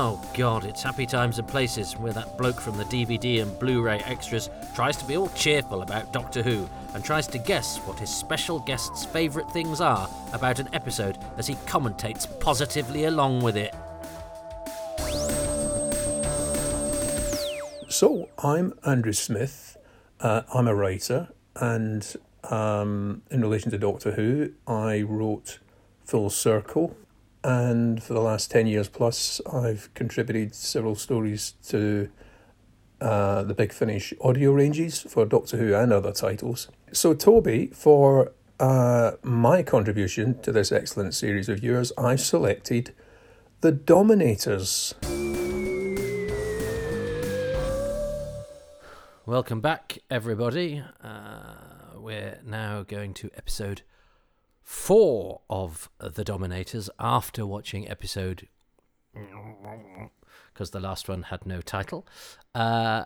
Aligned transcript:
Oh 0.00 0.22
god, 0.32 0.64
it's 0.64 0.84
happy 0.84 1.06
times 1.06 1.40
and 1.40 1.48
places 1.48 1.94
where 1.94 2.12
that 2.12 2.38
bloke 2.38 2.60
from 2.60 2.76
the 2.76 2.84
DVD 2.84 3.42
and 3.42 3.58
Blu 3.58 3.82
ray 3.82 3.98
extras 4.04 4.48
tries 4.72 4.96
to 4.98 5.04
be 5.04 5.16
all 5.16 5.28
cheerful 5.30 5.82
about 5.82 6.12
Doctor 6.12 6.40
Who 6.40 6.70
and 6.94 7.04
tries 7.04 7.26
to 7.26 7.38
guess 7.38 7.78
what 7.78 7.98
his 7.98 8.08
special 8.08 8.60
guest's 8.60 9.04
favourite 9.04 9.50
things 9.50 9.80
are 9.80 10.08
about 10.32 10.60
an 10.60 10.68
episode 10.72 11.18
as 11.36 11.48
he 11.48 11.56
commentates 11.66 12.28
positively 12.38 13.06
along 13.06 13.42
with 13.42 13.56
it. 13.56 13.74
So, 17.88 18.28
I'm 18.38 18.74
Andrew 18.86 19.12
Smith. 19.12 19.78
Uh, 20.20 20.42
I'm 20.54 20.68
a 20.68 20.76
writer, 20.76 21.30
and 21.56 22.14
um, 22.44 23.22
in 23.32 23.40
relation 23.40 23.72
to 23.72 23.78
Doctor 23.78 24.12
Who, 24.12 24.52
I 24.64 25.00
wrote 25.00 25.58
Full 26.04 26.30
Circle, 26.30 26.96
and 27.44 28.02
for 28.02 28.14
the 28.14 28.20
last 28.20 28.50
10 28.50 28.66
years 28.66 28.88
plus, 28.88 29.40
I've 29.50 29.92
contributed 29.94 30.54
several 30.54 30.94
stories 30.94 31.54
to 31.68 32.10
uh, 33.00 33.44
the 33.44 33.54
Big 33.54 33.72
Finish 33.72 34.12
audio 34.20 34.52
ranges 34.52 35.00
for 35.00 35.24
Doctor 35.24 35.56
Who 35.56 35.74
and 35.74 35.92
other 35.92 36.12
titles. 36.12 36.68
So, 36.92 37.14
Toby, 37.14 37.68
for 37.68 38.32
uh, 38.58 39.12
my 39.22 39.62
contribution 39.62 40.40
to 40.42 40.50
this 40.50 40.72
excellent 40.72 41.14
series 41.14 41.48
of 41.48 41.62
yours, 41.62 41.92
I've 41.96 42.20
selected 42.20 42.92
The 43.60 43.70
Dominators. 43.70 44.94
Welcome 49.26 49.60
back, 49.60 49.98
everybody. 50.10 50.82
Uh, 51.04 51.54
we're 51.94 52.40
now 52.44 52.82
going 52.82 53.14
to 53.14 53.30
episode 53.36 53.82
four 54.68 55.40
of 55.48 55.88
The 55.98 56.22
Dominators 56.22 56.90
after 57.00 57.46
watching 57.46 57.88
episode. 57.88 58.48
Because 60.52 60.72
the 60.72 60.78
last 60.78 61.08
one 61.08 61.22
had 61.22 61.46
no 61.46 61.62
title. 61.62 62.06
Uh, 62.54 63.04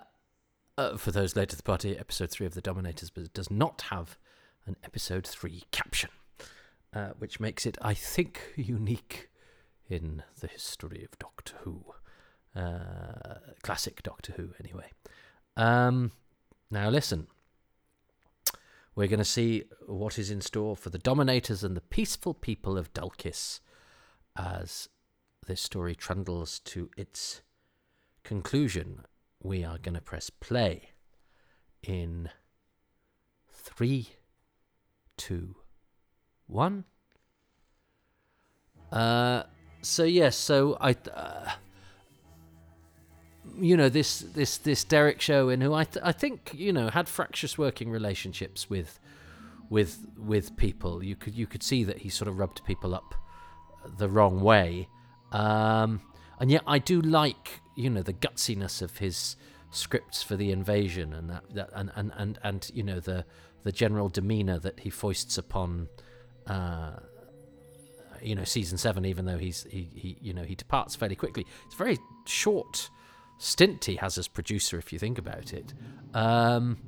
uh, 0.77 0.96
for 0.96 1.12
those 1.12 1.36
late 1.36 1.50
to 1.50 1.56
the 1.56 1.62
party, 1.62 1.96
episode 1.96 2.32
three 2.32 2.46
of 2.46 2.54
The 2.54 2.60
Dominators 2.60 3.10
but 3.10 3.22
it 3.22 3.32
does 3.32 3.48
not 3.48 3.82
have 3.91 4.19
an 4.66 4.74
episode 4.82 5.24
three 5.24 5.62
caption, 5.70 6.10
uh, 6.92 7.10
which 7.19 7.38
makes 7.38 7.64
it, 7.64 7.78
I 7.80 7.94
think, 7.94 8.42
unique 8.56 9.30
in 9.88 10.24
the 10.41 10.48
history 10.48 11.04
of 11.04 11.16
Doctor 11.20 11.54
Who. 11.60 11.84
Uh, 12.56 13.38
classic 13.62 14.02
Doctor 14.02 14.32
Who, 14.32 14.50
anyway. 14.58 14.91
Um, 15.56 16.10
now, 16.72 16.91
listen. 16.91 17.28
We're 18.94 19.08
going 19.08 19.18
to 19.18 19.24
see 19.24 19.64
what 19.86 20.18
is 20.18 20.30
in 20.30 20.42
store 20.42 20.76
for 20.76 20.90
the 20.90 20.98
Dominators 20.98 21.64
and 21.64 21.76
the 21.76 21.80
peaceful 21.80 22.34
people 22.34 22.76
of 22.76 22.92
Dulkis 22.92 23.60
as 24.36 24.88
this 25.46 25.62
story 25.62 25.94
trundles 25.94 26.58
to 26.60 26.90
its 26.96 27.40
conclusion. 28.22 29.06
We 29.42 29.64
are 29.64 29.78
going 29.78 29.94
to 29.94 30.02
press 30.02 30.28
play 30.28 30.90
in 31.82 32.28
three, 33.50 34.10
two, 35.16 35.56
one. 36.46 36.84
Uh, 38.90 39.44
so 39.80 40.04
yes, 40.04 40.36
so 40.36 40.76
I. 40.80 40.94
Uh, 41.14 41.52
you 43.58 43.77
know 43.77 43.89
this 43.89 44.20
this 44.20 44.58
this 44.58 44.84
Derrick 44.84 45.20
Sherwin, 45.20 45.61
who 45.61 45.75
I 45.75 45.84
th- 45.84 46.05
I 46.05 46.12
think 46.12 46.53
you 46.55 46.72
know 46.72 46.91
had 46.91 47.08
fractious 47.08 47.59
working 47.59 47.91
relationships 47.91 48.69
with 48.69 48.98
with 49.69 50.06
with 50.17 50.56
people. 50.56 51.03
You 51.03 51.17
could 51.17 51.34
you 51.34 51.47
could 51.47 51.62
see 51.62 51.84
that 51.84 51.98
he 51.98 52.09
sort 52.09 52.28
of 52.28 52.39
rubbed 52.39 52.64
people 52.64 52.94
up 52.94 53.14
the 53.98 54.09
wrong 54.09 54.41
way, 54.41 54.89
um, 55.33 56.00
and 56.39 56.50
yet 56.50 56.62
I 56.67 56.78
do 56.78 57.00
like 57.00 57.61
you 57.77 57.91
know 57.91 58.03
the 58.03 58.12
gutsiness 58.12 58.83
of 58.83 58.98
his 58.98 59.36
scripts 59.70 60.22
for 60.22 60.37
the 60.37 60.53
invasion 60.53 61.15
and 61.15 61.31
that, 61.31 61.43
that 61.55 61.71
and, 61.72 61.91
and 61.94 62.12
and 62.16 62.38
and 62.43 62.71
you 62.75 62.82
know 62.82 63.00
the 63.00 63.25
the 63.65 63.72
general 63.72 64.09
demeanor 64.09 64.59
that 64.59 64.81
he 64.81 64.91
foists 64.91 65.38
upon. 65.38 65.88
Uh, 66.47 66.93
you 68.21 68.37
know, 68.37 68.44
season 68.44 68.78
seven, 68.78 69.05
even 69.05 69.25
though 69.25 69.38
he's 69.38 69.66
he, 69.69 69.91
he 69.94 70.16
you 70.21 70.32
know 70.32 70.44
he 70.44 70.55
departs 70.55 70.94
fairly 70.94 71.16
quickly. 71.16 71.44
It's 71.66 71.75
very 71.75 71.99
short 72.25 72.88
stint 73.42 73.86
he 73.86 73.97
has 73.97 74.16
as 74.19 74.28
producer, 74.28 74.78
if 74.78 74.92
you 74.92 74.98
think 74.98 75.19
about 75.19 75.53
it. 75.53 75.75
Um, 76.14 76.78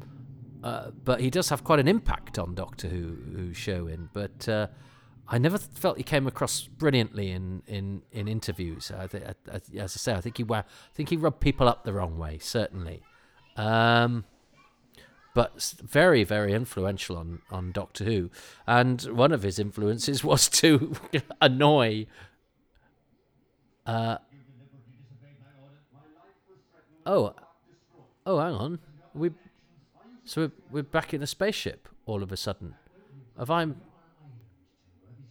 uh, 0.62 0.92
but 1.04 1.20
he 1.20 1.28
does 1.28 1.48
have 1.48 1.65
quite 1.65 1.81
an 1.81 1.88
impact 1.88 2.38
on 2.38 2.54
Doctor 2.54 2.88
Who, 2.88 3.16
Who 3.37 3.53
Sherwin. 3.53 4.09
But 4.12 4.48
uh, 4.48 4.69
I 5.28 5.38
never 5.38 5.59
felt 5.59 5.97
he 5.97 6.04
came 6.04 6.26
across 6.26 6.62
brilliantly 6.62 7.31
in 7.32 7.62
in, 7.66 8.03
in 8.12 8.28
interviews. 8.28 8.93
I 8.97 9.06
th- 9.06 9.25
I, 9.25 9.34
I, 9.53 9.60
as 9.78 9.97
I 9.97 9.98
say, 9.98 10.14
I 10.14 10.20
think 10.20 10.38
he 10.38 10.44
I 10.48 10.64
think 10.94 11.09
he 11.09 11.16
rubbed 11.16 11.41
people 11.41 11.69
up 11.69 11.84
the 11.84 11.93
wrong 11.93 12.19
way, 12.19 12.38
certainly. 12.38 13.03
Um, 13.56 14.25
but 15.34 15.75
very, 15.82 16.22
very 16.22 16.53
influential 16.53 17.16
on, 17.16 17.43
on 17.50 17.72
Doctor 17.72 18.04
Who. 18.04 18.31
And 18.69 19.03
one 19.03 19.32
of 19.32 19.43
his 19.43 19.59
influences 19.59 20.22
was 20.31 20.48
to 20.50 20.94
annoy 21.41 22.06
uh, 23.84 24.19
Oh, 27.06 27.34
oh, 28.26 28.38
hang 28.38 28.54
on. 28.54 28.78
We, 29.15 29.31
so 30.25 30.42
we're, 30.42 30.53
we're 30.70 30.82
back 30.82 31.15
in 31.15 31.22
a 31.22 31.26
spaceship 31.26 31.88
all 32.06 32.22
of 32.22 32.32
a 32.32 32.37
sudden. 32.37 32.75
Have 33.38 33.50
I'm 33.50 33.81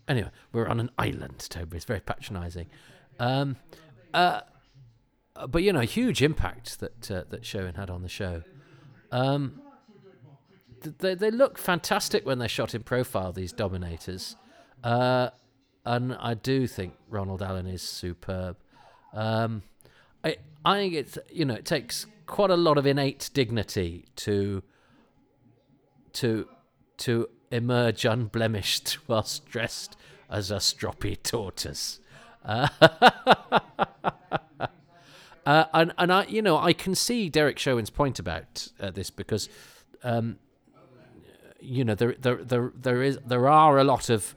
Anyway, 0.07 0.29
we're 0.51 0.67
on 0.67 0.79
an 0.79 0.89
island. 0.97 1.45
Toby, 1.49 1.77
it's 1.77 1.85
very 1.85 2.01
patronising. 2.01 2.67
Um, 3.19 3.55
uh, 4.13 4.41
but 5.47 5.63
you 5.63 5.71
know, 5.71 5.81
huge 5.81 6.21
impact 6.21 6.79
that 6.79 7.11
uh, 7.11 7.23
that 7.29 7.45
Sherwin 7.45 7.75
had 7.75 7.89
on 7.89 8.01
the 8.01 8.09
show. 8.09 8.43
Um, 9.11 9.61
they 10.81 11.15
they 11.15 11.31
look 11.31 11.57
fantastic 11.57 12.25
when 12.25 12.39
they're 12.39 12.49
shot 12.49 12.75
in 12.75 12.83
profile. 12.83 13.31
These 13.31 13.53
Dominators, 13.53 14.35
uh, 14.83 15.29
and 15.85 16.15
I 16.15 16.33
do 16.33 16.67
think 16.67 16.95
Ronald 17.09 17.41
Allen 17.41 17.67
is 17.67 17.81
superb. 17.81 18.57
Um, 19.13 19.63
I 20.23 20.37
I 20.65 20.77
think 20.77 20.93
it's 20.93 21.17
you 21.29 21.45
know 21.45 21.55
it 21.55 21.65
takes 21.65 22.05
quite 22.25 22.49
a 22.49 22.55
lot 22.55 22.77
of 22.77 22.85
innate 22.85 23.29
dignity 23.33 24.05
to 24.17 24.63
to 26.13 26.47
to 26.97 27.29
emerge 27.51 28.05
unblemished 28.05 28.97
whilst 29.07 29.45
dressed 29.45 29.97
as 30.29 30.51
a 30.51 30.55
stroppy 30.55 31.21
tortoise. 31.21 31.99
Uh, 32.45 32.67
uh, 35.45 35.65
and 35.73 35.93
and 35.97 36.13
I 36.13 36.25
you 36.25 36.41
know 36.41 36.57
I 36.57 36.73
can 36.73 36.95
see 36.95 37.29
Derrick 37.29 37.59
Sherwin's 37.59 37.89
point 37.89 38.19
about 38.19 38.67
uh, 38.79 38.91
this 38.91 39.09
because 39.09 39.49
um, 40.03 40.37
you 41.59 41.83
know 41.83 41.95
there 41.95 42.15
there 42.19 42.43
there 42.43 42.71
there 42.75 43.03
is 43.03 43.19
there 43.25 43.47
are 43.47 43.77
a 43.77 43.83
lot 43.83 44.09
of 44.09 44.35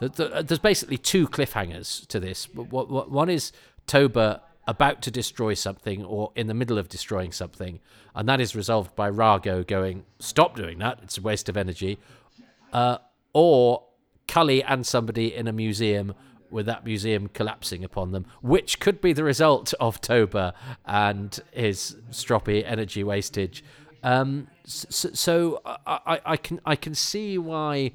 there's 0.00 0.60
basically 0.60 0.96
two 0.96 1.26
cliffhangers 1.26 2.06
to 2.06 2.20
this. 2.20 2.48
One 2.54 3.28
is 3.28 3.52
Toba 3.88 4.42
about 4.68 5.00
to 5.02 5.10
destroy 5.10 5.54
something 5.54 6.04
or 6.04 6.30
in 6.36 6.46
the 6.46 6.54
middle 6.54 6.78
of 6.78 6.88
destroying 6.88 7.32
something, 7.32 7.80
and 8.14 8.28
that 8.28 8.40
is 8.40 8.54
resolved 8.54 8.94
by 8.94 9.10
Rago 9.10 9.66
going, 9.66 10.04
"Stop 10.20 10.54
doing 10.54 10.78
that; 10.78 11.00
it's 11.02 11.18
a 11.18 11.22
waste 11.22 11.48
of 11.48 11.56
energy," 11.56 11.98
uh, 12.72 12.98
or 13.32 13.82
Cully 14.28 14.62
and 14.62 14.86
somebody 14.86 15.34
in 15.34 15.48
a 15.48 15.52
museum 15.52 16.14
with 16.50 16.66
that 16.66 16.84
museum 16.84 17.28
collapsing 17.28 17.82
upon 17.82 18.12
them, 18.12 18.26
which 18.42 18.78
could 18.78 19.00
be 19.00 19.12
the 19.12 19.24
result 19.24 19.72
of 19.80 20.00
Toba 20.00 20.54
and 20.84 21.40
his 21.50 21.96
stroppy 22.10 22.62
energy 22.64 23.02
wastage. 23.02 23.64
Um, 24.02 24.48
so, 24.64 25.10
so 25.12 25.62
I, 25.64 26.20
I, 26.24 26.36
can 26.36 26.60
I 26.64 26.76
can 26.76 26.94
see 26.94 27.38
why 27.38 27.92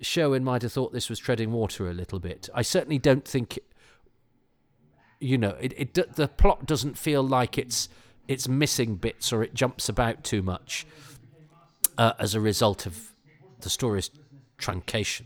Sherwin 0.00 0.42
might 0.42 0.62
have 0.62 0.72
thought 0.72 0.92
this 0.92 1.08
was 1.08 1.18
treading 1.18 1.52
water 1.52 1.88
a 1.88 1.92
little 1.92 2.18
bit. 2.18 2.48
I 2.54 2.62
certainly 2.62 2.98
don't 2.98 3.26
think 3.26 3.58
you 5.20 5.38
know, 5.38 5.56
it, 5.60 5.74
it 5.76 6.14
the 6.14 6.28
plot 6.28 6.66
doesn't 6.66 6.96
feel 6.96 7.22
like 7.22 7.58
it's 7.58 7.88
it's 8.26 8.46
missing 8.46 8.96
bits 8.96 9.32
or 9.32 9.42
it 9.42 9.54
jumps 9.54 9.88
about 9.88 10.22
too 10.22 10.42
much 10.42 10.86
uh, 11.96 12.12
as 12.18 12.34
a 12.34 12.40
result 12.40 12.86
of 12.86 13.12
the 13.60 13.70
story's 13.70 14.10
truncation. 14.58 15.24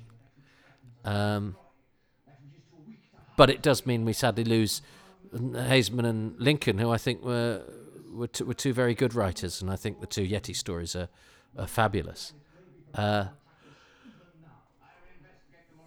Um, 1.04 1.56
but 3.36 3.50
it 3.50 3.60
does 3.60 3.84
mean 3.84 4.04
we 4.04 4.12
sadly 4.12 4.44
lose 4.44 4.82
Haisman 5.34 6.04
and 6.04 6.38
Lincoln, 6.38 6.78
who 6.78 6.90
I 6.90 6.98
think 6.98 7.24
were 7.24 7.62
were, 8.12 8.26
t- 8.26 8.44
were 8.44 8.54
two 8.54 8.72
very 8.72 8.94
good 8.94 9.14
writers, 9.14 9.62
and 9.62 9.70
I 9.70 9.76
think 9.76 10.00
the 10.00 10.06
two 10.06 10.26
Yeti 10.26 10.54
stories 10.54 10.94
are, 10.94 11.08
are 11.56 11.66
fabulous. 11.66 12.34
Uh, 12.94 13.26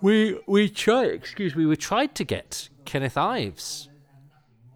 we 0.02 0.40
we 0.48 0.70
try 0.70 1.06
excuse 1.06 1.56
me 1.56 1.66
we 1.66 1.78
tried 1.78 2.16
to 2.16 2.24
get 2.24 2.70
Kenneth 2.84 3.18
Ives 3.18 3.90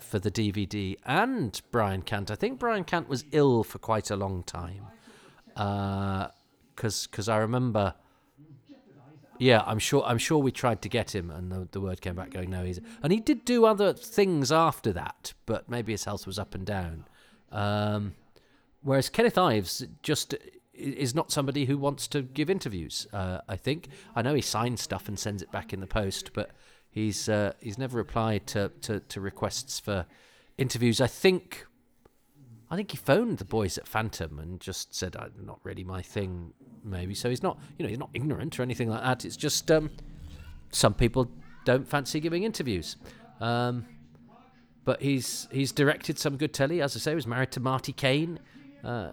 for 0.09 0.19
the 0.19 0.31
DVD 0.31 0.97
and 1.05 1.61
Brian 1.71 2.01
Cant. 2.01 2.31
I 2.31 2.35
think 2.35 2.59
Brian 2.59 2.83
Cant 2.83 3.07
was 3.07 3.23
ill 3.31 3.63
for 3.63 3.77
quite 3.77 4.09
a 4.09 4.15
long 4.15 4.43
time. 4.43 4.87
Because 5.53 7.07
uh, 7.07 7.15
cause 7.15 7.29
I 7.29 7.37
remember 7.37 7.93
Yeah, 9.37 9.63
I'm 9.65 9.79
sure. 9.79 10.03
I'm 10.05 10.17
sure 10.17 10.39
we 10.39 10.51
tried 10.51 10.81
to 10.81 10.89
get 10.89 11.15
him, 11.15 11.31
and 11.31 11.51
the, 11.51 11.67
the 11.71 11.79
word 11.79 12.01
came 12.01 12.15
back 12.15 12.31
going, 12.31 12.49
"No, 12.49 12.65
he's." 12.65 12.79
And 13.01 13.13
he 13.13 13.19
did 13.19 13.45
do 13.45 13.65
other 13.65 13.93
things 13.93 14.51
after 14.51 14.91
that, 14.93 15.33
but 15.45 15.69
maybe 15.69 15.93
his 15.93 16.03
health 16.03 16.27
was 16.27 16.37
up 16.37 16.55
and 16.55 16.65
down. 16.65 17.05
Um, 17.51 18.15
whereas 18.81 19.09
Kenneth 19.09 19.37
Ives 19.37 19.85
just 20.03 20.35
is 20.73 21.13
not 21.13 21.31
somebody 21.31 21.65
who 21.65 21.77
wants 21.77 22.07
to 22.09 22.21
give 22.21 22.49
interviews. 22.49 23.07
Uh, 23.13 23.39
I 23.47 23.55
think 23.55 23.87
I 24.15 24.21
know 24.21 24.33
he 24.33 24.41
signs 24.41 24.81
stuff 24.81 25.07
and 25.07 25.17
sends 25.17 25.41
it 25.41 25.51
back 25.51 25.71
in 25.71 25.79
the 25.79 25.87
post, 25.87 26.31
but 26.33 26.51
he's 26.89 27.29
uh, 27.29 27.53
he's 27.59 27.77
never 27.77 27.97
replied 27.97 28.47
to, 28.47 28.71
to, 28.81 28.99
to 28.99 29.21
requests 29.21 29.79
for 29.79 30.05
interviews. 30.57 30.99
I 31.01 31.07
think 31.07 31.65
I 32.69 32.75
think 32.75 32.91
he 32.91 32.97
phoned 32.97 33.39
the 33.39 33.45
boys 33.45 33.77
at 33.77 33.87
Phantom 33.87 34.39
and 34.39 34.59
just 34.59 34.93
said, 34.93 35.15
uh, 35.15 35.29
"Not 35.41 35.59
really 35.63 35.83
my 35.83 36.01
thing." 36.01 36.53
Maybe 36.83 37.13
so. 37.13 37.29
He's 37.29 37.43
not, 37.43 37.59
you 37.77 37.83
know, 37.83 37.89
he's 37.89 37.99
not 37.99 38.09
ignorant 38.13 38.57
or 38.59 38.63
anything 38.63 38.89
like 38.89 39.03
that. 39.03 39.25
It's 39.25 39.35
just 39.35 39.69
um, 39.69 39.89
some 40.71 40.93
people 40.93 41.29
don't 41.65 41.87
fancy 41.87 42.19
giving 42.19 42.43
interviews. 42.43 42.95
Um, 43.41 43.85
but 44.85 45.01
he's 45.01 45.47
he's 45.51 45.71
directed 45.71 46.17
some 46.17 46.37
good 46.37 46.53
telly. 46.53 46.81
As 46.81 46.95
I 46.95 46.99
say, 46.99 47.11
he 47.11 47.15
was 47.15 47.27
married 47.27 47.51
to 47.51 47.59
Marty 47.59 47.91
Kane, 47.91 48.39
uh, 48.83 49.11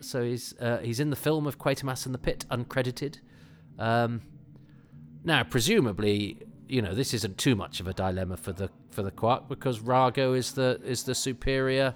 so 0.00 0.22
he's 0.22 0.54
uh, 0.58 0.78
he's 0.78 1.00
in 1.00 1.10
the 1.10 1.16
film 1.16 1.46
of 1.46 1.58
Quatermass 1.58 2.06
and 2.06 2.14
the 2.14 2.18
Pit, 2.18 2.46
uncredited. 2.50 3.18
Um, 3.78 4.22
now, 5.24 5.42
presumably, 5.42 6.45
you 6.68 6.82
know, 6.82 6.94
this 6.94 7.14
isn't 7.14 7.38
too 7.38 7.54
much 7.54 7.80
of 7.80 7.88
a 7.88 7.94
dilemma 7.94 8.36
for 8.36 8.52
the 8.52 8.70
for 8.90 9.02
the 9.02 9.10
Quark 9.10 9.48
because 9.48 9.80
Rago 9.80 10.36
is 10.36 10.52
the 10.52 10.80
is 10.84 11.04
the 11.04 11.14
superior 11.14 11.94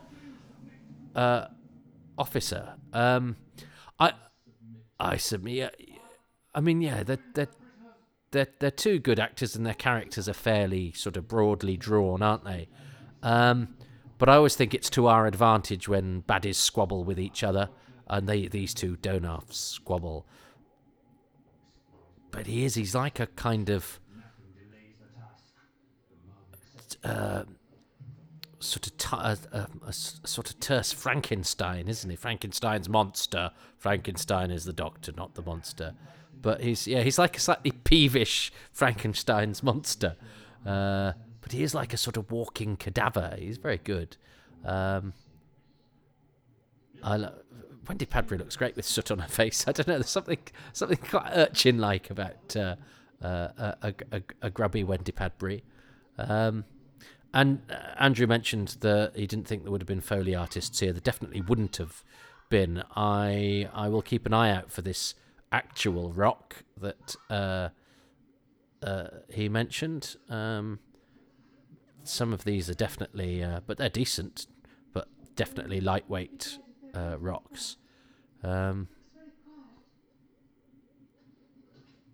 uh, 1.15 1.47
officer. 2.17 2.75
Um, 2.93 3.37
I 3.99 4.13
I 4.99 5.17
submit. 5.17 5.75
I 6.55 6.61
mean, 6.61 6.81
yeah, 6.81 7.05
they're, 7.05 7.19
they're 7.35 8.49
they're 8.59 8.71
two 8.71 8.99
good 8.99 9.19
actors, 9.19 9.57
and 9.57 9.67
their 9.67 9.75
characters 9.75 10.29
are 10.29 10.35
fairly 10.35 10.93
sort 10.93 11.17
of 11.17 11.29
broadly 11.29 11.77
drawn, 11.77 12.23
aren't 12.23 12.45
they? 12.45 12.69
Um, 13.23 13.77
but 14.19 14.29
I 14.29 14.37
always 14.37 14.55
think 14.55 14.75
it's 14.75 14.91
to 14.91 15.07
our 15.07 15.27
advantage 15.27 15.89
when 15.89 16.23
baddies 16.23 16.57
squabble 16.57 17.05
with 17.05 17.19
each 17.19 17.43
other, 17.43 17.71
and 18.07 18.29
they 18.29 18.47
these 18.47 18.75
two 18.75 18.97
don't 18.97 19.25
squabble. 19.53 20.27
But 22.31 22.47
he 22.47 22.65
is, 22.65 22.77
he's 22.77 22.95
like 22.95 23.19
a 23.19 23.27
kind 23.27 23.71
of 23.71 24.00
uh, 27.05 27.45
sort 28.59 28.87
of 28.87 28.97
t- 28.99 29.17
a, 29.17 29.39
a, 29.53 29.69
a 29.87 29.93
sort 29.93 30.51
of 30.51 30.61
terse 30.61 30.93
Frankenstein, 30.93 31.89
isn't 31.89 32.11
he? 32.11 32.17
Frankenstein's 32.17 32.89
monster. 32.89 33.51
Frankenstein 33.79 34.51
is 34.51 34.65
the 34.65 34.73
doctor, 34.73 35.13
not 35.13 35.35
the 35.35 35.43
monster. 35.43 35.95
But 36.41 36.63
he's 36.63 36.87
yeah, 36.87 37.03
he's 37.03 37.19
like 37.19 37.37
a 37.37 37.41
slightly 37.41 37.73
peevish 37.73 38.53
Frankenstein's 38.73 39.63
monster. 39.63 40.17
Uh, 40.65 41.13
but 41.41 41.53
he 41.53 41.63
is 41.63 41.75
like 41.75 41.93
a 41.93 41.97
sort 41.97 42.17
of 42.17 42.31
walking 42.31 42.77
cadaver. 42.77 43.35
He's 43.39 43.57
very 43.57 43.79
good. 43.79 44.17
Um, 44.65 45.15
I 47.03 47.17
lo- 47.17 47.35
Wendy 47.89 48.07
Padbury 48.07 48.39
looks 48.39 48.57
great 48.57 48.77
with 48.77 48.85
soot 48.85 49.11
on 49.11 49.19
her 49.19 49.29
face. 49.29 49.65
I 49.69 49.73
don't 49.73 49.89
know. 49.89 49.95
There's 49.95 50.11
something 50.11 50.39
something 50.73 50.99
quite 50.99 51.31
urchin 51.35 51.79
like 51.79 52.11
about 52.11 52.57
uh, 52.57 52.77
uh, 53.23 53.49
a, 53.83 53.95
a, 54.13 54.23
a, 54.43 54.51
grubby 54.51 54.85
Wendy 54.85 55.13
Padbury. 55.13 55.63
Um, 56.19 56.65
and 57.33 57.61
uh, 57.71 57.75
Andrew 57.99 58.27
mentioned 58.27 58.77
that 58.81 59.13
he 59.15 59.27
didn't 59.27 59.47
think 59.47 59.63
there 59.63 59.73
would 59.73 59.83
have 59.83 59.89
been 59.89 60.01
Foley 60.01 60.35
artists 60.35 60.81
here. 60.81 60.93
There 60.93 61.01
definitely 61.01 61.41
wouldn't 61.41 61.77
have 61.77 62.05
been. 62.49 62.83
I 62.97 63.69
I 63.73 63.89
will 63.89 64.03
keep 64.03 64.27
an 64.27 64.35
eye 64.35 64.51
out 64.51 64.71
for 64.73 64.83
this 64.83 65.15
actual 65.53 66.13
rock 66.13 66.65
that 66.77 67.17
uh, 67.29 67.69
uh, 68.83 69.09
he 69.29 69.49
mentioned. 69.49 70.17
Um, 70.29 70.81
some 72.03 72.33
of 72.33 72.45
these 72.45 72.69
are 72.71 72.75
definitely, 72.75 73.43
uh, 73.43 73.61
but 73.67 73.79
they're 73.79 73.89
decent, 73.89 74.47
but 74.93 75.09
definitely 75.37 75.81
lightweight 75.81 76.59
uh, 76.95 77.17
rocks. 77.19 77.77
Um, 78.43 78.89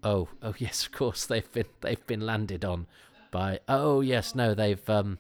oh, 0.03 0.29
oh 0.43 0.55
yes, 0.59 0.85
of 0.85 0.93
course 0.93 1.27
they've 1.27 1.51
been 1.53 1.67
they've 1.81 2.07
been 2.07 2.21
landed 2.21 2.65
on 2.65 2.87
by. 3.37 3.61
Oh 3.69 4.01
yes, 4.01 4.35
no, 4.35 4.55
they've 4.55 4.89
um, 4.89 5.19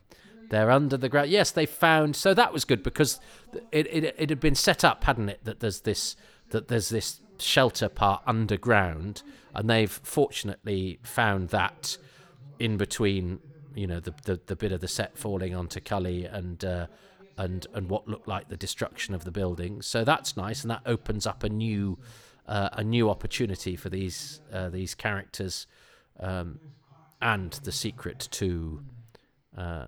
they're 0.48 0.70
under 0.70 0.96
the 0.96 1.08
ground. 1.10 1.28
Yes, 1.28 1.50
they 1.50 1.66
found. 1.66 2.16
So 2.16 2.32
that 2.32 2.50
was 2.52 2.64
good 2.64 2.82
because 2.82 3.20
it, 3.70 3.86
it 3.92 4.04
it 4.18 4.30
had 4.30 4.40
been 4.40 4.54
set 4.54 4.84
up, 4.84 5.04
hadn't 5.04 5.28
it? 5.28 5.40
That 5.44 5.60
there's 5.60 5.82
this 5.82 6.16
that 6.50 6.68
there's 6.68 6.88
this 6.88 7.20
shelter 7.38 7.90
part 7.90 8.22
underground, 8.26 9.22
and 9.54 9.68
they've 9.68 9.90
fortunately 9.90 10.98
found 11.02 11.50
that 11.50 11.98
in 12.58 12.76
between. 12.78 13.40
You 13.74 13.86
know 13.86 14.00
the 14.00 14.14
the, 14.24 14.40
the 14.46 14.56
bit 14.56 14.72
of 14.72 14.80
the 14.80 14.88
set 14.88 15.18
falling 15.18 15.54
onto 15.54 15.80
Cully 15.80 16.24
and. 16.24 16.64
Uh, 16.64 16.86
and, 17.38 17.66
and 17.74 17.90
what 17.90 18.08
looked 18.08 18.26
like 18.26 18.48
the 18.48 18.56
destruction 18.56 19.14
of 19.14 19.24
the 19.24 19.30
building, 19.30 19.82
so 19.82 20.04
that's 20.04 20.38
nice, 20.38 20.62
and 20.62 20.70
that 20.70 20.80
opens 20.86 21.26
up 21.26 21.44
a 21.44 21.50
new 21.50 21.98
uh, 22.46 22.70
a 22.72 22.82
new 22.82 23.10
opportunity 23.10 23.76
for 23.76 23.90
these 23.90 24.40
uh, 24.50 24.70
these 24.70 24.94
characters 24.94 25.66
um, 26.18 26.58
and 27.20 27.52
the 27.52 27.72
secret 27.72 28.28
to 28.32 28.82
uh, 29.56 29.86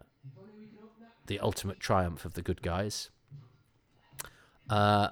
the 1.27 1.39
ultimate 1.41 1.81
triumph 1.81 2.25
of 2.25 2.35
the 2.35 2.43
good 2.43 2.63
guys. 2.63 3.11
Uh, 4.69 5.09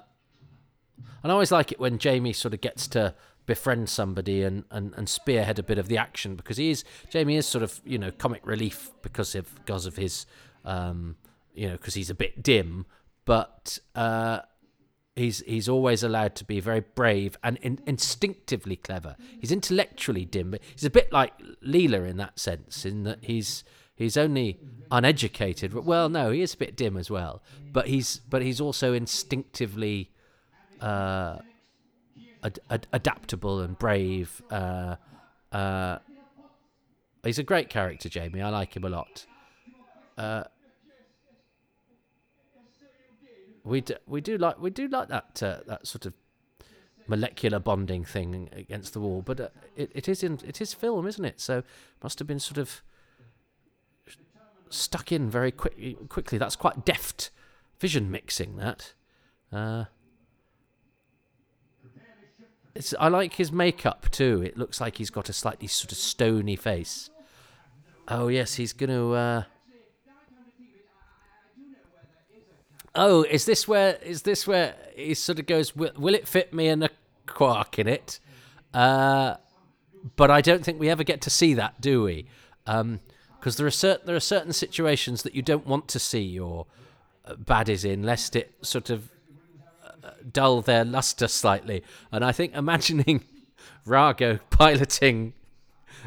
and 1.23 1.31
I 1.31 1.33
always 1.33 1.51
like 1.51 1.71
it 1.71 1.79
when 1.79 1.97
Jamie 1.97 2.33
sort 2.33 2.53
of 2.53 2.61
gets 2.61 2.87
to 2.89 3.13
befriend 3.45 3.89
somebody 3.89 4.43
and, 4.43 4.65
and, 4.71 4.93
and 4.97 5.07
spearhead 5.07 5.57
a 5.57 5.63
bit 5.63 5.77
of 5.77 5.87
the 5.87 5.97
action 5.97 6.35
because 6.35 6.57
he 6.57 6.69
is 6.69 6.83
Jamie 7.09 7.37
is 7.37 7.45
sort 7.45 7.63
of 7.63 7.79
you 7.85 7.97
know 7.97 8.11
comic 8.11 8.45
relief 8.45 8.91
because 9.01 9.33
of 9.35 9.55
because 9.55 9.85
of 9.85 9.95
his 9.95 10.25
um, 10.65 11.15
you 11.55 11.67
know 11.67 11.73
because 11.73 11.93
he's 11.93 12.09
a 12.09 12.15
bit 12.15 12.43
dim, 12.43 12.85
but 13.25 13.79
uh, 13.95 14.39
he's 15.17 15.39
he's 15.39 15.67
always 15.67 16.03
allowed 16.03 16.35
to 16.35 16.45
be 16.45 16.59
very 16.59 16.81
brave 16.81 17.37
and 17.43 17.57
in, 17.61 17.79
instinctively 17.85 18.75
clever. 18.75 19.15
He's 19.39 19.51
intellectually 19.51 20.25
dim, 20.25 20.51
but 20.51 20.61
he's 20.71 20.85
a 20.85 20.89
bit 20.89 21.11
like 21.11 21.33
Leela 21.65 22.07
in 22.07 22.17
that 22.17 22.39
sense, 22.39 22.85
in 22.85 23.03
that 23.03 23.19
he's 23.23 23.63
he's 23.95 24.15
only 24.15 24.59
uneducated. 24.91 25.73
Well, 25.73 26.09
no, 26.09 26.31
he 26.31 26.41
is 26.41 26.53
a 26.53 26.57
bit 26.57 26.75
dim 26.75 26.97
as 26.97 27.09
well, 27.09 27.41
but 27.73 27.87
he's 27.87 28.21
but 28.29 28.41
he's 28.41 28.61
also 28.61 28.93
instinctively 28.93 30.11
uh, 30.81 31.39
ad- 32.43 32.59
ad- 32.69 32.87
adaptable 32.93 33.59
and 33.61 33.77
brave. 33.77 34.41
Uh, 34.51 34.95
uh, 35.51 35.99
he's 37.23 37.39
a 37.39 37.43
great 37.43 37.69
character, 37.69 38.09
Jamie. 38.09 38.41
I 38.41 38.49
like 38.49 38.75
him 38.75 38.83
a 38.83 38.89
lot. 38.89 39.25
Uh, 40.17 40.43
we 43.67 43.81
do, 43.81 43.95
we 44.07 44.21
do 44.21 44.37
like 44.37 44.59
we 44.59 44.69
do 44.69 44.87
like 44.87 45.09
that 45.09 45.43
uh, 45.43 45.59
that 45.67 45.85
sort 45.87 46.05
of 46.05 46.13
molecular 47.07 47.59
bonding 47.59 48.03
thing 48.03 48.49
against 48.51 48.93
the 48.93 48.99
wall, 48.99 49.21
but 49.21 49.39
uh, 49.39 49.49
it 49.75 49.91
it 49.93 50.07
is 50.07 50.23
in 50.23 50.39
it 50.45 50.61
is 50.61 50.73
film, 50.73 51.07
isn't 51.07 51.25
it? 51.25 51.39
So 51.39 51.63
must 52.03 52.19
have 52.19 52.27
been 52.27 52.39
sort 52.39 52.57
of 52.57 52.81
stuck 54.69 55.11
in 55.11 55.29
very 55.29 55.51
quick 55.51 56.09
quickly. 56.09 56.37
That's 56.37 56.55
quite 56.55 56.85
deft 56.85 57.29
vision 57.79 58.11
mixing. 58.11 58.57
That. 58.57 58.93
Uh, 59.51 59.85
it's, 62.75 62.93
I 62.99 63.07
like 63.07 63.33
his 63.33 63.51
makeup 63.51 64.09
too. 64.11 64.41
It 64.43 64.57
looks 64.57 64.79
like 64.79 64.97
he's 64.97 65.09
got 65.09 65.29
a 65.29 65.33
slightly 65.33 65.67
sort 65.67 65.91
of 65.91 65.97
stony 65.97 66.55
face. 66.55 67.09
Oh 68.07 68.27
yes, 68.27 68.55
he's 68.55 68.73
going 68.73 68.89
to. 68.89 69.13
Uh, 69.13 69.43
oh, 72.97 73.23
is 73.23 73.45
this 73.45 73.67
where 73.67 73.97
is 74.03 74.23
this 74.23 74.45
where 74.45 74.75
he 74.95 75.13
sort 75.13 75.39
of 75.39 75.45
goes? 75.45 75.75
Will, 75.75 75.91
will 75.97 76.15
it 76.15 76.27
fit 76.27 76.53
me 76.53 76.67
and 76.67 76.83
a 76.83 76.89
quark 77.25 77.79
in 77.79 77.87
it? 77.87 78.19
Uh, 78.73 79.35
but 80.15 80.29
I 80.31 80.41
don't 80.41 80.65
think 80.65 80.79
we 80.79 80.89
ever 80.89 81.03
get 81.03 81.21
to 81.21 81.29
see 81.29 81.53
that, 81.53 81.79
do 81.79 82.03
we? 82.03 82.25
Because 82.65 82.81
um, 82.81 82.99
there 83.43 83.67
are 83.67 83.71
certain 83.71 84.05
there 84.05 84.15
are 84.15 84.19
certain 84.19 84.51
situations 84.51 85.23
that 85.23 85.35
you 85.35 85.41
don't 85.41 85.65
want 85.65 85.87
to 85.89 85.99
see 85.99 86.21
your 86.21 86.65
uh, 87.25 87.35
baddies 87.35 87.85
in, 87.85 88.03
lest 88.03 88.35
it 88.35 88.53
sort 88.61 88.89
of 88.89 89.09
uh, 90.03 90.09
dull 90.31 90.61
their 90.61 90.83
luster 90.83 91.27
slightly. 91.27 91.83
And 92.11 92.25
I 92.25 92.31
think 92.31 92.55
imagining 92.55 93.23
Rago 93.87 94.39
piloting 94.49 95.33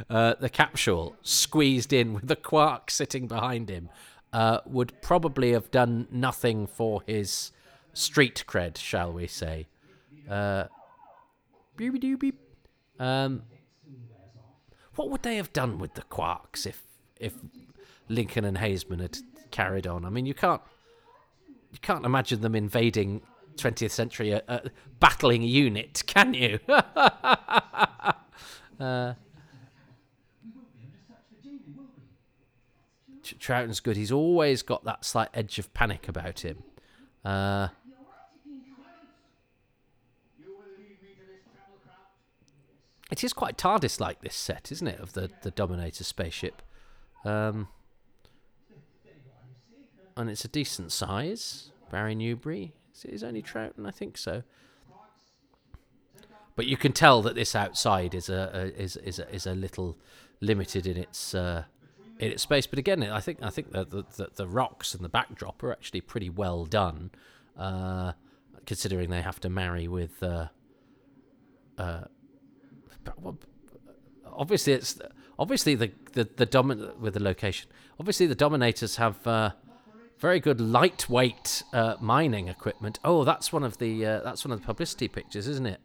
uh, 0.09 0.35
the 0.41 0.49
capsule 0.49 1.17
squeezed 1.23 1.93
in 1.93 2.15
with 2.15 2.29
the 2.29 2.37
quark 2.37 2.91
sitting 2.91 3.27
behind 3.27 3.69
him 3.69 3.89
uh, 4.33 4.61
would 4.67 5.01
probably 5.03 5.53
have 5.53 5.71
done 5.71 6.07
nothing 6.11 6.67
for 6.67 7.03
his 7.07 7.53
street 7.93 8.45
cred, 8.47 8.77
shall 8.77 9.13
we 9.13 9.27
say. 9.27 9.67
Uh, 10.29 10.65
um, 12.99 13.43
what 14.95 15.11
would 15.11 15.23
they 15.23 15.37
have 15.37 15.53
done 15.53 15.79
with 15.79 15.95
the 15.95 16.03
Quarks 16.03 16.67
if 16.67 16.83
if 17.17 17.35
Lincoln 18.09 18.45
and 18.45 18.59
Haisman 18.59 19.01
had 19.01 19.19
carried 19.51 19.87
on? 19.87 20.05
I 20.05 20.11
mean, 20.11 20.27
you 20.27 20.35
can't 20.35 20.61
you 21.73 21.79
can't 21.81 22.05
imagine 22.05 22.41
them 22.41 22.55
invading 22.55 23.23
20th 23.57 23.91
century, 23.91 24.35
uh, 24.35 24.41
uh, 24.49 24.61
battling 24.99 25.43
unit, 25.43 26.03
can 26.07 26.35
you? 26.35 26.59
Uh, 28.79 29.13
Troughton's 33.39 33.81
good. 33.81 33.97
He's 33.97 34.13
always 34.13 34.63
got 34.63 34.85
that 34.85 35.05
slight 35.05 35.29
edge 35.35 35.59
of 35.59 35.73
panic 35.75 36.09
about 36.09 36.41
him. 36.41 36.63
Uh, 37.25 37.69
it 43.11 43.23
is 43.23 43.33
quite 43.33 43.57
TARDIS 43.57 44.01
like 44.01 44.21
this 44.21 44.35
set, 44.35 44.73
isn't 44.73 44.87
it, 44.87 45.01
of 45.01 45.13
the, 45.13 45.31
the 45.43 45.51
Dominator 45.51 46.05
spaceship? 46.05 46.63
Um, 47.25 47.69
and 50.17 50.31
it's 50.31 50.45
a 50.45 50.49
decent 50.49 50.93
size. 50.93 51.71
Barry 51.91 52.15
Newbery. 52.15 52.73
Is 52.95 53.05
it 53.05 53.11
his 53.13 53.25
only 53.25 53.43
Troughton? 53.43 53.87
I 53.87 53.91
think 53.91 54.17
so. 54.17 54.43
But 56.57 56.67
you 56.67 56.77
can 56.77 56.93
tell 56.93 57.23
that 57.23 57.35
this 57.35 57.55
outside 57.55 58.15
is 58.15 58.29
a, 58.29 58.51
a 58.53 58.83
is 58.83 58.97
is 58.99 59.19
a, 59.19 59.35
is 59.35 59.47
a 59.47 59.55
little 59.55 59.97
limited 60.41 60.87
in 60.87 60.97
its 60.97 61.35
uh, 61.35 61.65
in 62.21 62.31
its 62.31 62.43
space. 62.43 62.67
But 62.67 62.79
again, 62.79 63.03
I 63.03 63.21
think 63.21 63.39
I 63.43 63.51
think 63.51 63.73
that 63.73 63.91
the, 63.91 64.05
the, 64.17 64.29
the 64.37 64.47
rocks 64.47 64.95
and 64.95 65.03
the 65.03 65.09
backdrop 65.09 65.63
are 65.63 65.73
actually 65.73 66.03
pretty 66.03 66.31
well 66.31 66.67
done, 66.67 67.11
uh, 67.59 68.13
considering 68.67 69.11
they 69.11 69.23
have 69.23 69.41
to 69.41 69.49
marry 69.49 69.89
with. 69.89 70.23
Uh, 70.23 70.49
uh, 71.79 72.05
obviously, 74.27 74.75
it's 74.75 75.01
obviously 75.39 75.75
the 75.75 75.91
the 76.13 76.29
the 76.37 76.47
domin- 76.47 76.97
with 76.99 77.15
the 77.15 77.23
location. 77.23 77.71
Obviously, 77.99 78.27
the 78.27 78.35
dominators 78.35 78.97
have 78.97 79.27
uh, 79.27 79.53
very 80.19 80.41
good 80.41 80.61
lightweight 80.61 81.63
uh, 81.73 81.97
mining 82.01 82.49
equipment. 82.49 82.99
Oh, 83.03 83.25
that's 83.25 83.51
one 83.51 83.65
of 83.65 83.79
the 83.79 84.05
uh, 84.05 84.21
that's 84.21 84.45
one 84.45 84.53
of 84.53 84.61
the 84.61 84.67
publicity 84.67 85.09
pictures, 85.09 85.49
isn't 85.49 85.67
it? 85.67 85.81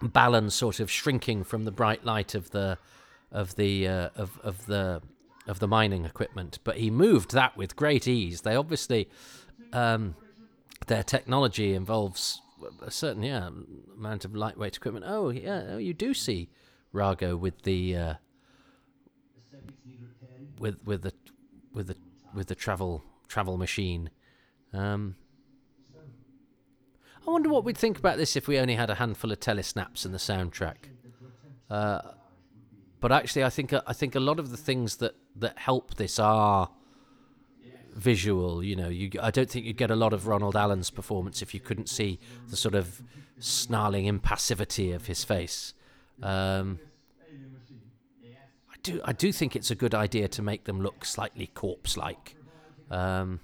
Balan 0.00 0.50
sort 0.50 0.78
of 0.80 0.90
shrinking 0.90 1.42
from 1.44 1.64
the 1.64 1.72
bright 1.72 2.04
light 2.04 2.34
of 2.36 2.50
the 2.50 2.78
of 3.34 3.56
the 3.56 3.86
uh, 3.86 4.08
of 4.16 4.40
of 4.42 4.64
the 4.64 5.02
of 5.46 5.58
the 5.58 5.68
mining 5.68 6.06
equipment, 6.06 6.58
but 6.64 6.78
he 6.78 6.90
moved 6.90 7.32
that 7.32 7.54
with 7.56 7.76
great 7.76 8.08
ease. 8.08 8.40
They 8.40 8.56
obviously 8.56 9.10
um, 9.74 10.14
their 10.86 11.02
technology 11.02 11.74
involves 11.74 12.40
a 12.80 12.90
certain 12.90 13.22
yeah 13.22 13.50
amount 13.98 14.24
of 14.24 14.34
lightweight 14.34 14.76
equipment. 14.76 15.04
Oh 15.06 15.28
yeah, 15.28 15.64
oh, 15.72 15.78
you 15.78 15.92
do 15.92 16.14
see 16.14 16.48
Rago 16.94 17.38
with 17.38 17.62
the 17.62 17.96
uh, 17.96 18.14
with 20.58 20.78
with 20.84 21.02
the 21.02 21.12
with 21.72 21.88
the 21.88 21.96
with 22.32 22.46
the 22.46 22.54
travel 22.54 23.02
travel 23.28 23.58
machine. 23.58 24.10
Um, 24.72 25.16
I 27.26 27.30
wonder 27.30 27.48
what 27.48 27.64
we'd 27.64 27.78
think 27.78 27.98
about 27.98 28.18
this 28.18 28.36
if 28.36 28.46
we 28.46 28.58
only 28.58 28.74
had 28.74 28.90
a 28.90 28.96
handful 28.96 29.32
of 29.32 29.40
telesnaps 29.40 30.04
in 30.04 30.12
the 30.12 30.18
soundtrack. 30.18 30.76
Uh, 31.70 32.00
but 33.04 33.12
actually, 33.12 33.44
I 33.44 33.50
think 33.50 33.74
I 33.86 33.92
think 33.92 34.14
a 34.14 34.18
lot 34.18 34.38
of 34.38 34.50
the 34.50 34.56
things 34.56 34.96
that, 34.96 35.14
that 35.36 35.58
help 35.58 35.96
this 35.96 36.18
are 36.18 36.70
visual. 37.92 38.64
You 38.64 38.76
know, 38.76 38.88
you 38.88 39.10
I 39.20 39.30
don't 39.30 39.50
think 39.50 39.66
you'd 39.66 39.76
get 39.76 39.90
a 39.90 39.94
lot 39.94 40.14
of 40.14 40.26
Ronald 40.26 40.56
Allen's 40.56 40.88
performance 40.88 41.42
if 41.42 41.52
you 41.52 41.60
couldn't 41.60 41.90
see 41.90 42.18
the 42.48 42.56
sort 42.56 42.74
of 42.74 43.02
snarling 43.38 44.06
impassivity 44.06 44.94
of 44.94 45.04
his 45.04 45.22
face. 45.22 45.74
Um, 46.22 46.78
I 48.72 48.76
do 48.82 49.02
I 49.04 49.12
do 49.12 49.32
think 49.32 49.54
it's 49.54 49.70
a 49.70 49.74
good 49.74 49.94
idea 49.94 50.26
to 50.28 50.40
make 50.40 50.64
them 50.64 50.80
look 50.80 51.04
slightly 51.04 51.48
corpse-like. 51.48 52.36
Um, 52.90 53.40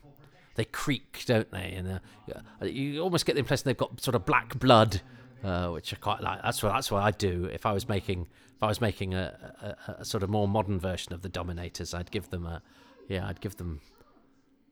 they 0.54 0.64
creak, 0.64 1.24
don't 1.26 1.50
they? 1.50 1.74
And 1.76 2.00
uh, 2.32 2.64
you 2.64 3.02
almost 3.02 3.26
get 3.26 3.34
the 3.34 3.40
impression 3.40 3.64
they've 3.66 3.76
got 3.76 4.00
sort 4.00 4.14
of 4.14 4.24
black 4.24 4.58
blood, 4.58 5.02
uh, 5.44 5.68
which 5.68 5.92
I 5.92 5.96
quite 5.96 6.20
like. 6.20 6.42
That's 6.42 6.62
what 6.62 6.72
that's 6.72 6.90
what 6.90 7.02
I'd 7.02 7.18
do 7.18 7.48
if 7.52 7.66
I 7.66 7.72
was 7.72 7.88
making 7.88 8.28
if 8.56 8.62
I 8.62 8.66
was 8.66 8.80
making 8.80 9.14
a, 9.14 9.76
a, 9.88 9.92
a, 10.00 10.04
sort 10.04 10.22
of 10.22 10.28
more 10.28 10.46
modern 10.46 10.78
version 10.78 11.12
of 11.12 11.22
the 11.22 11.28
Dominators. 11.28 11.94
I'd 11.94 12.10
give 12.10 12.30
them 12.30 12.46
a 12.46 12.62
yeah, 13.08 13.26
I'd 13.26 13.40
give 13.40 13.56
them 13.56 13.80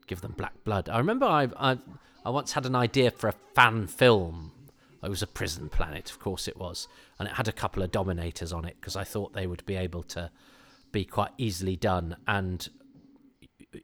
give 0.06 0.20
them 0.20 0.34
black 0.37 0.64
blood. 0.64 0.88
I 0.88 0.98
remember 0.98 1.26
I 1.26 1.48
I, 1.56 1.78
I 2.25 2.30
once 2.30 2.52
had 2.52 2.66
an 2.66 2.75
idea 2.75 3.10
for 3.10 3.28
a 3.28 3.34
fan 3.54 3.87
film. 3.87 4.52
It 5.02 5.08
was 5.08 5.22
a 5.22 5.28
prison 5.28 5.68
planet, 5.68 6.10
of 6.10 6.18
course 6.18 6.48
it 6.48 6.56
was, 6.56 6.88
and 7.20 7.28
it 7.28 7.34
had 7.34 7.46
a 7.46 7.52
couple 7.52 7.84
of 7.84 7.92
Dominators 7.92 8.52
on 8.52 8.64
it 8.64 8.76
because 8.80 8.96
I 8.96 9.04
thought 9.04 9.32
they 9.32 9.46
would 9.46 9.64
be 9.64 9.76
able 9.76 10.02
to 10.04 10.30
be 10.90 11.04
quite 11.04 11.30
easily 11.38 11.76
done 11.76 12.16
and 12.26 12.68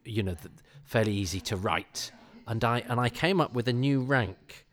you 0.03 0.23
know 0.23 0.35
fairly 0.83 1.13
easy 1.13 1.39
to 1.39 1.55
write 1.55 2.11
and 2.47 2.63
i 2.63 2.79
and 2.87 2.99
i 2.99 3.09
came 3.09 3.39
up 3.39 3.53
with 3.53 3.67
a 3.67 3.73
new 3.73 4.01
rank 4.01 4.64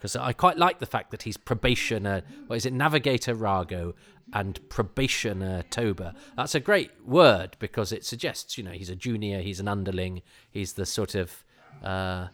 because 0.00 0.16
i 0.16 0.32
quite 0.32 0.56
like 0.56 0.78
the 0.78 0.86
fact 0.86 1.10
that 1.10 1.22
he's 1.22 1.36
probationer 1.36 2.22
what 2.46 2.56
is 2.56 2.66
it 2.66 2.72
navigator 2.72 3.34
rago 3.34 3.94
and 4.32 4.60
probationer 4.68 5.64
toba. 5.70 6.14
That's 6.36 6.54
a 6.54 6.60
great 6.60 6.90
word 7.04 7.56
because 7.58 7.92
it 7.92 8.04
suggests 8.04 8.56
you 8.56 8.64
know 8.64 8.70
he's 8.70 8.90
a 8.90 8.96
junior 8.96 9.40
he's 9.40 9.60
an 9.60 9.68
underling 9.68 10.22
he's 10.50 10.74
the 10.74 10.86
sort 10.86 11.14
of 11.14 11.44
uh, 11.82 12.28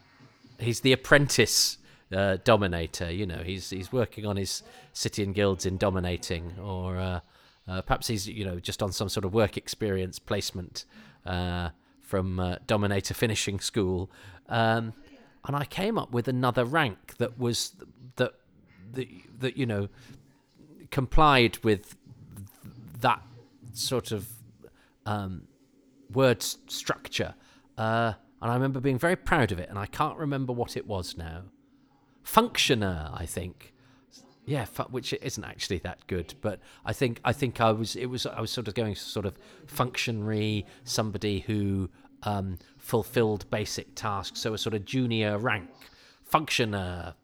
he's 0.58 0.80
the 0.80 0.92
apprentice 0.92 1.78
uh, 2.14 2.36
dominator 2.44 3.10
you 3.10 3.26
know 3.26 3.42
he's 3.42 3.70
he's 3.70 3.92
working 3.92 4.26
on 4.26 4.36
his 4.36 4.62
city 4.92 5.22
and 5.22 5.34
guilds 5.34 5.66
in 5.66 5.76
dominating 5.76 6.52
or 6.62 6.98
uh, 6.98 7.20
uh, 7.68 7.82
perhaps 7.82 8.06
he's 8.06 8.28
you 8.28 8.44
know 8.44 8.60
just 8.60 8.82
on 8.82 8.92
some 8.92 9.08
sort 9.08 9.24
of 9.24 9.32
work 9.32 9.56
experience 9.56 10.18
placement 10.18 10.84
uh, 11.24 11.70
from 12.00 12.38
uh, 12.38 12.54
Dominator 12.68 13.14
Finishing 13.14 13.58
School, 13.58 14.08
um, 14.48 14.92
and 15.46 15.56
I 15.56 15.64
came 15.64 15.96
up 15.98 16.12
with 16.12 16.28
another 16.28 16.64
rank 16.64 17.16
that 17.18 17.38
was 17.38 17.72
that 18.16 18.32
that 18.92 19.08
that 19.40 19.56
you 19.56 19.66
know 19.66 19.88
complied 20.90 21.58
with 21.64 21.96
that 23.00 23.22
sort 23.72 24.12
of 24.12 24.28
um, 25.04 25.42
word 26.12 26.42
structure, 26.42 27.34
uh, 27.78 28.14
and 28.42 28.50
I 28.50 28.54
remember 28.54 28.80
being 28.80 28.98
very 28.98 29.16
proud 29.16 29.52
of 29.52 29.58
it, 29.58 29.68
and 29.68 29.78
I 29.78 29.86
can't 29.86 30.18
remember 30.18 30.52
what 30.52 30.76
it 30.76 30.86
was 30.86 31.16
now. 31.16 31.44
Functioner, 32.24 33.10
I 33.14 33.24
think 33.24 33.72
yeah, 34.46 34.66
which 34.90 35.12
isn't 35.12 35.44
actually 35.44 35.78
that 35.78 36.06
good, 36.06 36.34
but 36.40 36.60
I 36.84 36.92
think 36.92 37.20
I 37.24 37.32
think 37.32 37.60
I 37.60 37.72
was 37.72 37.96
it 37.96 38.06
was 38.06 38.26
I 38.26 38.40
was 38.40 38.50
sort 38.52 38.68
of 38.68 38.74
going 38.74 38.94
sort 38.94 39.26
of 39.26 39.36
functionary, 39.66 40.64
somebody 40.84 41.40
who 41.40 41.90
um, 42.26 42.58
fulfilled 42.76 43.50
basic 43.50 43.94
tasks, 43.94 44.40
so 44.40 44.52
a 44.52 44.58
sort 44.58 44.74
of 44.74 44.84
junior 44.84 45.38
rank 45.38 45.70
functioner. 46.30 47.14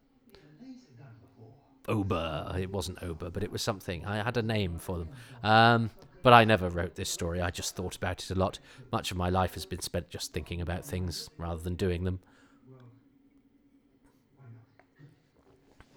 Ober, 1.88 2.54
it 2.58 2.70
wasn't 2.70 3.02
Ober, 3.02 3.28
but 3.28 3.42
it 3.42 3.50
was 3.50 3.60
something. 3.60 4.06
I 4.06 4.22
had 4.22 4.36
a 4.36 4.42
name 4.42 4.78
for 4.78 4.98
them. 4.98 5.08
Um, 5.42 5.90
but 6.22 6.32
I 6.32 6.44
never 6.44 6.70
wrote 6.70 6.94
this 6.94 7.10
story. 7.10 7.40
I 7.40 7.50
just 7.50 7.74
thought 7.74 7.96
about 7.96 8.22
it 8.22 8.30
a 8.30 8.36
lot. 8.36 8.60
Much 8.92 9.10
of 9.10 9.16
my 9.16 9.28
life 9.28 9.54
has 9.54 9.66
been 9.66 9.80
spent 9.80 10.08
just 10.08 10.32
thinking 10.32 10.60
about 10.60 10.84
things 10.84 11.28
rather 11.36 11.60
than 11.60 11.74
doing 11.74 12.04
them. 12.04 12.20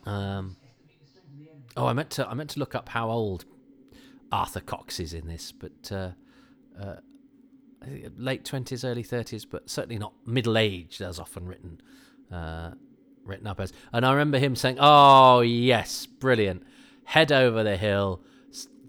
Um, 0.08 0.58
Oh, 1.78 1.88
I 1.88 1.94
meant 1.94 2.10
to 2.12 2.28
I 2.28 2.34
meant 2.34 2.52
to 2.52 2.60
look 2.60 2.74
up 2.74 2.90
how 2.90 3.10
old 3.10 3.46
Arthur 4.32 4.62
Cox 4.62 5.00
is 5.00 5.14
in 5.14 5.28
this, 5.28 5.52
but 5.52 5.92
uh, 5.92 6.12
uh, 6.82 6.96
late 8.18 8.46
twenties, 8.46 8.84
early 8.84 9.04
thirties, 9.04 9.46
but 9.46 9.70
certainly 9.70 9.98
not 9.98 10.14
middle 10.26 10.58
aged 10.58 11.02
as 11.02 11.20
often 11.20 11.46
written 11.46 11.82
uh, 12.32 12.72
written 13.24 13.48
up 13.48 13.60
as. 13.60 13.74
And 13.92 14.06
I 14.06 14.12
remember 14.12 14.38
him 14.38 14.56
saying, 14.56 14.78
"Oh 14.80 15.42
yes, 15.42 16.06
brilliant, 16.06 16.64
head 17.06 17.32
over 17.32 17.64
the 17.64 17.78
hill." 17.78 18.22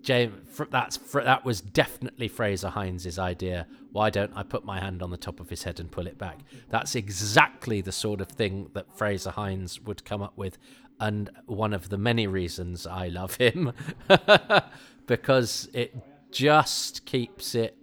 James, 0.02 0.60
that's 0.70 0.98
that 1.14 1.44
was 1.44 1.60
definitely 1.60 2.28
Frazer 2.28 2.68
Hines' 2.68 3.18
idea. 3.18 3.66
Why 3.90 4.08
don't 4.08 4.32
I 4.36 4.44
put 4.44 4.64
my 4.64 4.78
hand 4.78 5.02
on 5.02 5.10
the 5.10 5.16
top 5.16 5.40
of 5.40 5.50
his 5.50 5.64
head 5.64 5.80
and 5.80 5.90
pull 5.90 6.06
it 6.06 6.16
back? 6.16 6.38
That's 6.70 6.94
exactly 6.94 7.80
the 7.80 7.90
sort 7.90 8.20
of 8.20 8.28
thing 8.28 8.70
that 8.74 8.96
Frazer 8.96 9.32
Hines 9.32 9.80
would 9.80 10.04
come 10.04 10.22
up 10.22 10.38
with, 10.38 10.58
and 11.00 11.28
one 11.46 11.72
of 11.72 11.88
the 11.88 11.98
many 11.98 12.28
reasons 12.28 12.86
I 12.86 13.08
love 13.08 13.34
him 13.36 13.72
because 15.06 15.68
it 15.72 15.96
just 16.30 17.04
keeps 17.04 17.54
it 17.54 17.75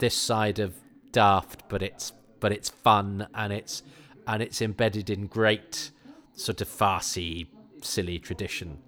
this 0.00 0.14
side 0.14 0.58
of 0.58 0.74
daft 1.12 1.62
but 1.68 1.82
it's 1.82 2.12
but 2.40 2.52
it's 2.52 2.68
fun 2.68 3.26
and 3.34 3.52
it's 3.52 3.82
and 4.26 4.42
it's 4.42 4.60
embedded 4.60 5.08
in 5.10 5.26
great 5.26 5.90
sort 6.34 6.60
of 6.60 6.68
farcy 6.68 7.46
silly 7.82 8.18
tradition 8.18 8.78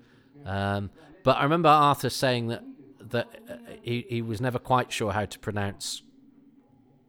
um, 0.45 0.91
but 1.23 1.37
I 1.37 1.45
remember 1.45 1.69
Arthur 1.69 2.11
saying 2.11 2.49
that 2.49 2.65
that 3.01 3.29
uh, 3.49 3.55
he, 3.83 4.07
he 4.09 4.23
was 4.23 4.41
never 4.41 4.59
quite 4.59 4.91
sure 4.93 5.13
how 5.13 5.25
to 5.25 5.39
pronounce 5.39 6.03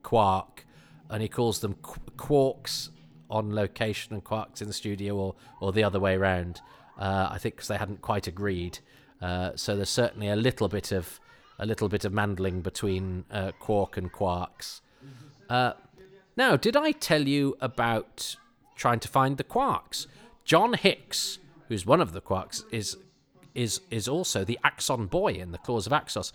quark 0.01 0.65
and 1.09 1.21
he 1.21 1.27
calls 1.27 1.59
them 1.59 1.75
qu- 1.81 1.99
quarks 2.17 2.89
on 3.33 3.53
location 3.53 4.13
and 4.13 4.23
Quark's 4.23 4.61
in 4.61 4.67
the 4.67 4.73
studio, 4.73 5.15
or 5.15 5.35
or 5.59 5.73
the 5.73 5.83
other 5.83 5.99
way 5.99 6.15
around. 6.15 6.61
Uh, 6.97 7.29
I 7.31 7.39
think 7.39 7.55
because 7.55 7.67
they 7.67 7.77
hadn't 7.77 8.01
quite 8.01 8.27
agreed. 8.27 8.79
Uh, 9.21 9.51
so 9.55 9.75
there's 9.75 9.89
certainly 9.89 10.27
a 10.29 10.35
little 10.35 10.67
bit 10.67 10.91
of 10.91 11.19
a 11.59 11.65
little 11.65 11.89
bit 11.89 12.05
of 12.05 12.11
mandling 12.11 12.61
between 12.61 13.25
uh, 13.31 13.51
Quark 13.59 13.97
and 13.97 14.11
Quarks. 14.11 14.81
Uh, 15.49 15.73
now, 16.35 16.55
did 16.55 16.75
I 16.75 16.91
tell 16.91 17.27
you 17.27 17.55
about 17.61 18.35
trying 18.75 18.99
to 18.99 19.07
find 19.07 19.37
the 19.37 19.43
Quarks? 19.43 20.07
John 20.45 20.73
Hicks, 20.73 21.39
who's 21.67 21.85
one 21.85 22.01
of 22.01 22.11
the 22.13 22.21
Quarks, 22.21 22.63
is 22.71 22.97
is 23.53 23.81
is 23.91 24.07
also 24.07 24.43
the 24.43 24.59
Axon 24.63 25.05
boy 25.05 25.33
in 25.33 25.51
the 25.51 25.59
Claws 25.59 25.85
of 25.85 25.93
Axos. 25.93 26.31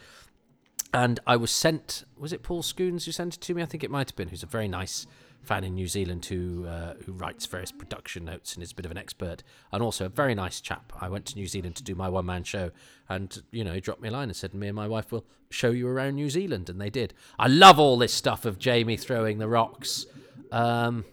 And 0.94 1.20
I 1.26 1.36
was 1.36 1.50
sent. 1.50 2.04
Was 2.16 2.32
it 2.32 2.42
Paul 2.42 2.62
Scoones 2.62 3.04
who 3.04 3.12
sent 3.12 3.34
it 3.34 3.40
to 3.42 3.54
me? 3.54 3.62
I 3.62 3.66
think 3.66 3.84
it 3.84 3.90
might 3.90 4.08
have 4.08 4.16
been. 4.16 4.28
Who's 4.28 4.42
a 4.42 4.46
very 4.46 4.68
nice 4.68 5.06
fan 5.48 5.64
in 5.64 5.74
New 5.74 5.88
Zealand 5.88 6.26
who 6.26 6.66
uh, 6.66 6.94
who 7.04 7.12
writes 7.12 7.46
various 7.46 7.72
production 7.72 8.26
notes 8.26 8.54
and 8.54 8.62
is 8.62 8.72
a 8.72 8.74
bit 8.74 8.84
of 8.84 8.90
an 8.90 8.98
expert, 8.98 9.42
and 9.72 9.82
also 9.82 10.04
a 10.04 10.08
very 10.08 10.34
nice 10.34 10.60
chap. 10.60 10.92
I 11.00 11.08
went 11.08 11.24
to 11.26 11.34
New 11.36 11.46
Zealand 11.46 11.74
to 11.76 11.82
do 11.82 11.94
my 11.94 12.08
one 12.08 12.26
man 12.26 12.44
show, 12.44 12.70
and 13.08 13.42
you 13.50 13.64
know 13.64 13.72
he 13.72 13.80
dropped 13.80 14.02
me 14.02 14.10
a 14.10 14.12
line 14.12 14.28
and 14.28 14.36
said, 14.36 14.54
"Me 14.54 14.68
and 14.68 14.76
my 14.76 14.86
wife 14.86 15.10
will 15.10 15.24
show 15.50 15.70
you 15.70 15.88
around 15.88 16.16
New 16.16 16.28
Zealand," 16.28 16.68
and 16.68 16.78
they 16.80 16.90
did. 16.90 17.14
I 17.38 17.48
love 17.48 17.78
all 17.78 17.96
this 17.96 18.12
stuff 18.12 18.44
of 18.44 18.58
Jamie 18.58 18.98
throwing 18.98 19.38
the 19.38 19.48
rocks. 19.48 20.06
Um, 20.52 21.04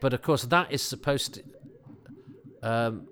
but 0.00 0.14
of 0.14 0.22
course, 0.22 0.44
that 0.44 0.72
is 0.72 0.82
supposed 0.82 1.34
to. 1.34 1.42
Um, 2.62 3.08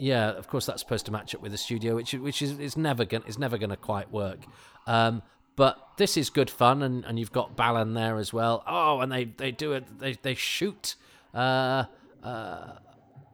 yeah, 0.00 0.30
of 0.30 0.48
course 0.48 0.66
that's 0.66 0.80
supposed 0.80 1.06
to 1.06 1.12
match 1.12 1.34
up 1.34 1.42
with 1.42 1.52
the 1.52 1.58
studio, 1.58 1.94
which 1.94 2.12
which 2.14 2.42
is, 2.42 2.58
is 2.58 2.76
never 2.76 3.04
gonna 3.04 3.24
is 3.26 3.38
never 3.38 3.56
to 3.56 3.76
quite 3.76 4.10
work. 4.10 4.40
Um, 4.86 5.22
but 5.58 5.88
this 5.96 6.16
is 6.16 6.30
good 6.30 6.48
fun, 6.48 6.84
and, 6.84 7.04
and 7.04 7.18
you've 7.18 7.32
got 7.32 7.56
Balan 7.56 7.94
there 7.94 8.16
as 8.16 8.32
well. 8.32 8.62
Oh, 8.64 9.00
and 9.00 9.10
they, 9.10 9.24
they 9.24 9.50
do 9.50 9.72
it. 9.72 9.98
They 9.98 10.12
they 10.22 10.36
shoot. 10.36 10.94
Uh, 11.34 11.86
uh, 12.22 12.74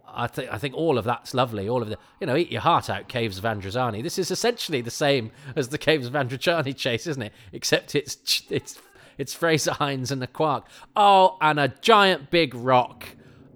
I 0.09 0.26
think 0.28 0.50
I 0.50 0.57
think 0.57 0.75
all 0.75 0.97
of 0.97 1.04
that's 1.04 1.35
lovely. 1.35 1.69
All 1.69 1.83
of 1.83 1.90
the 1.90 1.99
you 2.21 2.26
know, 2.26 2.35
eat 2.35 2.50
your 2.50 2.62
heart 2.62 2.88
out, 2.88 3.09
Caves 3.09 3.37
of 3.37 3.45
Androzani. 3.45 4.02
This 4.02 4.19
is 4.19 4.31
essentially 4.31 4.81
the 4.81 4.90
same 4.90 5.33
as 5.54 5.69
the 5.69 5.76
Caves 5.76 6.07
of 6.07 6.14
Androzani 6.14 6.75
chase, 6.75 7.07
isn't 7.07 7.23
it? 7.23 7.35
Except 7.52 7.95
it's 7.95 8.43
it's 8.49 8.81
it's 9.19 9.35
Frazer 9.35 9.75
Hines 9.75 10.11
and 10.11 10.23
the 10.23 10.26
Quark. 10.26 10.66
Oh, 10.97 11.37
and 11.43 11.61
a 11.61 11.69
giant 11.69 12.31
big 12.31 12.54
rock 12.54 13.07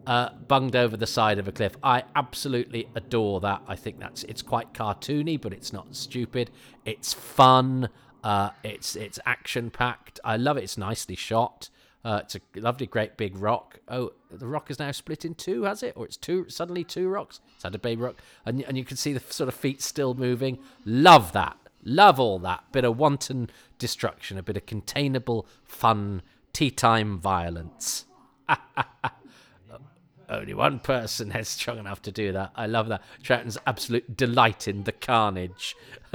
uh, 0.06 0.28
bunged 0.46 0.76
over 0.76 0.94
the 0.94 1.06
side 1.06 1.38
of 1.38 1.48
a 1.48 1.52
cliff. 1.52 1.74
I 1.82 2.02
absolutely 2.14 2.86
adore 2.94 3.40
that. 3.40 3.62
I 3.66 3.76
think 3.76 3.98
that's 3.98 4.24
it's 4.24 4.42
quite 4.42 4.74
cartoony, 4.74 5.40
but 5.40 5.54
it's 5.54 5.72
not 5.72 5.96
stupid. 5.96 6.50
It's 6.84 7.14
fun. 7.14 7.88
Uh, 8.24 8.50
it's 8.62 8.96
it's 8.96 9.18
action 9.24 9.70
packed. 9.70 10.20
I 10.24 10.36
love 10.36 10.56
it. 10.56 10.64
It's 10.64 10.78
nicely 10.78 11.16
shot. 11.16 11.70
Uh, 12.04 12.20
it's 12.22 12.36
a 12.36 12.40
lovely, 12.54 12.86
great 12.86 13.16
big 13.16 13.36
rock. 13.36 13.80
Oh, 13.88 14.12
the 14.30 14.46
rock 14.46 14.70
is 14.70 14.78
now 14.78 14.92
split 14.92 15.24
in 15.24 15.34
two, 15.34 15.64
has 15.64 15.82
it? 15.82 15.94
Or 15.96 16.06
it's 16.06 16.16
two 16.16 16.48
suddenly 16.48 16.84
two 16.84 17.08
rocks. 17.08 17.40
It's 17.54 17.64
had 17.64 17.74
a 17.74 17.78
baby 17.78 18.02
rock, 18.02 18.16
and 18.46 18.62
and 18.62 18.76
you 18.78 18.84
can 18.84 18.96
see 18.96 19.12
the 19.12 19.20
sort 19.32 19.48
of 19.48 19.54
feet 19.54 19.82
still 19.82 20.14
moving. 20.14 20.58
Love 20.84 21.32
that. 21.32 21.56
Love 21.84 22.18
all 22.18 22.38
that. 22.40 22.64
Bit 22.72 22.84
of 22.84 22.98
wanton 22.98 23.50
destruction, 23.78 24.38
a 24.38 24.42
bit 24.42 24.56
of 24.56 24.66
containable 24.66 25.46
fun, 25.64 26.22
tea 26.52 26.70
time 26.70 27.18
violence. 27.18 28.04
Only 30.28 30.52
one 30.52 30.78
person 30.80 31.32
is 31.32 31.48
strong 31.48 31.78
enough 31.78 32.02
to 32.02 32.12
do 32.12 32.32
that. 32.32 32.52
I 32.54 32.66
love 32.66 32.88
that. 32.88 33.02
Troughton's 33.22 33.56
absolute 33.66 34.14
delight 34.16 34.68
in 34.68 34.84
the 34.84 34.92
carnage. 34.92 35.74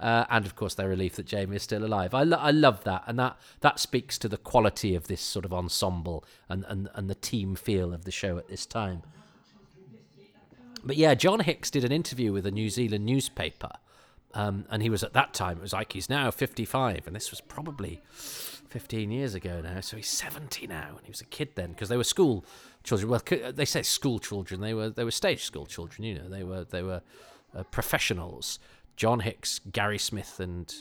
uh, 0.00 0.24
and 0.30 0.46
of 0.46 0.56
course, 0.56 0.74
their 0.74 0.88
relief 0.88 1.16
that 1.16 1.26
Jamie 1.26 1.56
is 1.56 1.62
still 1.62 1.84
alive. 1.84 2.14
I, 2.14 2.22
lo- 2.22 2.38
I 2.38 2.50
love 2.50 2.84
that. 2.84 3.04
And 3.06 3.18
that, 3.18 3.36
that 3.60 3.78
speaks 3.78 4.18
to 4.18 4.28
the 4.28 4.36
quality 4.36 4.94
of 4.94 5.08
this 5.08 5.20
sort 5.20 5.44
of 5.44 5.52
ensemble 5.52 6.24
and, 6.48 6.64
and, 6.68 6.88
and 6.94 7.08
the 7.10 7.14
team 7.14 7.54
feel 7.54 7.92
of 7.92 8.04
the 8.04 8.10
show 8.10 8.38
at 8.38 8.48
this 8.48 8.66
time. 8.66 9.02
But 10.82 10.96
yeah, 10.96 11.14
John 11.14 11.40
Hicks 11.40 11.70
did 11.70 11.84
an 11.84 11.92
interview 11.92 12.32
with 12.32 12.46
a 12.46 12.50
New 12.50 12.70
Zealand 12.70 13.04
newspaper. 13.04 13.70
Um, 14.32 14.64
and 14.70 14.82
he 14.82 14.88
was 14.88 15.02
at 15.02 15.12
that 15.12 15.34
time, 15.34 15.58
it 15.58 15.62
was 15.62 15.72
like 15.72 15.92
he's 15.92 16.08
now 16.08 16.30
55. 16.30 17.06
And 17.06 17.14
this 17.14 17.30
was 17.30 17.40
probably 17.40 18.00
15 18.70 19.10
years 19.10 19.34
ago 19.34 19.60
now. 19.60 19.80
So 19.80 19.96
he's 19.96 20.08
70 20.08 20.66
now, 20.68 20.94
and 20.96 21.04
he 21.04 21.10
was 21.10 21.20
a 21.20 21.26
kid 21.26 21.50
then 21.56 21.72
because 21.72 21.88
they 21.88 21.96
were 21.96 22.04
school 22.04 22.44
children. 22.84 23.10
Well, 23.10 23.20
they 23.52 23.64
say 23.64 23.82
school 23.82 24.18
children. 24.18 24.60
They 24.60 24.72
were 24.72 24.88
they 24.88 25.04
were 25.04 25.10
stage 25.10 25.44
school 25.44 25.66
children. 25.66 26.04
You 26.04 26.14
know, 26.14 26.28
they 26.28 26.44
were 26.44 26.64
they 26.64 26.82
were 26.82 27.02
uh, 27.54 27.64
professionals. 27.64 28.58
John 29.00 29.20
Hicks, 29.20 29.60
Gary 29.72 29.98
Smith, 29.98 30.38
and 30.40 30.72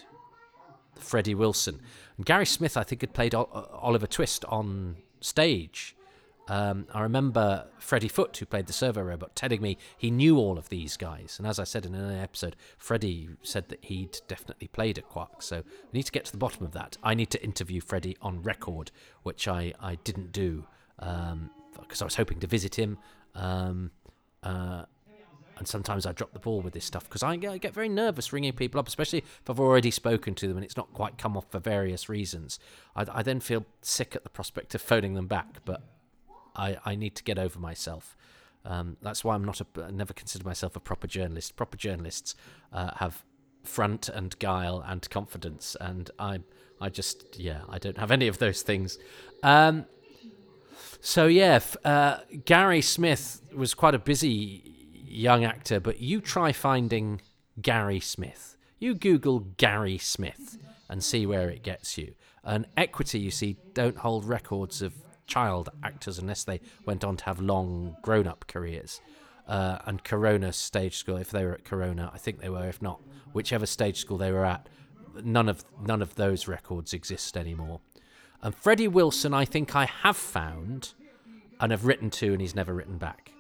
Freddie 0.95 1.36
Wilson. 1.36 1.82
And 2.17 2.25
Gary 2.25 2.45
Smith, 2.45 2.75
I 2.75 2.84
think, 2.84 3.01
had 3.01 3.13
played 3.13 3.34
Oliver 3.34 4.08
Twist 4.08 4.43
on 4.45 4.97
stage 5.21 5.95
um, 6.49 6.88
I 6.91 7.01
remember 7.01 7.67
Freddie 7.77 8.08
Foot, 8.08 8.36
who 8.36 8.45
played 8.47 8.65
the 8.65 8.73
servo 8.73 9.03
robot, 9.03 9.36
telling 9.36 9.62
me 9.62 9.77
he 9.95 10.10
knew 10.10 10.38
all 10.38 10.58
of 10.58 10.69
these 10.69 10.97
guys. 10.97 11.36
And 11.38 11.47
as 11.47 11.60
I 11.60 11.63
said 11.63 11.86
in 11.86 11.93
an 11.93 12.19
episode, 12.19 12.55
Freddie 12.79 13.29
said 13.43 13.69
that 13.69 13.86
he'd 13.86 14.19
definitely 14.27 14.67
played 14.67 14.97
at 14.97 15.08
Quark. 15.08 15.43
So 15.43 15.58
we 15.58 15.99
need 15.99 16.08
to 16.08 16.12
get 16.12 16.25
to 16.25 16.32
the 16.32 16.39
bottom 16.39 16.65
of 16.65 16.71
that. 16.71 16.97
I 17.03 17.13
need 17.13 17.29
to 17.29 17.43
interview 17.43 17.82
Freddie 17.82 18.17
on 18.19 18.41
record, 18.41 18.89
which 19.21 19.47
I, 19.47 19.73
I 19.79 19.95
didn't 19.95 20.32
do 20.32 20.65
because 20.97 21.32
um, 21.32 21.51
I 22.01 22.03
was 22.03 22.15
hoping 22.15 22.39
to 22.39 22.47
visit 22.47 22.79
him. 22.79 22.97
Um, 23.36 23.91
uh, 24.41 24.86
and 25.60 25.67
sometimes 25.67 26.06
I 26.06 26.12
drop 26.12 26.34
the 26.34 26.39
ball 26.39 26.62
with 26.62 26.74
this 26.74 26.86
stuff 26.86 27.04
because 27.04 27.24
I, 27.24 27.36
get 27.36 27.74
very 27.74 27.89
nervous 27.89 28.34
ringing 28.34 28.54
people 28.54 28.80
up, 28.80 28.88
especially 28.88 29.19
if 29.19 29.50
I've 29.50 29.60
already 29.60 29.91
spoken 29.91 30.34
to 30.36 30.48
them 30.48 30.58
and 30.58 30.65
it's 30.65 30.78
not 30.78 30.93
quite 30.93 31.17
come 31.17 31.38
off 31.38 31.50
for 31.50 31.60
various 31.60 32.10
reasons. 32.10 32.60
I, 32.95 33.06
I 33.12 33.24
then 33.24 33.39
feel 33.39 33.65
sick 33.82 34.15
at 34.15 34.24
the 34.24 34.30
prospect 34.30 34.74
of 34.76 34.82
phoning 34.82 35.13
them 35.13 35.28
back, 35.28 35.60
but 35.65 35.84
I, 36.56 36.78
I 36.86 36.95
need 36.95 37.15
to 37.15 37.24
get 37.24 37.38
over 37.38 37.60
myself. 37.60 38.15
Um, 38.65 38.98
that's 39.02 39.24
why 39.24 39.36
I'm 39.36 39.45
not 39.45 39.62
a. 39.62 39.65
I 39.84 39.91
never 39.91 40.13
consider 40.13 40.43
myself 40.45 40.76
a 40.76 40.82
proper 40.82 41.08
journalist. 41.08 41.56
Proper 41.56 41.78
journalists 41.78 42.36
uh, 42.74 42.91
have 42.98 43.24
front 43.63 44.10
and 44.10 44.38
guile 44.39 44.84
and 44.86 45.10
confidence, 45.10 45.78
and 45.80 46.12
I, 46.19 46.41
I 46.82 46.89
just, 46.89 47.39
yeah, 47.39 47.62
I 47.69 47.78
don't 47.78 47.98
have 47.98 48.12
any 48.12 48.28
of 48.28 48.38
those 48.38 48.62
things. 48.62 48.98
Um, 49.43 49.86
so 51.00 51.28
yeah, 51.28 51.60
uh, 51.86 52.17
Gary 52.45 52.82
Smith 52.82 53.41
was 53.56 53.74
quite 53.74 53.95
a 53.95 54.00
busy 54.00 54.88
young 55.12 55.43
actor, 55.43 55.80
but 55.80 56.00
you 56.00 56.22
try 56.22 56.52
finding 56.52 57.22
Gary 57.62 58.00
Smith. 58.00 58.58
You 58.80 58.93
Google 58.93 59.39
Gary 59.58 59.98
Smith 59.98 60.58
and 60.89 61.04
see 61.04 61.26
where 61.26 61.50
it 61.50 61.63
gets 61.63 61.98
you. 61.98 62.13
And 62.43 62.65
Equity, 62.78 63.19
you 63.19 63.32
see, 63.32 63.58
don't 63.74 63.98
hold 63.98 64.26
records 64.26 64.82
of 64.82 64.93
child 65.28 65.69
actors 65.84 66.17
unless 66.17 66.43
they 66.43 66.60
went 66.86 67.04
on 67.04 67.17
to 67.17 67.26
have 67.26 67.39
long 67.39 67.95
grown 68.02 68.28
up 68.28 68.45
careers. 68.48 69.02
Uh, 69.48 69.80
and 69.86 70.04
Corona 70.04 70.54
Stage 70.54 70.98
School, 70.98 71.17
if 71.17 71.32
they 71.32 71.43
were 71.43 71.54
at 71.54 71.65
Corona, 71.65 72.12
I 72.13 72.17
think 72.17 72.39
they 72.39 72.50
were. 72.50 72.67
If 72.67 72.82
not, 72.82 73.02
whichever 73.34 73.65
stage 73.65 73.98
school 73.98 74.17
they 74.17 74.32
were 74.32 74.45
at, 74.45 74.67
none 75.24 75.50
of 75.50 75.65
none 75.84 76.02
of 76.02 76.15
those 76.15 76.48
records 76.48 76.93
exist 76.93 77.36
anymore. 77.36 77.80
And 78.41 78.56
Freddie 78.56 78.88
Wilson, 78.88 79.34
I 79.34 79.45
think 79.45 79.76
I 79.76 79.86
have 79.86 80.17
found 80.17 80.93
and 81.60 81.72
have 81.72 81.86
written 81.86 82.10
to, 82.12 82.32
and 82.32 82.41
he's 82.41 82.56
never 82.56 82.74
written 82.74 82.98
back. 82.98 83.34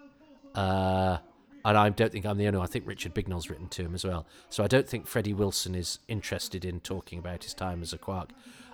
Uh, 0.55 1.19
and 1.65 1.77
I 1.77 1.89
don't 1.89 2.11
think 2.11 2.25
I'm 2.25 2.37
the 2.37 2.47
only 2.47 2.57
one. 2.57 2.67
I 2.67 2.71
think 2.71 2.87
Richard 2.87 3.13
Bignell's 3.13 3.49
written 3.49 3.67
to 3.69 3.83
him 3.83 3.93
as 3.93 4.05
well. 4.05 4.25
So 4.49 4.63
I 4.63 4.67
don't 4.67 4.87
think 4.87 5.07
Freddie 5.07 5.33
Wilson 5.33 5.75
is 5.75 5.99
interested 6.07 6.63
in 6.65 6.79
talking 6.79 7.19
about 7.19 7.43
his 7.43 7.53
time 7.53 7.81
as 7.81 7.93
a 7.93 7.97
quark. 7.97 8.29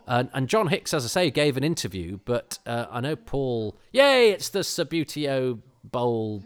And, 0.08 0.30
and 0.34 0.48
John 0.48 0.68
Hicks, 0.68 0.94
as 0.94 1.04
I 1.04 1.08
say, 1.08 1.32
gave 1.32 1.58
an 1.58 1.64
interview, 1.64 2.20
but 2.26 2.60
uh, 2.66 2.86
I 2.92 3.02
know 3.02 3.16
Paul. 3.16 3.76
Yay! 3.92 4.30
It's 4.32 4.50
the 4.50 4.60
Subbuteo 4.60 5.60
Bowl 5.84 6.44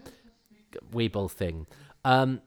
Weeble 0.92 1.30
thing. 1.30 1.66
Um, 2.04 2.40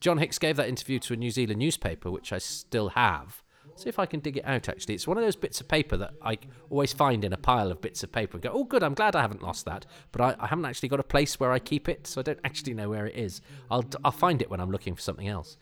John 0.00 0.18
Hicks 0.18 0.38
gave 0.38 0.56
that 0.56 0.68
interview 0.68 0.98
to 1.00 1.14
a 1.14 1.16
New 1.16 1.30
Zealand 1.30 1.60
newspaper, 1.60 2.10
which 2.10 2.32
I 2.32 2.38
still 2.38 2.90
have. 2.90 3.42
See 3.76 3.90
if 3.90 3.98
I 3.98 4.06
can 4.06 4.20
dig 4.20 4.38
it 4.38 4.46
out. 4.46 4.68
Actually, 4.68 4.94
it's 4.94 5.06
one 5.06 5.18
of 5.18 5.24
those 5.24 5.36
bits 5.36 5.60
of 5.60 5.68
paper 5.68 5.98
that 5.98 6.14
I 6.22 6.38
always 6.70 6.94
find 6.94 7.24
in 7.24 7.32
a 7.34 7.36
pile 7.36 7.70
of 7.70 7.82
bits 7.82 8.02
of 8.02 8.10
paper 8.10 8.36
and 8.36 8.42
go, 8.42 8.50
"Oh, 8.52 8.64
good! 8.64 8.82
I'm 8.82 8.94
glad 8.94 9.14
I 9.14 9.20
haven't 9.20 9.42
lost 9.42 9.66
that." 9.66 9.84
But 10.12 10.20
I, 10.22 10.36
I 10.40 10.46
haven't 10.46 10.64
actually 10.64 10.88
got 10.88 10.98
a 10.98 11.04
place 11.04 11.38
where 11.38 11.52
I 11.52 11.58
keep 11.58 11.88
it, 11.88 12.06
so 12.06 12.20
I 12.20 12.22
don't 12.22 12.40
actually 12.42 12.72
know 12.72 12.88
where 12.88 13.06
it 13.06 13.14
is. 13.14 13.42
I'll 13.70 13.84
I'll 14.02 14.12
find 14.12 14.40
it 14.40 14.50
when 14.50 14.60
I'm 14.60 14.70
looking 14.70 14.94
for 14.94 15.02
something 15.02 15.28
else. 15.28 15.58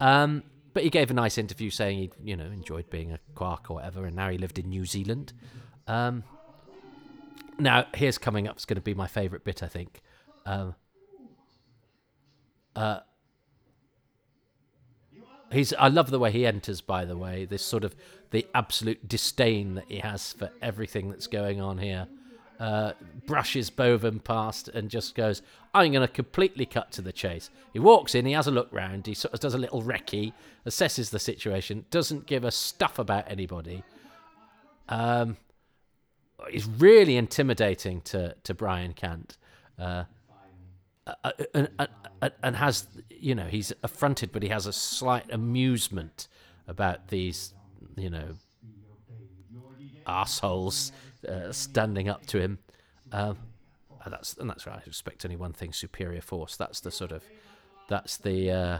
Um, 0.00 0.44
but 0.74 0.84
he 0.84 0.90
gave 0.90 1.10
a 1.10 1.14
nice 1.14 1.38
interview 1.38 1.70
saying 1.70 1.98
he, 1.98 2.10
you 2.22 2.36
know, 2.36 2.44
enjoyed 2.44 2.88
being 2.88 3.10
a 3.10 3.18
quark 3.34 3.70
or 3.70 3.74
whatever, 3.74 4.06
and 4.06 4.14
now 4.14 4.30
he 4.30 4.38
lived 4.38 4.58
in 4.58 4.68
New 4.68 4.84
Zealand. 4.84 5.32
Um, 5.88 6.22
now, 7.58 7.86
here's 7.94 8.18
coming 8.18 8.46
up. 8.46 8.56
It's 8.56 8.64
going 8.64 8.76
to 8.76 8.82
be 8.82 8.94
my 8.94 9.06
favourite 9.06 9.44
bit, 9.44 9.62
I 9.62 9.68
think. 9.68 10.02
Um, 10.44 10.74
uh, 12.74 13.00
he's. 15.52 15.72
I 15.74 15.88
love 15.88 16.10
the 16.10 16.18
way 16.18 16.30
he 16.30 16.46
enters. 16.46 16.80
By 16.80 17.04
the 17.04 17.16
way, 17.16 17.44
this 17.44 17.62
sort 17.62 17.84
of 17.84 17.94
the 18.30 18.46
absolute 18.54 19.08
disdain 19.08 19.74
that 19.74 19.84
he 19.88 19.98
has 19.98 20.32
for 20.32 20.50
everything 20.60 21.10
that's 21.10 21.26
going 21.26 21.60
on 21.60 21.78
here 21.78 22.08
uh, 22.60 22.92
brushes 23.26 23.70
Bovem 23.70 24.22
past 24.22 24.68
and 24.68 24.88
just 24.88 25.14
goes, 25.14 25.42
I'm 25.74 25.92
going 25.92 26.06
to 26.06 26.12
completely 26.12 26.66
cut 26.66 26.90
to 26.92 27.02
the 27.02 27.12
chase. 27.12 27.50
He 27.72 27.78
walks 27.78 28.14
in, 28.14 28.26
he 28.26 28.32
has 28.32 28.46
a 28.46 28.50
look 28.50 28.68
round, 28.72 29.06
he 29.06 29.14
sort 29.14 29.34
of 29.34 29.40
does 29.40 29.54
a 29.54 29.58
little 29.58 29.82
recce, 29.82 30.32
assesses 30.66 31.10
the 31.10 31.18
situation, 31.18 31.84
doesn't 31.90 32.26
give 32.26 32.44
a 32.44 32.50
stuff 32.50 32.98
about 32.98 33.30
anybody. 33.30 33.84
Um, 34.88 35.36
he's 36.50 36.66
really 36.66 37.16
intimidating 37.16 38.00
to, 38.02 38.34
to 38.44 38.54
Brian 38.54 38.92
Cant. 38.92 39.36
Uh, 39.78 40.04
uh, 41.06 41.14
uh 41.24 41.32
and, 41.54 41.68
and, 41.78 42.32
and 42.42 42.56
has, 42.56 42.86
you 43.10 43.34
know, 43.34 43.44
he's 43.46 43.72
affronted, 43.82 44.32
but 44.32 44.42
he 44.42 44.48
has 44.48 44.66
a 44.66 44.72
slight 44.72 45.32
amusement 45.32 46.28
about 46.66 47.08
these, 47.08 47.54
you 47.96 48.10
know, 48.10 48.36
assholes 50.06 50.92
uh, 51.28 51.52
standing 51.52 52.08
up 52.08 52.26
to 52.26 52.40
him. 52.40 52.58
Um, 53.12 53.38
uh, 54.04 54.10
that's 54.10 54.34
and 54.34 54.48
that's 54.48 54.66
right. 54.66 54.78
I 54.78 54.82
expect 54.86 55.24
only 55.24 55.36
one 55.36 55.52
thing: 55.52 55.72
superior 55.72 56.20
force. 56.20 56.56
That's 56.56 56.80
the 56.80 56.90
sort 56.90 57.12
of, 57.12 57.22
that's 57.88 58.16
the, 58.18 58.50
uh, 58.50 58.78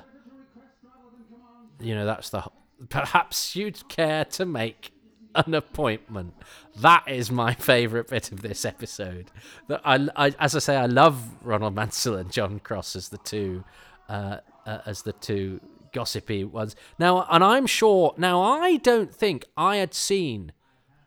you 1.81 1.95
know, 1.95 2.07
that's 2.07 2.31
the. 2.31 2.45
Perhaps 2.89 3.57
you'd 3.57 3.89
care 3.89 4.25
to 4.27 4.45
make 4.45 4.93
an 5.47 5.55
appointment. 5.55 6.35
That 6.77 7.05
is 7.07 7.31
my 7.31 7.55
favourite 7.55 8.09
bit 8.09 8.33
of 8.33 8.43
this 8.43 8.65
episode. 8.65 9.31
That 9.69 9.81
I, 9.85 10.09
I, 10.17 10.35
as 10.39 10.57
I 10.57 10.59
say, 10.59 10.77
I 10.77 10.87
love 10.87 11.23
Ronald 11.43 11.75
Mansell 11.75 12.17
and 12.17 12.31
John 12.31 12.59
Cross 12.59 12.97
as 12.97 13.09
the 13.09 13.19
two, 13.19 13.65
uh, 14.09 14.39
uh, 14.65 14.79
as 14.87 15.03
the 15.03 15.13
two 15.13 15.61
gossipy 15.93 16.45
ones. 16.45 16.77
Now, 16.99 17.27
and 17.31 17.43
I'm 17.45 17.67
sure. 17.67 18.15
Now, 18.17 18.41
I 18.43 18.77
don't 18.77 19.15
think 19.15 19.45
I 19.57 19.77
had 19.77 19.95
seen 19.95 20.53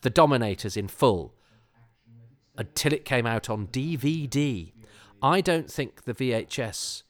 the 0.02 0.10
Dominators 0.10 0.78
in 0.78 0.88
full 0.88 1.34
until 2.58 2.94
it 2.94 3.06
came 3.06 3.26
out 3.26 3.50
on 3.50 3.68
DVD. 3.68 4.72
I 5.22 5.42
don't 5.42 5.70
think 5.70 6.04
the 6.04 6.14
VHS 6.14 7.04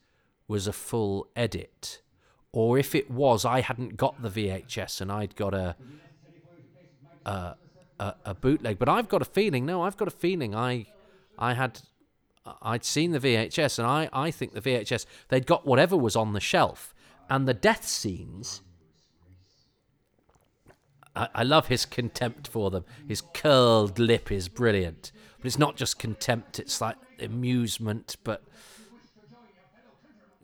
was 0.48 0.66
a 0.66 0.72
full 0.72 1.28
edit, 1.36 2.02
or 2.52 2.76
if 2.76 2.94
it 2.94 3.10
was, 3.10 3.44
I 3.44 3.60
hadn't 3.60 3.96
got 3.96 4.20
the 4.20 4.30
VHS 4.30 5.00
and 5.00 5.12
I'd 5.12 5.36
got 5.36 5.54
a 5.54 5.76
a, 7.24 7.54
a, 7.98 8.14
a 8.26 8.34
bootleg. 8.34 8.78
But 8.78 8.88
I've 8.88 9.08
got 9.08 9.22
a 9.22 9.26
feeling. 9.26 9.66
No, 9.66 9.82
I've 9.82 9.96
got 9.96 10.08
a 10.08 10.12
feeling. 10.12 10.54
I 10.54 10.86
I 11.38 11.54
had 11.54 11.80
I'd 12.62 12.84
seen 12.84 13.12
the 13.12 13.20
VHS, 13.20 13.78
and 13.78 13.86
I 13.86 14.08
I 14.12 14.30
think 14.30 14.52
the 14.52 14.60
VHS 14.60 15.06
they'd 15.28 15.46
got 15.46 15.66
whatever 15.66 15.96
was 15.96 16.16
on 16.16 16.32
the 16.32 16.40
shelf, 16.40 16.94
and 17.28 17.46
the 17.46 17.54
death 17.54 17.86
scenes. 17.86 18.62
I, 21.16 21.42
love 21.42 21.66
his 21.66 21.84
contempt 21.84 22.46
for 22.46 22.70
them. 22.70 22.84
His 23.08 23.20
curled 23.20 23.98
lip 23.98 24.30
is 24.30 24.48
brilliant, 24.48 25.10
but 25.38 25.46
it's 25.46 25.58
not 25.58 25.76
just 25.76 25.98
contempt; 25.98 26.58
it's 26.58 26.80
like 26.80 26.96
amusement. 27.18 28.16
But 28.22 28.44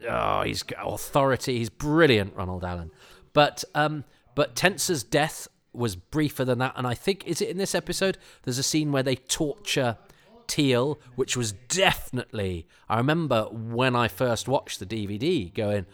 oh, 0.06 0.42
he's 0.42 0.64
got 0.64 0.84
authority. 0.84 1.58
He's 1.58 1.70
brilliant, 1.70 2.34
Ronald 2.34 2.64
Allen. 2.64 2.90
But 3.32 3.64
um, 3.74 4.04
but 4.34 4.56
Tensa's 4.56 5.04
death 5.04 5.48
was 5.76 5.96
briefer 5.96 6.44
than 6.44 6.58
that, 6.58 6.74
and 6.76 6.86
I 6.86 6.94
think 6.94 7.26
is 7.26 7.40
it 7.40 7.48
in 7.48 7.58
this 7.58 7.74
episode? 7.74 8.18
There's 8.42 8.58
a 8.58 8.62
scene 8.62 8.92
where 8.92 9.02
they 9.02 9.16
torture 9.16 9.98
Teel, 10.46 11.00
which 11.16 11.36
was 11.36 11.52
definitely. 11.52 12.66
I 12.88 12.98
remember 12.98 13.44
when 13.44 13.96
I 13.96 14.08
first 14.08 14.48
watched 14.48 14.78
the 14.78 14.86
DVD, 14.86 15.52
going, 15.52 15.86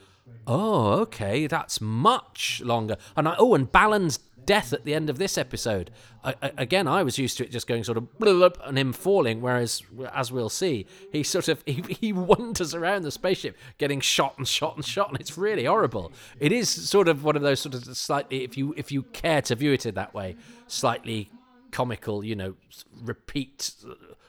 "Oh, 0.46 0.92
okay, 1.00 1.46
that's 1.46 1.80
much 1.80 2.62
longer." 2.64 2.96
And 3.16 3.28
I, 3.28 3.34
oh, 3.38 3.54
and 3.54 3.70
Balan's 3.70 4.18
death 4.44 4.72
at 4.72 4.84
the 4.84 4.94
end 4.94 5.08
of 5.10 5.18
this 5.18 5.38
episode. 5.38 5.90
I, 6.24 6.34
I, 6.42 6.52
again, 6.58 6.88
I 6.88 7.02
was 7.02 7.18
used 7.18 7.38
to 7.38 7.44
it 7.44 7.50
just 7.50 7.66
going 7.66 7.84
sort 7.84 7.98
of 7.98 8.18
blub 8.18 8.58
and 8.64 8.78
him 8.78 8.92
falling, 8.92 9.40
whereas, 9.40 9.82
as 10.12 10.32
we'll 10.32 10.48
see, 10.48 10.86
he 11.10 11.22
sort 11.22 11.48
of 11.48 11.62
he, 11.66 11.82
he 12.00 12.12
wanders 12.12 12.74
around 12.74 13.02
the 13.02 13.10
spaceship, 13.10 13.56
getting 13.78 14.00
shot 14.00 14.36
and 14.38 14.46
shot 14.46 14.76
and 14.76 14.84
shot, 14.84 15.10
and 15.10 15.20
it's 15.20 15.36
really 15.36 15.64
horrible. 15.64 16.12
It 16.40 16.52
is 16.52 16.68
sort 16.68 17.08
of 17.08 17.24
one 17.24 17.36
of 17.36 17.42
those 17.42 17.60
sort 17.60 17.74
of 17.74 17.84
slightly, 17.96 18.44
if 18.44 18.56
you 18.56 18.74
if 18.76 18.92
you 18.92 19.02
care 19.04 19.42
to 19.42 19.54
view 19.54 19.72
it 19.72 19.86
in 19.86 19.94
that 19.94 20.14
way, 20.14 20.36
slightly 20.66 21.30
comical, 21.70 22.24
you 22.24 22.36
know, 22.36 22.54
repeat 23.02 23.74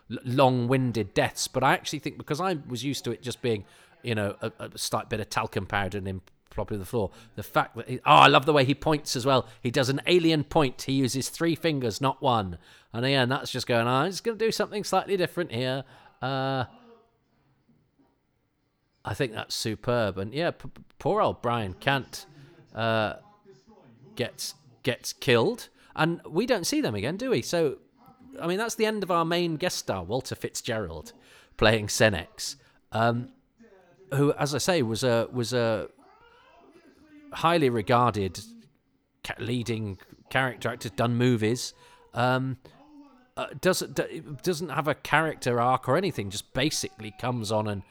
long-winded 0.09 1.13
deaths. 1.13 1.47
But 1.47 1.63
I 1.63 1.73
actually 1.73 1.99
think 1.99 2.17
because 2.17 2.39
I 2.39 2.57
was 2.67 2.83
used 2.83 3.03
to 3.05 3.11
it 3.11 3.21
just 3.21 3.41
being, 3.41 3.65
you 4.03 4.15
know, 4.15 4.35
a, 4.41 4.51
a 4.59 4.77
slight 4.77 5.09
bit 5.09 5.19
of 5.19 5.29
talcum 5.29 5.65
powder 5.65 5.97
and 5.97 6.07
him 6.07 6.21
properly 6.49 6.77
the 6.79 6.85
floor. 6.85 7.11
The 7.35 7.43
fact 7.43 7.75
that 7.75 7.89
he, 7.89 7.99
oh, 7.99 8.01
I 8.05 8.27
love 8.27 8.45
the 8.45 8.53
way 8.53 8.63
he 8.63 8.75
points 8.75 9.15
as 9.15 9.25
well. 9.25 9.47
He 9.61 9.71
does 9.71 9.89
an 9.89 10.01
alien 10.05 10.43
point. 10.43 10.83
He 10.83 10.93
uses 10.93 11.29
three 11.29 11.55
fingers, 11.55 11.99
not 11.99 12.21
one. 12.21 12.57
And 12.93 13.05
again, 13.05 13.29
that's 13.29 13.51
just 13.51 13.67
going. 13.67 13.87
Oh, 13.87 13.91
I'm 13.91 14.11
just 14.11 14.23
going 14.23 14.37
to 14.37 14.45
do 14.45 14.51
something 14.51 14.83
slightly 14.83 15.17
different 15.17 15.51
here. 15.51 15.83
Uh, 16.21 16.65
I 19.03 19.13
think 19.13 19.33
that's 19.33 19.55
superb. 19.55 20.17
And 20.17 20.33
yeah, 20.33 20.51
p- 20.51 20.69
poor 20.99 21.21
old 21.21 21.41
Brian 21.41 21.73
Cant 21.73 22.25
uh, 22.73 23.15
gets 24.15 24.55
gets 24.83 25.13
killed, 25.13 25.69
and 25.95 26.21
we 26.29 26.45
don't 26.45 26.65
see 26.65 26.81
them 26.81 26.95
again, 26.95 27.17
do 27.17 27.31
we? 27.31 27.41
So, 27.41 27.77
I 28.39 28.47
mean, 28.47 28.57
that's 28.57 28.75
the 28.75 28.85
end 28.85 29.01
of 29.03 29.11
our 29.11 29.25
main 29.25 29.55
guest 29.55 29.77
star, 29.77 30.03
Walter 30.03 30.35
Fitzgerald, 30.35 31.13
playing 31.57 31.87
Senex. 31.87 32.57
Um, 32.91 33.29
who, 34.15 34.33
as 34.33 34.53
I 34.55 34.57
say, 34.57 34.81
was 34.81 35.03
a 35.03 35.27
was 35.31 35.53
a 35.53 35.89
highly 37.31 37.69
regarded 37.69 38.39
leading 39.39 39.97
character 40.29 40.69
actor, 40.69 40.89
done 40.89 41.15
movies. 41.15 41.73
Um, 42.13 42.57
uh, 43.35 43.47
doesn't 43.61 43.99
doesn't 44.43 44.69
have 44.69 44.87
a 44.87 44.95
character 44.95 45.59
arc 45.59 45.87
or 45.87 45.97
anything. 45.97 46.29
Just 46.29 46.53
basically 46.53 47.13
comes 47.19 47.51
on 47.51 47.67
and 47.67 47.83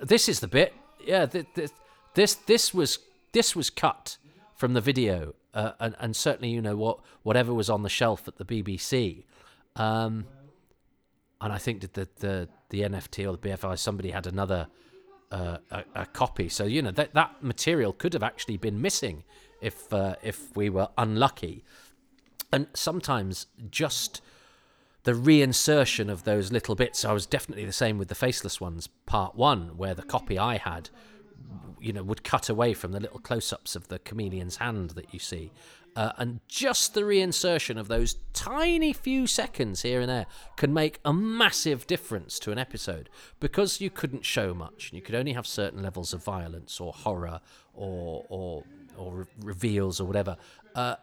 this 0.00 0.28
is 0.28 0.40
the 0.40 0.48
bit. 0.48 0.74
Yeah, 1.04 1.26
th- 1.26 1.46
th- 1.54 1.70
this 2.14 2.34
this 2.34 2.74
was 2.74 2.98
this 3.32 3.54
was 3.54 3.70
cut 3.70 4.16
from 4.54 4.74
the 4.74 4.80
video, 4.80 5.34
uh, 5.52 5.72
and 5.78 5.94
and 5.98 6.16
certainly 6.16 6.50
you 6.50 6.60
know 6.60 6.76
what 6.76 7.00
whatever 7.22 7.54
was 7.54 7.70
on 7.70 7.82
the 7.82 7.88
shelf 7.88 8.26
at 8.26 8.36
the 8.36 8.44
BBC. 8.44 9.24
Um, 9.76 10.26
and 11.40 11.52
I 11.52 11.58
think 11.58 11.80
that 11.82 11.94
the, 11.94 12.08
the 12.18 12.48
the 12.70 12.80
NFT 12.82 13.28
or 13.28 13.36
the 13.36 13.48
BFI 13.48 13.78
somebody 13.78 14.10
had 14.10 14.26
another 14.26 14.68
a, 15.34 15.84
a, 15.94 16.06
copy. 16.06 16.48
So 16.48 16.64
you 16.64 16.82
know 16.82 16.90
that 16.92 17.14
that 17.14 17.42
material 17.42 17.92
could 17.92 18.12
have 18.12 18.22
actually 18.22 18.56
been 18.56 18.80
missing 18.80 19.24
if 19.60 19.92
uh, 19.92 20.16
if 20.22 20.54
we 20.56 20.70
were 20.70 20.88
unlucky. 20.96 21.64
And 22.52 22.68
sometimes 22.74 23.46
just 23.70 24.20
the 25.04 25.12
reinsertion 25.12 26.10
of 26.10 26.24
those 26.24 26.50
little 26.50 26.74
bits. 26.74 27.04
I 27.04 27.12
was 27.12 27.26
definitely 27.26 27.64
the 27.64 27.72
same 27.72 27.98
with 27.98 28.08
the 28.08 28.14
Faceless 28.14 28.60
Ones 28.60 28.88
Part 29.06 29.34
One, 29.34 29.76
where 29.76 29.94
the 29.94 30.02
copy 30.02 30.38
I 30.38 30.56
had, 30.56 30.88
you 31.78 31.92
know, 31.92 32.02
would 32.02 32.24
cut 32.24 32.48
away 32.48 32.72
from 32.74 32.92
the 32.92 33.00
little 33.00 33.20
close-ups 33.20 33.76
of 33.76 33.88
the 33.88 33.98
chameleon's 33.98 34.56
hand 34.56 34.90
that 34.90 35.12
you 35.12 35.18
see. 35.18 35.52
Uh, 35.96 36.12
and 36.18 36.40
just 36.48 36.94
the 36.94 37.02
reinsertion 37.02 37.78
of 37.78 37.86
those 37.86 38.16
tiny 38.32 38.92
few 38.92 39.26
seconds 39.28 39.82
here 39.82 40.00
and 40.00 40.10
there 40.10 40.26
can 40.56 40.74
make 40.74 40.98
a 41.04 41.12
massive 41.12 41.86
difference 41.86 42.40
to 42.40 42.50
an 42.50 42.58
episode 42.58 43.08
because 43.38 43.80
you 43.80 43.90
couldn't 43.90 44.24
show 44.24 44.52
much. 44.52 44.90
And 44.90 44.96
you 44.96 45.02
could 45.02 45.14
only 45.14 45.34
have 45.34 45.46
certain 45.46 45.82
levels 45.82 46.12
of 46.12 46.24
violence 46.24 46.80
or 46.80 46.92
horror 46.92 47.40
or 47.74 48.24
or 48.28 48.64
or 48.96 49.12
re- 49.12 49.26
reveals 49.42 50.00
or 50.00 50.04
whatever. 50.04 50.36
Uh, 50.74 50.96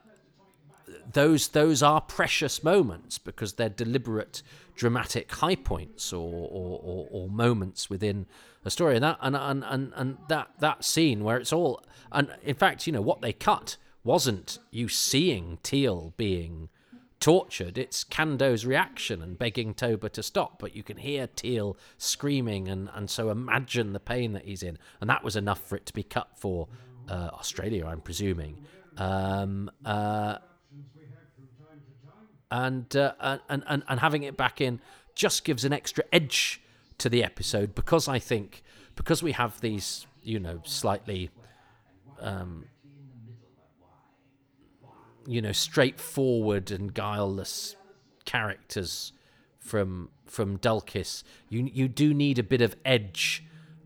those 1.14 1.50
those 1.50 1.82
are 1.82 2.02
precious 2.02 2.64
moments 2.64 3.18
because 3.18 3.54
they're 3.54 3.70
deliberate 3.70 4.42
dramatic 4.76 5.32
high 5.32 5.56
points 5.56 6.12
or 6.12 6.34
or, 6.34 6.80
or, 6.84 7.08
or 7.12 7.30
moments 7.30 7.90
within 7.90 8.26
a 8.66 8.70
story 8.70 8.96
and 8.96 9.04
that 9.04 9.18
and, 9.22 9.36
and, 9.36 9.64
and, 9.66 9.94
and 9.96 10.18
that 10.28 10.50
that 10.60 10.84
scene 10.84 11.24
where 11.24 11.38
it's 11.38 11.54
all 11.54 11.82
and 12.12 12.30
in 12.44 12.56
fact 12.56 12.88
you 12.88 12.94
know 12.94 13.02
what 13.02 13.22
they 13.22 13.34
cut 13.34 13.78
wasn't 14.04 14.60
you 14.72 14.88
seeing 14.88 15.60
Teel 15.64 16.14
being 16.18 16.70
tortured. 17.22 17.78
It's 17.78 18.04
Kando's 18.04 18.66
reaction 18.66 19.22
and 19.22 19.38
begging 19.38 19.74
Toba 19.74 20.10
to 20.10 20.24
stop, 20.24 20.60
but 20.60 20.76
you 20.76 20.84
can 20.84 20.98
hear 20.98 21.28
Teel 21.28 21.78
screaming, 21.98 22.68
and, 22.68 22.90
and 22.94 23.10
so 23.10 23.30
imagine 23.30 23.94
the 23.94 24.00
pain 24.00 24.34
that 24.34 24.44
he's 24.44 24.64
in. 24.64 24.78
And 25.00 25.10
that 25.10 25.24
was 25.24 25.36
enough 25.36 25.62
for 25.62 25.76
it 25.76 25.86
to 25.86 25.94
be 25.94 26.04
cut 26.04 26.30
for 26.36 26.68
uh, 27.08 27.30
Australia, 27.34 27.86
I'm 27.86 28.02
presuming. 28.02 28.58
Um, 28.98 29.72
uh, 29.86 30.38
and, 32.50 32.94
uh, 32.96 33.38
and, 33.48 33.64
and, 33.68 33.84
and 33.88 34.00
having 34.00 34.24
it 34.24 34.36
back 34.36 34.60
in 34.60 34.82
just 35.16 35.46
gives 35.46 35.64
an 35.64 35.72
extra 35.72 36.04
edge 36.12 36.62
to 36.98 37.08
the 37.08 37.24
episode 37.24 37.74
because 37.76 38.08
I 38.08 38.20
think, 38.20 38.64
because 38.96 39.24
we 39.24 39.32
have 39.34 39.62
these, 39.62 40.06
you 40.24 40.40
know, 40.40 40.62
slightly. 40.66 41.30
Um, 42.20 42.66
you 45.26 45.42
know, 45.42 45.52
straightforward 45.52 46.72
and 46.72 46.94
guileless 46.94 47.76
characters 48.26 49.14
from 49.60 50.10
from 50.26 50.58
Dulkis. 50.58 51.24
You 51.50 51.70
you 51.72 51.88
do 51.88 52.14
need 52.14 52.40
a 52.40 52.44
bit 52.44 52.62
of 52.62 52.76
edge 52.86 53.44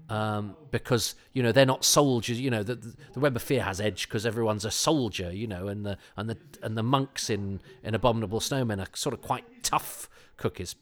um, 0.09 0.55
because 0.71 1.15
you 1.33 1.43
know 1.43 1.51
they're 1.51 1.65
not 1.65 1.83
soldiers. 1.83 2.39
You 2.39 2.49
know 2.49 2.63
the 2.63 2.75
the 2.75 3.19
Web 3.19 3.35
of 3.35 3.41
Fear 3.41 3.63
has 3.63 3.81
edge 3.81 4.07
because 4.07 4.25
everyone's 4.25 4.65
a 4.65 4.71
soldier. 4.71 5.31
You 5.31 5.47
know, 5.47 5.67
and 5.67 5.85
the 5.85 5.97
and 6.15 6.29
the 6.29 6.37
and 6.61 6.77
the 6.77 6.83
monks 6.83 7.29
in 7.29 7.61
in 7.83 7.95
Abominable 7.95 8.39
Snowmen 8.39 8.81
are 8.81 8.87
sort 8.95 9.13
of 9.13 9.21
quite 9.21 9.63
tough 9.63 10.09
cookies, 10.37 10.75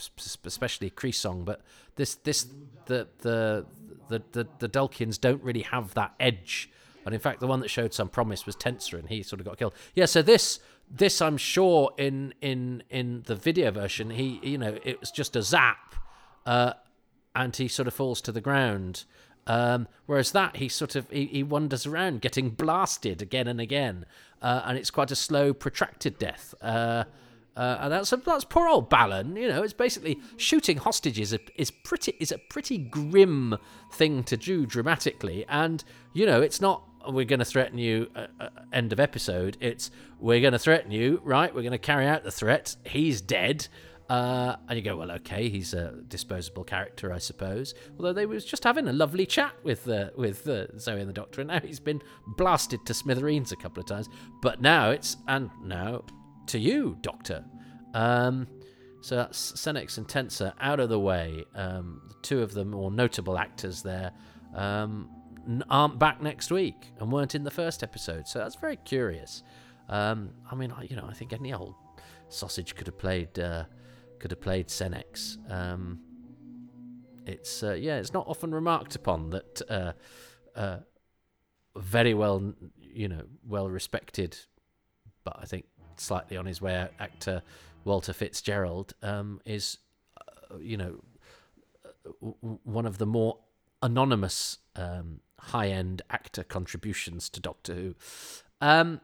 especially 0.45 0.89
Khrisong. 0.89 1.45
But 1.45 1.61
this 1.95 2.15
this 2.15 2.47
the 2.85 3.07
the 3.19 3.65
the 4.09 4.21
the, 4.31 4.47
the 4.59 4.67
don't 4.67 5.43
really 5.43 5.61
have 5.61 5.93
that 5.93 6.13
edge 6.19 6.69
and 7.05 7.13
in 7.13 7.19
fact, 7.19 7.39
the 7.39 7.47
one 7.47 7.59
that 7.61 7.69
showed 7.69 7.93
some 7.93 8.09
promise 8.09 8.45
was 8.45 8.55
Tensa, 8.55 8.99
and 8.99 9.09
he 9.09 9.23
sort 9.23 9.39
of 9.39 9.45
got 9.45 9.57
killed. 9.57 9.73
Yeah, 9.95 10.05
so 10.05 10.21
this 10.21 10.59
this 10.89 11.21
I'm 11.21 11.37
sure 11.37 11.91
in 11.97 12.33
in 12.41 12.83
in 12.89 13.23
the 13.25 13.35
video 13.35 13.71
version, 13.71 14.09
he 14.11 14.39
you 14.43 14.57
know 14.57 14.77
it 14.83 14.99
was 14.99 15.11
just 15.11 15.35
a 15.35 15.41
zap, 15.41 15.95
uh, 16.45 16.73
and 17.35 17.55
he 17.55 17.67
sort 17.67 17.87
of 17.87 17.93
falls 17.93 18.21
to 18.21 18.31
the 18.31 18.41
ground. 18.41 19.05
Um, 19.45 19.87
whereas 20.05 20.31
that 20.31 20.55
he 20.57 20.69
sort 20.69 20.95
of 20.95 21.09
he, 21.09 21.25
he 21.25 21.43
wanders 21.43 21.85
around 21.85 22.21
getting 22.21 22.49
blasted 22.49 23.21
again 23.21 23.47
and 23.47 23.59
again, 23.59 24.05
uh, 24.41 24.61
and 24.65 24.77
it's 24.77 24.89
quite 24.91 25.11
a 25.11 25.15
slow, 25.15 25.53
protracted 25.53 26.17
death. 26.17 26.53
Uh, 26.61 27.03
Uh, 27.55 27.77
and 27.81 27.93
that's 27.93 28.09
that's 28.25 28.45
poor 28.45 28.67
old 28.67 28.89
Balan. 28.89 29.35
You 29.35 29.47
know, 29.47 29.61
it's 29.61 29.73
basically 29.73 30.17
shooting 30.37 30.77
hostages 30.77 31.35
is 31.55 31.69
pretty 31.69 32.15
is 32.19 32.31
a 32.31 32.39
pretty 32.39 32.79
grim 32.79 33.57
thing 33.91 34.23
to 34.23 34.35
do 34.35 34.65
dramatically. 34.65 35.45
And 35.47 35.83
you 36.13 36.25
know, 36.25 36.41
it's 36.41 36.59
not 36.59 36.81
we're 37.09 37.25
going 37.25 37.39
to 37.39 37.45
threaten 37.45 37.77
you 37.77 38.09
uh, 38.15 38.27
uh, 38.39 38.49
end 38.71 38.93
of 38.93 38.99
episode. 38.99 39.57
It's 39.59 39.91
we're 40.19 40.41
going 40.41 40.53
to 40.53 40.59
threaten 40.59 40.91
you, 40.91 41.21
right? 41.23 41.53
We're 41.53 41.61
going 41.61 41.71
to 41.71 41.77
carry 41.77 42.07
out 42.07 42.23
the 42.23 42.31
threat. 42.31 42.75
He's 42.85 43.21
dead. 43.21 43.67
Uh, 44.09 44.57
and 44.67 44.77
you 44.77 44.83
go, 44.83 44.97
well, 44.97 45.11
okay, 45.11 45.49
he's 45.49 45.73
a 45.73 45.93
disposable 46.07 46.63
character, 46.63 47.13
I 47.13 47.19
suppose. 47.19 47.73
Although 47.97 48.13
they 48.13 48.25
was 48.25 48.43
just 48.43 48.63
having 48.63 48.87
a 48.87 48.93
lovely 48.93 49.25
chat 49.25 49.53
with 49.63 49.87
uh, 49.87 50.09
with 50.15 50.47
uh, 50.47 50.77
Zoe 50.77 50.99
and 50.99 51.09
the 51.09 51.13
Doctor, 51.13 51.41
and 51.41 51.47
now 51.47 51.59
he's 51.61 51.79
been 51.79 52.01
blasted 52.37 52.85
to 52.85 52.93
smithereens 52.93 53.51
a 53.51 53.55
couple 53.55 53.81
of 53.81 53.87
times. 53.87 54.09
But 54.41 54.61
now 54.61 54.91
it's 54.91 55.17
and 55.27 55.49
now 55.63 56.03
to 56.47 56.59
you, 56.59 56.97
Doctor. 57.01 57.45
Um, 57.93 58.47
so 59.01 59.15
that's 59.15 59.53
Senex 59.53 59.97
and 59.97 60.07
Tensa 60.07 60.53
out 60.59 60.79
of 60.79 60.89
the 60.89 60.99
way. 60.99 61.45
Um, 61.55 62.01
the 62.07 62.15
two 62.21 62.41
of 62.41 62.53
the 62.53 62.65
more 62.65 62.91
notable 62.91 63.37
actors 63.37 63.81
there 63.81 64.11
um, 64.53 65.09
aren't 65.69 65.99
back 65.99 66.21
next 66.21 66.51
week 66.51 66.91
and 66.99 67.11
weren't 67.11 67.35
in 67.35 67.43
the 67.43 67.51
first 67.51 67.83
episode. 67.83 68.27
So 68.27 68.39
that's 68.39 68.55
very 68.55 68.77
curious. 68.77 69.43
Um, 69.89 70.31
I 70.49 70.55
mean, 70.55 70.73
you 70.89 70.95
know, 70.95 71.05
I 71.09 71.13
think 71.13 71.33
any 71.33 71.53
old 71.53 71.75
sausage 72.29 72.75
could 72.75 72.87
have 72.87 72.97
played 72.97 73.37
uh, 73.37 73.65
could 74.19 74.31
have 74.31 74.41
played 74.41 74.67
Senex. 74.67 75.37
Um, 75.51 75.99
it's 77.25 77.63
uh, 77.63 77.73
yeah, 77.73 77.97
it's 77.97 78.13
not 78.13 78.27
often 78.27 78.53
remarked 78.53 78.95
upon 78.95 79.29
that 79.31 79.61
uh, 79.69 79.93
uh 80.55 80.77
very 81.75 82.13
well, 82.13 82.53
you 82.77 83.07
know, 83.07 83.23
well 83.47 83.69
respected, 83.69 84.37
but 85.23 85.37
I 85.41 85.45
think 85.45 85.65
slightly 85.97 86.37
on 86.37 86.45
his 86.45 86.61
way 86.61 86.75
out 86.75 86.91
actor 86.99 87.41
Walter 87.83 88.13
Fitzgerald 88.13 88.93
um, 89.01 89.41
is, 89.45 89.79
uh, 90.17 90.57
you 90.59 90.77
know, 90.77 91.03
uh, 92.05 92.29
one 92.63 92.85
of 92.85 92.97
the 92.97 93.05
more 93.05 93.39
anonymous 93.81 94.59
um, 94.75 95.19
high-end 95.47 96.01
actor 96.09 96.43
contributions 96.43 97.29
to 97.29 97.39
Doctor 97.39 97.73
Who. 97.73 97.95
Um, 98.61 99.01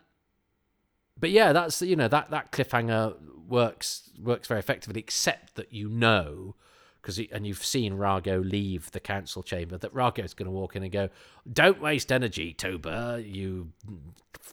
but 1.19 1.31
yeah, 1.31 1.51
that's 1.51 1.81
you 1.81 1.95
know 1.95 2.07
that 2.07 2.31
that 2.31 2.51
cliffhanger 2.51 3.15
works 3.47 4.09
works 4.21 4.47
very 4.47 4.59
effectively, 4.59 4.99
except 4.99 5.55
that 5.55 5.73
you 5.73 5.89
know 5.89 6.55
because 7.01 7.19
and 7.31 7.45
you've 7.45 7.63
seen 7.63 7.93
Rago 7.93 8.43
leave 8.49 8.91
the 8.91 8.99
council 8.99 9.43
chamber 9.43 9.77
that 9.77 9.93
Rago 9.93 10.23
is 10.23 10.33
going 10.33 10.45
to 10.45 10.51
walk 10.51 10.75
in 10.75 10.83
and 10.83 10.91
go, 10.91 11.09
"Don't 11.51 11.81
waste 11.81 12.11
energy, 12.11 12.53
Toba, 12.53 13.21
you 13.25 13.71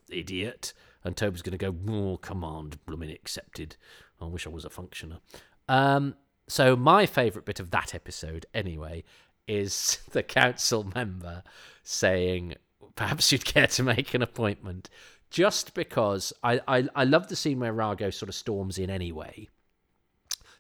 idiot." 0.09 0.73
And 1.05 1.17
Toba's 1.17 1.43
going 1.43 1.57
to 1.57 1.71
go, 1.71 1.77
"Oh, 1.89 2.17
command, 2.17 2.85
blooming 2.85 3.11
accepted." 3.11 3.77
I 4.21 4.25
wish 4.27 4.47
I 4.47 4.51
was 4.51 4.65
a 4.65 4.71
functioner. 4.71 5.19
Um, 5.69 6.17
so 6.49 6.77
my 6.77 7.07
favourite 7.07 7.45
bit 7.45 7.61
of 7.61 7.71
that 7.71 7.95
episode, 7.95 8.47
anyway, 8.55 9.05
is 9.47 9.99
the 10.11 10.23
council 10.23 10.85
member 10.95 11.43
saying, 11.83 12.55
"Perhaps 12.95 13.33
you'd 13.33 13.45
care 13.55 13.67
to 13.69 13.83
make 13.83 14.15
an 14.15 14.23
appointment." 14.23 14.89
Just 15.29 15.75
because 15.75 16.33
I, 16.43 16.61
I, 16.69 16.89
I 16.95 17.05
love 17.05 17.29
the 17.29 17.37
scene 17.37 17.59
where 17.59 17.73
Rago 17.73 18.15
sort 18.15 18.29
of 18.29 18.35
storms 18.35 18.79
in 18.79 18.89
anyway. 18.91 19.49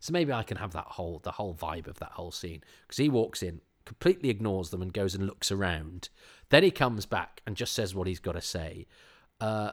So 0.00 0.12
maybe 0.12 0.32
I 0.32 0.42
can 0.42 0.56
have 0.56 0.72
that 0.72 0.86
whole 0.86 1.20
the 1.22 1.32
whole 1.32 1.54
vibe 1.54 1.86
of 1.86 1.98
that 2.00 2.12
whole 2.12 2.32
scene 2.32 2.62
because 2.82 2.98
he 2.98 3.08
walks 3.08 3.42
in, 3.42 3.60
completely 3.84 4.28
ignores 4.28 4.70
them, 4.70 4.82
and 4.82 4.92
goes 4.92 5.14
and 5.14 5.26
looks 5.26 5.52
around. 5.52 6.08
Then 6.48 6.62
he 6.62 6.70
comes 6.70 7.06
back 7.06 7.42
and 7.46 7.56
just 7.56 7.72
says 7.72 7.94
what 7.94 8.06
he's 8.06 8.20
got 8.20 8.32
to 8.32 8.40
say. 8.40 8.86
Uh, 9.40 9.72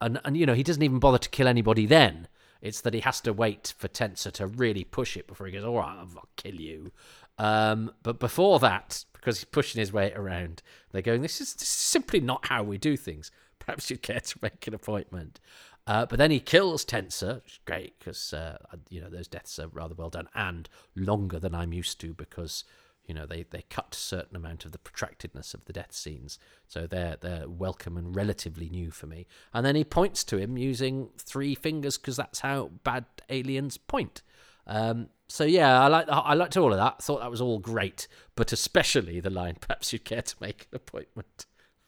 and 0.00 0.20
and 0.24 0.36
you 0.36 0.46
know 0.46 0.54
he 0.54 0.62
doesn't 0.62 0.82
even 0.82 0.98
bother 0.98 1.18
to 1.18 1.28
kill 1.28 1.48
anybody 1.48 1.86
then 1.86 2.28
it's 2.60 2.80
that 2.82 2.94
he 2.94 3.00
has 3.00 3.20
to 3.22 3.32
wait 3.32 3.74
for 3.76 3.88
Tensa 3.88 4.32
to 4.32 4.46
really 4.46 4.84
push 4.84 5.16
it 5.16 5.26
before 5.26 5.46
he 5.46 5.52
goes, 5.52 5.64
all 5.64 5.76
right, 5.76 5.96
I'll 5.98 6.28
kill 6.36 6.54
you. 6.54 6.90
Um, 7.38 7.92
but 8.02 8.18
before 8.18 8.58
that, 8.60 9.04
because 9.12 9.38
he's 9.38 9.44
pushing 9.44 9.80
his 9.80 9.92
weight 9.92 10.16
around, 10.16 10.62
they're 10.92 11.02
going, 11.02 11.22
this 11.22 11.40
is, 11.40 11.54
this 11.54 11.62
is 11.62 11.68
simply 11.68 12.20
not 12.20 12.46
how 12.46 12.62
we 12.62 12.78
do 12.78 12.96
things. 12.96 13.30
Perhaps 13.58 13.90
you'd 13.90 14.02
care 14.02 14.20
to 14.20 14.38
make 14.42 14.66
an 14.66 14.74
appointment. 14.74 15.40
Uh, 15.86 16.04
but 16.06 16.18
then 16.18 16.30
he 16.30 16.40
kills 16.40 16.84
Tensa, 16.84 17.36
which 17.36 17.52
is 17.52 17.60
great 17.64 17.98
because, 17.98 18.32
uh, 18.32 18.58
you 18.88 19.00
know, 19.00 19.08
those 19.08 19.28
deaths 19.28 19.58
are 19.58 19.68
rather 19.68 19.94
well 19.94 20.10
done 20.10 20.28
and 20.34 20.68
longer 20.96 21.38
than 21.38 21.54
I'm 21.54 21.72
used 21.72 22.00
to 22.00 22.12
because 22.12 22.64
you 23.06 23.14
know 23.14 23.24
they, 23.24 23.44
they 23.50 23.62
cut 23.70 23.94
a 23.94 23.98
certain 23.98 24.36
amount 24.36 24.64
of 24.64 24.72
the 24.72 24.78
protractedness 24.78 25.54
of 25.54 25.64
the 25.64 25.72
death 25.72 25.92
scenes 25.92 26.38
so 26.66 26.86
they're 26.86 27.16
they're 27.20 27.48
welcome 27.48 27.96
and 27.96 28.14
relatively 28.14 28.68
new 28.68 28.90
for 28.90 29.06
me 29.06 29.26
and 29.54 29.64
then 29.64 29.76
he 29.76 29.84
points 29.84 30.24
to 30.24 30.36
him 30.36 30.58
using 30.58 31.10
three 31.16 31.54
fingers 31.54 31.96
because 31.96 32.16
that's 32.16 32.40
how 32.40 32.70
bad 32.84 33.04
aliens 33.30 33.76
point 33.76 34.22
um, 34.66 35.08
so 35.28 35.44
yeah 35.44 35.80
i 35.82 35.86
like 35.88 36.06
i 36.08 36.34
liked 36.34 36.56
all 36.56 36.72
of 36.72 36.78
that. 36.78 37.02
Thought 37.02 37.20
that 37.20 37.30
was 37.30 37.40
all 37.40 37.58
great 37.58 38.06
but 38.36 38.52
especially 38.52 39.18
the 39.18 39.30
line 39.30 39.56
perhaps 39.60 39.92
you'd 39.92 40.04
care 40.04 40.22
to 40.22 40.36
make 40.40 40.68
an 40.70 40.76
appointment. 40.76 41.46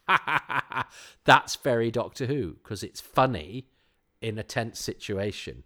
That's 1.24 1.56
very 1.56 1.90
doctor 1.90 2.26
who 2.26 2.54
because 2.62 2.82
it's 2.82 3.00
funny 3.00 3.66
in 4.20 4.38
a 4.38 4.42
tense 4.42 4.80
situation. 4.80 5.64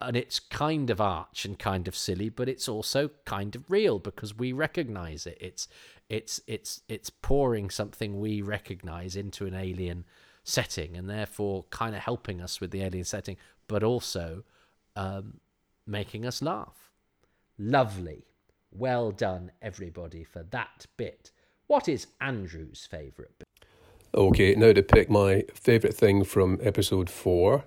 And 0.00 0.16
it's 0.16 0.38
kind 0.38 0.90
of 0.90 1.00
arch 1.00 1.44
and 1.44 1.58
kind 1.58 1.88
of 1.88 1.96
silly, 1.96 2.28
but 2.28 2.48
it's 2.48 2.68
also 2.68 3.10
kind 3.24 3.56
of 3.56 3.68
real 3.68 3.98
because 3.98 4.36
we 4.36 4.52
recognize 4.52 5.26
it. 5.26 5.38
It's 5.40 5.66
it's 6.08 6.40
it's 6.46 6.82
it's 6.88 7.10
pouring 7.10 7.68
something 7.68 8.20
we 8.20 8.40
recognize 8.40 9.16
into 9.16 9.46
an 9.46 9.54
alien 9.54 10.04
setting, 10.44 10.96
and 10.96 11.10
therefore 11.10 11.64
kind 11.70 11.96
of 11.96 12.02
helping 12.02 12.40
us 12.40 12.60
with 12.60 12.70
the 12.70 12.82
alien 12.82 13.04
setting, 13.04 13.36
but 13.66 13.82
also 13.82 14.44
um, 14.94 15.40
making 15.88 16.26
us 16.26 16.42
laugh. 16.42 16.90
Lovely, 17.58 18.26
well 18.70 19.10
done, 19.10 19.50
everybody, 19.62 20.22
for 20.22 20.44
that 20.50 20.86
bit. 20.96 21.32
What 21.66 21.88
is 21.88 22.06
Andrew's 22.20 22.86
favourite 22.88 23.36
bit? 23.38 23.48
Okay, 24.14 24.54
now 24.54 24.72
to 24.72 24.82
pick 24.82 25.10
my 25.10 25.44
favourite 25.54 25.96
thing 25.96 26.24
from 26.24 26.58
episode 26.62 27.10
four. 27.10 27.64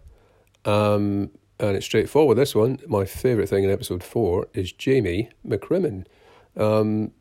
Um, 0.65 1.31
and 1.59 1.75
it's 1.75 1.85
straightforward. 1.85 2.37
This 2.37 2.55
one, 2.55 2.79
my 2.87 3.05
favourite 3.05 3.49
thing 3.49 3.63
in 3.63 3.69
episode 3.69 4.03
four 4.03 4.47
is 4.53 4.71
Jamie 4.71 5.29
McCrimmon. 5.47 6.05
Um, 6.57 7.11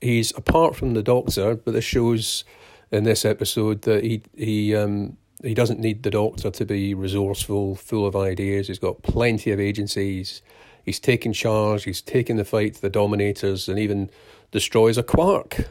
he's 0.00 0.36
apart 0.36 0.76
from 0.76 0.94
the 0.94 1.02
Doctor, 1.02 1.56
but 1.56 1.72
this 1.72 1.84
shows 1.84 2.44
in 2.90 3.04
this 3.04 3.24
episode 3.24 3.82
that 3.82 4.04
he 4.04 4.22
he 4.36 4.76
um, 4.76 5.16
he 5.42 5.54
doesn't 5.54 5.80
need 5.80 6.02
the 6.02 6.10
Doctor 6.10 6.50
to 6.50 6.64
be 6.64 6.94
resourceful, 6.94 7.74
full 7.74 8.06
of 8.06 8.16
ideas. 8.16 8.68
He's 8.68 8.78
got 8.78 9.02
plenty 9.02 9.50
of 9.50 9.60
agencies. 9.60 10.42
He's 10.84 11.00
taken 11.00 11.32
charge. 11.32 11.84
He's 11.84 12.02
taken 12.02 12.36
the 12.36 12.44
fight 12.44 12.74
to 12.74 12.82
the 12.82 12.90
Dominators, 12.90 13.68
and 13.68 13.78
even 13.78 14.10
destroys 14.50 14.98
a 14.98 15.02
Quark. 15.02 15.68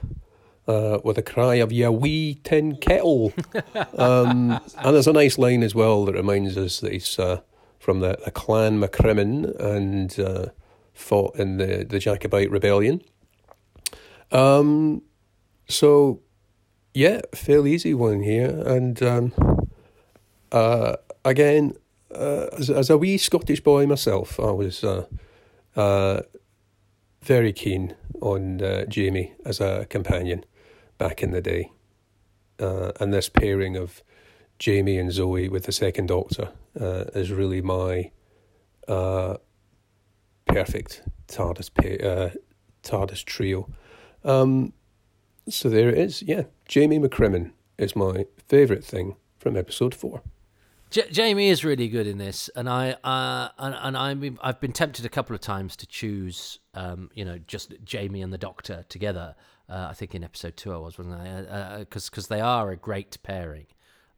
Uh, 0.67 0.99
with 1.03 1.17
a 1.17 1.23
cry 1.23 1.55
of 1.55 1.71
"Ya 1.71 1.89
wee 1.89 2.39
tin 2.43 2.75
kettle," 2.75 3.33
um, 3.97 4.59
and 4.77 4.93
there's 4.93 5.07
a 5.07 5.11
nice 5.11 5.39
line 5.39 5.63
as 5.63 5.73
well 5.73 6.05
that 6.05 6.13
reminds 6.13 6.55
us 6.55 6.79
that 6.81 6.93
he's 6.93 7.17
uh, 7.17 7.41
from 7.81 7.99
the, 7.99 8.17
the 8.23 8.31
Clan 8.31 8.79
McCrimmon 8.79 9.59
and 9.59 10.17
uh, 10.19 10.45
fought 10.93 11.35
in 11.35 11.57
the, 11.57 11.83
the 11.83 11.97
Jacobite 11.97 12.51
rebellion. 12.51 13.01
Um, 14.31 15.01
so, 15.67 16.21
yeah, 16.93 17.21
fairly 17.33 17.73
easy 17.73 17.95
one 17.95 18.21
here. 18.21 18.49
And 18.65 19.01
um, 19.01 19.33
uh, 20.51 20.95
again, 21.23 21.73
uh, 22.13 22.47
as, 22.57 22.69
as 22.69 22.89
a 22.89 22.97
wee 22.97 23.17
Scottish 23.17 23.61
boy 23.61 23.87
myself, 23.87 24.39
I 24.39 24.51
was 24.51 24.83
uh, 24.83 25.05
uh, 25.75 26.21
very 27.21 27.53
keen 27.53 27.95
on 28.21 28.61
uh, 28.61 28.85
Jamie 28.85 29.33
as 29.45 29.61
a 29.61 29.85
companion 29.89 30.45
back 30.97 31.23
in 31.23 31.31
the 31.31 31.41
day. 31.41 31.71
And 32.59 33.11
this 33.11 33.27
pairing 33.27 33.75
of 33.75 34.03
Jamie 34.59 34.99
and 34.99 35.11
Zoe 35.11 35.49
with 35.49 35.63
the 35.63 35.71
second 35.71 36.07
Doctor 36.07 36.51
is 36.75 37.31
really 37.31 37.61
my 37.61 38.11
perfect 40.45 41.01
TARDIS 41.27 41.73
pa- 41.73 42.37
TARDIS 42.83 43.25
trio. 43.25 43.67
Um, 44.23 44.73
so 45.49 45.69
there 45.69 45.89
it 45.89 45.97
is. 45.97 46.21
Yeah, 46.21 46.43
Jamie 46.67 46.99
McCrimmon 46.99 47.51
is 47.79 47.95
my 47.95 48.25
favourite 48.47 48.83
thing 48.83 49.15
from 49.39 49.57
episode 49.57 49.95
four. 49.95 50.21
J- 50.91 51.09
Jamie 51.09 51.47
is 51.47 51.63
really 51.63 51.87
good 51.87 52.05
in 52.05 52.17
this, 52.17 52.49
and 52.55 52.69
I 52.69 52.91
uh, 53.03 53.49
and, 53.57 53.75
and 53.79 53.97
I'm 53.97 54.39
I've 54.43 54.59
been 54.59 54.73
tempted 54.73 55.05
a 55.05 55.09
couple 55.09 55.33
of 55.33 55.39
times 55.39 55.77
to 55.77 55.87
choose, 55.87 56.59
um, 56.73 57.09
you 57.15 57.23
know, 57.23 57.39
just 57.47 57.73
Jamie 57.83 58.21
and 58.21 58.31
the 58.31 58.37
Doctor 58.37 58.85
together. 58.89 59.35
Uh, 59.69 59.87
I 59.89 59.93
think 59.93 60.13
in 60.13 60.23
episode 60.23 60.57
two 60.57 60.73
I 60.73 60.77
was, 60.77 60.97
wasn't 60.97 61.15
I? 61.15 61.77
Because 61.79 62.07
uh, 62.07 62.11
because 62.11 62.27
they 62.27 62.41
are 62.41 62.71
a 62.71 62.75
great 62.75 63.17
pairing 63.23 63.67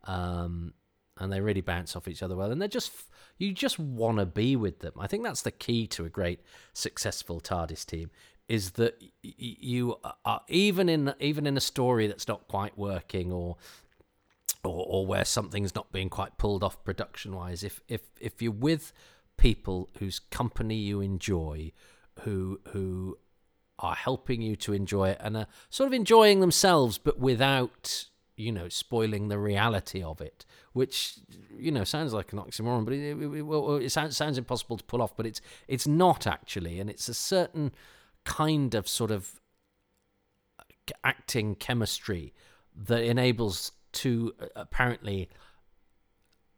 um, 0.05 0.73
and 1.19 1.31
they 1.31 1.41
really 1.41 1.61
bounce 1.61 1.95
off 1.95 2.07
each 2.07 2.23
other 2.23 2.35
well. 2.35 2.51
And 2.51 2.59
they're 2.59 2.67
just 2.67 2.91
you 3.37 3.53
just 3.53 3.77
want 3.77 4.17
to 4.17 4.25
be 4.25 4.55
with 4.55 4.79
them. 4.79 4.93
I 4.99 5.05
think 5.05 5.23
that's 5.23 5.43
the 5.43 5.51
key 5.51 5.85
to 5.87 6.05
a 6.05 6.09
great 6.09 6.39
successful 6.73 7.39
TARDIS 7.39 7.85
team 7.85 8.09
is 8.49 8.71
that 8.71 9.01
you 9.21 9.95
are 10.25 10.41
even 10.49 10.89
in 10.89 11.13
even 11.19 11.45
in 11.45 11.55
a 11.55 11.61
story 11.61 12.07
that's 12.07 12.27
not 12.27 12.47
quite 12.47 12.77
working 12.77 13.31
or 13.31 13.57
or, 14.63 14.85
or 14.87 15.05
where 15.05 15.25
something's 15.25 15.75
not 15.75 15.91
being 15.91 16.09
quite 16.09 16.37
pulled 16.37 16.63
off 16.63 16.83
production 16.83 17.35
wise. 17.35 17.63
If 17.63 17.81
if 17.87 18.01
if 18.19 18.41
you're 18.41 18.51
with 18.51 18.93
people 19.37 19.89
whose 19.99 20.19
company 20.19 20.75
you 20.75 21.01
enjoy, 21.01 21.71
who 22.21 22.59
who 22.69 23.17
are 23.79 23.95
helping 23.95 24.41
you 24.41 24.55
to 24.55 24.73
enjoy 24.73 25.09
it 25.09 25.17
and 25.19 25.35
are 25.35 25.47
sort 25.69 25.87
of 25.87 25.93
enjoying 25.93 26.39
themselves, 26.39 26.97
but 26.97 27.19
without 27.19 28.05
you 28.35 28.51
know 28.51 28.67
spoiling 28.67 29.27
the 29.27 29.37
reality 29.37 30.01
of 30.01 30.19
it 30.19 30.43
which 30.73 31.19
you 31.55 31.71
know 31.71 31.83
sounds 31.83 32.13
like 32.13 32.33
an 32.33 32.39
oxymoron 32.39 32.83
but 32.83 32.91
it, 32.91 33.11
it, 33.11 33.15
it, 33.21 33.85
it 33.85 33.91
sounds, 33.91 34.17
sounds 34.17 34.39
impossible 34.39 34.75
to 34.75 34.83
pull 34.85 35.03
off 35.03 35.15
but 35.15 35.27
it's 35.27 35.39
it's 35.67 35.85
not 35.85 36.25
actually 36.25 36.79
and 36.79 36.89
it's 36.89 37.07
a 37.07 37.13
certain 37.13 37.71
kind 38.23 38.73
of 38.73 38.87
sort 38.87 39.11
of 39.11 39.39
acting 41.03 41.55
chemistry 41.55 42.33
that 42.75 43.03
enables 43.03 43.71
two 43.93 44.33
uh, 44.41 44.47
apparently 44.55 45.29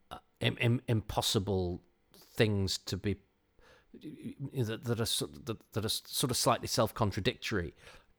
uh, 0.09 0.17
Im- 0.39 0.57
Im- 0.59 0.81
impossible 0.87 1.81
things 2.35 2.77
to 2.79 2.97
be 2.97 3.17
that, 4.53 4.83
that 4.83 4.99
are 4.99 5.27
that, 5.45 5.57
that 5.73 5.85
are 5.85 5.89
sort 5.89 6.31
of 6.31 6.37
slightly 6.37 6.67
self-contradictory 6.67 7.73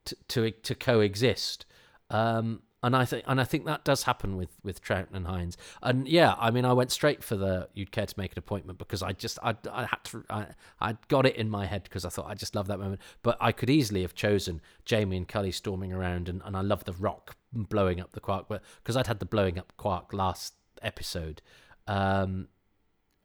to 0.05 0.17
to, 0.29 0.51
to 0.51 0.75
coexist. 0.75 1.67
Um, 2.09 2.63
and 2.83 2.95
I 2.95 3.05
think 3.05 3.25
and 3.27 3.41
I 3.41 3.45
think 3.45 3.65
that 3.65 3.85
does 3.85 4.05
happen 4.05 4.37
with 4.37 4.51
with 4.63 4.83
Troughton 4.83 5.15
and 5.15 5.27
Hines. 5.27 5.57
And 5.83 6.07
yeah, 6.07 6.37
I 6.39 6.51
mean, 6.51 6.65
I 6.65 6.73
went 6.73 6.93
straight 6.93 7.25
for 7.25 7.35
the 7.35 7.69
you'd 7.75 7.91
care 7.91 8.07
to 8.07 8.15
make 8.17 8.33
an 8.33 8.39
appointment 8.39 8.79
because 8.79 9.03
I 9.03 9.13
just 9.13 9.39
I 9.43 9.57
I 9.73 9.87
had 9.87 10.05
to 10.05 10.25
I 10.31 10.47
I 10.81 10.97
got 11.09 11.27
it 11.27 11.37
in 11.37 11.51
my 11.51 11.67
head 11.67 11.83
because 11.85 12.05
I 12.05 12.11
thought 12.11 12.27
I 12.29 12.35
just 12.35 12.55
love 12.55 12.69
that 12.69 12.79
moment. 12.79 13.01
But 13.23 13.39
I 13.41 13.51
could 13.51 13.71
easily 13.71 14.03
have 14.03 14.15
chosen 14.15 14.61
Jamie 14.85 15.17
and 15.17 15.27
Cully 15.27 15.51
storming 15.51 15.93
around, 15.93 16.29
and, 16.29 16.43
and 16.45 16.57
I 16.57 16.61
love 16.61 16.85
the 16.85 16.93
rock 16.93 17.36
blowing 17.65 18.01
up 18.01 18.13
the 18.13 18.21
quark, 18.21 18.47
but 18.49 18.63
because 18.83 18.97
I'd 18.97 19.07
had 19.07 19.19
the 19.19 19.27
blowing 19.27 19.59
up 19.59 19.73
quark 19.77 20.13
last 20.13 20.55
episode. 20.83 21.43
Um, 21.87 22.49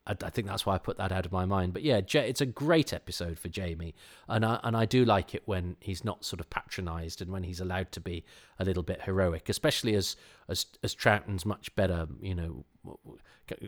I, 0.08 0.16
I, 0.24 0.30
think 0.30 0.48
that's 0.48 0.66
why 0.66 0.76
I 0.76 0.78
put 0.80 0.98
that 0.98 1.12
out 1.12 1.26
of 1.26 1.32
my 1.32 1.46
mind. 1.46 1.74
But 1.74 1.84
yeah, 1.84 2.02
it's 2.14 2.42
a 2.42 2.46
great 2.46 2.92
episode 2.92 3.38
for 3.38 3.50
Jamie, 3.50 3.94
and 4.28 4.44
I, 4.44 4.60
and 4.64 4.76
I 4.76 4.86
do 4.86 5.06
like 5.06 5.36
it 5.36 5.44
when 5.46 5.76
he's 5.80 6.04
not 6.04 6.26
sort 6.26 6.40
of 6.40 6.50
patronised 6.50 7.22
and 7.22 7.32
when 7.32 7.44
he's 7.44 7.60
allowed 7.60 7.92
to 7.94 8.00
be 8.00 8.24
a 8.58 8.66
little 8.66 8.84
bit 8.84 9.04
heroic, 9.04 9.48
especially 9.50 9.96
as 9.96 10.16
as 10.50 10.66
as 10.84 10.94
Troughton's 10.94 11.46
much 11.46 11.74
better, 11.76 12.08
you 12.20 12.34
know, 12.34 12.66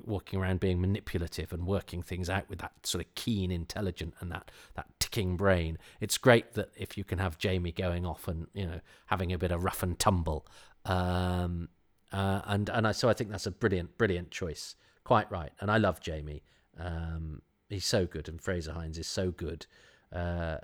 walking 0.05 0.39
around 0.39 0.59
being 0.59 0.81
manipulative 0.81 1.53
and 1.53 1.67
working 1.67 2.01
things 2.01 2.29
out 2.29 2.49
with 2.49 2.59
that 2.59 2.73
sort 2.83 3.05
of 3.05 3.13
keen, 3.13 3.51
intelligent, 3.51 4.15
and 4.19 4.31
that 4.31 4.49
that 4.73 4.87
ticking 4.99 5.37
brain. 5.37 5.77
It's 6.01 6.17
great 6.17 6.53
that 6.53 6.69
if 6.75 6.97
you 6.97 7.03
can 7.03 7.19
have 7.19 7.37
Jamie 7.37 7.71
going 7.71 8.05
off 8.05 8.27
and 8.27 8.47
you 8.53 8.65
know 8.65 8.79
having 9.07 9.31
a 9.31 9.37
bit 9.37 9.51
of 9.51 9.63
rough 9.63 9.83
and 9.83 9.99
tumble. 9.99 10.47
Um, 10.85 11.69
uh, 12.11 12.41
and 12.45 12.69
and 12.69 12.87
I, 12.87 12.91
so 12.91 13.07
I 13.07 13.13
think 13.13 13.29
that's 13.29 13.45
a 13.45 13.51
brilliant, 13.51 13.97
brilliant 13.97 14.31
choice 14.31 14.75
quite 15.03 15.31
right. 15.31 15.51
And 15.59 15.69
I 15.69 15.77
love 15.77 15.99
Jamie. 15.99 16.43
Um, 16.79 17.41
he's 17.69 17.85
so 17.85 18.05
good, 18.05 18.27
and 18.27 18.41
Frazer 18.41 18.73
Hines 18.73 18.97
is 18.97 19.07
so 19.07 19.31
good 19.31 19.65
uh, 20.11 20.57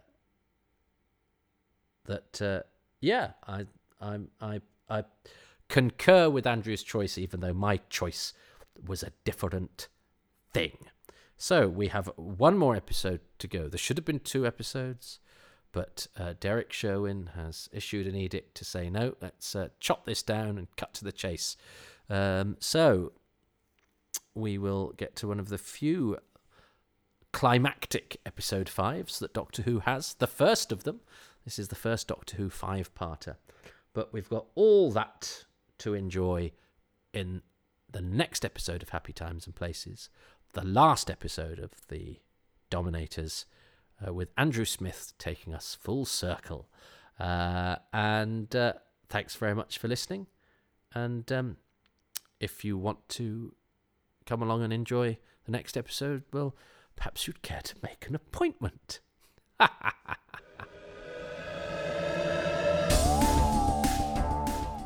that 2.06 2.41
uh, 2.41 2.62
yeah, 3.02 3.32
I 3.47 3.65
I 4.02 4.19
I 4.41 4.62
I 4.89 5.04
concur 5.67 6.30
with 6.30 6.47
Andrew's 6.47 6.84
choice, 6.84 7.17
even 7.17 7.39
though 7.39 7.54
my 7.54 7.78
choice 7.89 8.34
was 8.86 9.04
a 9.04 9.12
different 9.23 9.88
thing. 10.54 10.78
So 11.38 11.69
we 11.69 11.88
have 11.88 12.12
one 12.17 12.58
more 12.58 12.75
episode 12.75 13.21
to 13.38 13.47
go. 13.47 13.69
There 13.69 13.78
should 13.78 13.97
have 13.97 14.06
been 14.06 14.19
two 14.19 14.45
episodes, 14.45 15.19
but 15.71 16.08
uh, 16.17 16.34
Derrick 16.39 16.73
Sherwin 16.73 17.32
has 17.36 17.69
issued 17.71 18.08
an 18.08 18.15
edict 18.15 18.56
to 18.56 18.65
say 18.65 18.89
no. 18.89 19.15
Let's 19.21 19.56
uh, 19.56 19.69
chop 19.80 20.06
this 20.06 20.21
down 20.21 20.58
and 20.58 20.67
cut 20.75 20.93
to 20.95 21.06
the 21.06 21.12
chase. 21.13 21.56
Um, 22.10 22.58
so 22.60 23.13
we 24.39 24.58
will 24.58 24.93
get 24.97 25.15
to 25.17 25.28
one 25.28 25.39
of 25.39 25.49
the 25.49 25.58
few 25.58 26.17
climactic 27.32 28.19
episode 28.25 28.69
fives 28.69 29.19
that 29.19 29.34
Doctor 29.34 29.63
Who 29.63 29.80
has. 29.80 30.15
The 30.15 30.28
first 30.28 30.71
of 30.71 30.84
them. 30.84 31.02
This 31.45 31.60
is 31.60 31.69
the 31.69 31.75
first 31.75 32.08
Doctor 32.08 32.38
Who 32.38 32.49
five 32.49 32.93
parter. 32.93 33.36
But 33.93 34.13
we've 34.13 34.30
got 34.30 34.45
all 34.56 34.91
that 34.91 35.45
to 35.80 35.93
enjoy 35.93 36.52
in 37.13 37.41
the 37.91 38.02
next 38.02 38.45
episode 38.45 38.84
of 38.84 38.89
Happy 38.89 39.13
Times 39.13 39.45
and 39.45 39.56
Places, 39.56 40.10
the 40.54 40.65
last 40.65 41.10
episode 41.10 41.60
of 41.60 41.71
the 41.88 42.19
Dominators, 42.69 43.45
uh, 44.06 44.13
with 44.13 44.30
Andrew 44.38 44.65
Smith 44.65 45.13
taking 45.17 45.54
us 45.54 45.75
full 45.80 46.06
circle. 46.06 46.67
Uh, 47.19 47.78
and 47.91 48.56
uh, 48.56 48.73
thanks 49.10 49.36
very 49.36 49.56
much 49.56 49.78
for 49.78 49.88
listening. 49.88 50.28
And 50.93 51.32
um, 51.32 51.58
if 52.39 52.63
you 52.63 52.78
want 52.78 53.08
to 53.10 53.54
come 54.30 54.42
along 54.44 54.62
and 54.62 54.72
enjoy 54.72 55.18
the 55.46 55.52
next 55.52 55.76
episode, 55.76 56.22
well, 56.32 56.56
perhaps 56.96 57.26
you'd 57.26 57.42
care 57.42 57.62
to 57.63 57.74
make 57.82 58.06
an 58.08 58.13
appointment. 58.13 59.00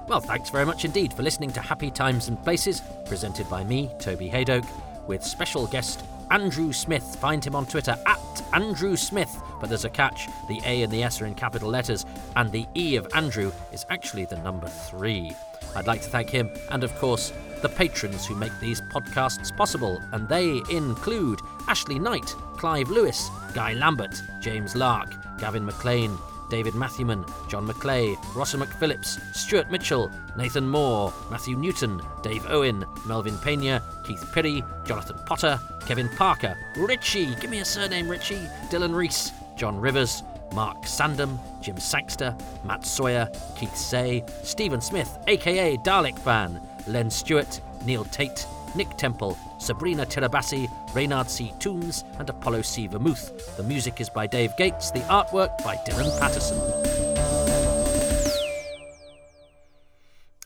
well, 0.07 0.21
thanks 0.21 0.49
very 0.49 0.65
much 0.65 0.85
indeed 0.85 1.11
for 1.11 1.23
listening 1.23 1.51
to 1.51 1.59
Happy 1.59 1.91
Times 1.91 2.29
and 2.29 2.41
Places, 2.41 2.81
presented 3.05 3.49
by 3.49 3.65
me, 3.65 3.91
Toby 3.99 4.29
Hadoke, 4.29 4.65
with 5.09 5.21
special 5.21 5.67
guest 5.67 6.05
Andrew 6.31 6.71
Smith. 6.71 7.17
Find 7.17 7.43
him 7.43 7.53
on 7.53 7.65
Twitter 7.65 7.97
at 8.05 8.43
Andrew 8.53 8.95
Smith, 8.95 9.35
but 9.59 9.67
there's 9.67 9.83
a 9.83 9.89
catch. 9.89 10.29
The 10.47 10.61
A 10.63 10.83
and 10.83 10.93
the 10.93 11.03
S 11.03 11.21
are 11.21 11.25
in 11.25 11.35
capital 11.35 11.67
letters, 11.69 12.05
and 12.37 12.49
the 12.49 12.65
E 12.77 12.95
of 12.95 13.09
Andrew 13.13 13.51
is 13.73 13.85
actually 13.89 14.23
the 14.23 14.37
number 14.37 14.67
three. 14.67 15.33
I'd 15.75 15.85
like 15.87 16.01
to 16.03 16.09
thank 16.09 16.29
him, 16.29 16.49
and 16.71 16.85
of 16.85 16.95
course, 16.97 17.33
the 17.63 17.69
patrons 17.69 18.27
who 18.27 18.35
make 18.35 18.51
these 18.59 18.81
podcasts 18.81 19.55
possible, 19.55 20.03
and 20.11 20.27
they 20.27 20.61
include 20.69 21.39
Ashley 21.67 21.97
Knight, 21.97 22.35
Clive 22.57 22.89
Lewis, 22.89 23.29
Guy 23.53 23.73
Lambert, 23.73 24.21
James 24.41 24.75
Lark, 24.75 25.09
Gavin 25.39 25.65
McLean, 25.65 26.15
David 26.49 26.75
Matthewman, 26.75 27.25
John 27.47 27.65
McClay, 27.65 28.17
Rossa 28.35 28.57
McPhillips, 28.57 29.17
Stuart 29.33 29.71
Mitchell, 29.71 30.11
Nathan 30.37 30.67
Moore, 30.67 31.13
Matthew 31.31 31.55
Newton, 31.55 32.01
Dave 32.21 32.45
Owen, 32.49 32.85
Melvin 33.07 33.37
Pena, 33.37 33.81
Keith 34.05 34.29
Pirry, 34.33 34.61
Jonathan 34.85 35.17
Potter, 35.25 35.57
Kevin 35.87 36.09
Parker, 36.09 36.57
Richie, 36.75 37.33
give 37.35 37.49
me 37.49 37.61
a 37.61 37.65
surname 37.65 38.09
Richie, 38.09 38.45
Dylan 38.69 38.93
Reese, 38.93 39.31
John 39.55 39.79
Rivers, 39.79 40.21
Mark 40.53 40.85
Sandham, 40.85 41.39
Jim 41.61 41.77
Sankster, 41.77 42.37
Matt 42.65 42.85
Sawyer, 42.85 43.29
Keith 43.57 43.75
Say, 43.75 44.23
Stephen 44.43 44.81
Smith, 44.81 45.17
aka 45.27 45.77
Dalek 45.77 46.19
Fan, 46.19 46.61
Len 46.87 47.09
Stewart, 47.09 47.61
Neil 47.85 48.05
Tate, 48.05 48.45
Nick 48.75 48.97
Temple, 48.97 49.37
Sabrina 49.59 50.05
Tirabassi, 50.05 50.67
Reynard 50.95 51.29
C. 51.29 51.53
Toombs, 51.59 52.03
and 52.19 52.29
Apollo 52.29 52.63
C. 52.63 52.87
Vermouth. 52.87 53.57
The 53.57 53.63
music 53.63 54.01
is 54.01 54.09
by 54.09 54.27
Dave 54.27 54.55
Gates, 54.57 54.91
the 54.91 54.99
artwork 55.01 55.63
by 55.63 55.75
Dylan 55.77 56.19
Patterson. 56.19 56.59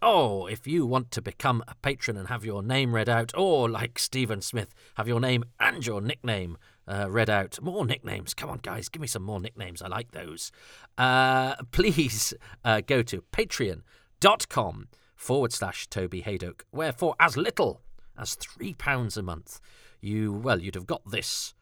Oh, 0.01 0.45
if 0.45 0.67
you 0.67 0.85
want 0.85 1.09
to 1.11 1.21
become 1.21 1.63
a 1.67 1.75
patron 1.75 2.17
and 2.17 2.27
have 2.27 2.45
your 2.45 2.61
name 2.61 2.93
read 2.93 3.09
out, 3.09 3.31
or 3.35 3.67
like 3.67 3.97
Stephen 3.97 4.41
Smith, 4.41 4.73
have 4.95 5.07
your 5.07 5.19
name 5.19 5.43
and 5.59 5.85
your 5.85 6.01
nickname 6.01 6.57
uh, 6.87 7.07
read 7.09 7.29
out. 7.29 7.59
More 7.61 7.85
nicknames. 7.85 8.33
Come 8.33 8.49
on, 8.49 8.59
guys, 8.59 8.89
give 8.89 9.01
me 9.01 9.07
some 9.07 9.23
more 9.23 9.39
nicknames. 9.39 9.81
I 9.81 9.87
like 9.87 10.11
those. 10.11 10.51
Uh, 10.97 11.55
please 11.71 12.33
uh, 12.63 12.81
go 12.81 13.01
to 13.01 13.23
patreon.com 13.31 14.87
forward 15.17 15.51
slash 15.51 15.87
Toby 15.87 16.21
Hadoke, 16.21 16.61
where 16.71 16.93
for 16.93 17.15
as 17.19 17.35
little 17.35 17.81
as 18.17 18.35
£3 18.37 19.17
a 19.17 19.21
month, 19.21 19.59
you, 19.99 20.31
well, 20.31 20.61
you'd 20.61 20.75
have 20.75 20.87
got 20.87 21.01
this 21.09 21.53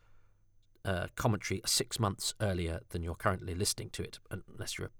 uh, 0.83 1.07
commentary 1.15 1.61
six 1.65 1.99
months 1.99 2.35
earlier 2.39 2.81
than 2.89 3.01
you're 3.01 3.15
currently 3.15 3.55
listening 3.55 3.89
to 3.91 4.03
it, 4.03 4.19
unless 4.29 4.77
you're 4.77 4.87
a 4.87 4.91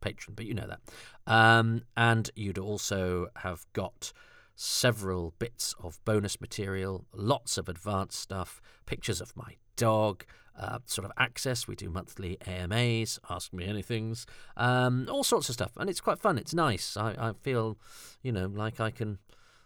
patron, 0.00 0.34
but 0.36 0.46
you 0.46 0.54
know 0.54 0.68
that. 0.68 0.80
Um, 1.26 1.82
and 1.96 2.30
you'd 2.36 2.58
also 2.58 3.28
have 3.36 3.66
got 3.72 4.12
several 4.54 5.34
bits 5.38 5.74
of 5.82 5.98
bonus 6.04 6.40
material, 6.40 7.06
lots 7.12 7.58
of 7.58 7.68
advanced 7.68 8.20
stuff, 8.20 8.60
pictures 8.86 9.20
of 9.20 9.36
my 9.36 9.56
dog, 9.76 10.24
uh, 10.58 10.78
sort 10.86 11.04
of 11.04 11.12
access. 11.18 11.66
We 11.66 11.74
do 11.74 11.90
monthly 11.90 12.38
AMAs, 12.46 13.18
Ask 13.28 13.52
Me 13.52 13.66
Anythings, 13.66 14.24
um, 14.56 15.08
all 15.10 15.24
sorts 15.24 15.48
of 15.48 15.54
stuff. 15.54 15.72
And 15.76 15.90
it's 15.90 16.00
quite 16.00 16.18
fun. 16.18 16.38
It's 16.38 16.54
nice. 16.54 16.96
I, 16.96 17.14
I 17.18 17.32
feel, 17.42 17.78
you 18.22 18.32
know, 18.32 18.46
like 18.46 18.80
I 18.80 18.90
can 18.90 19.18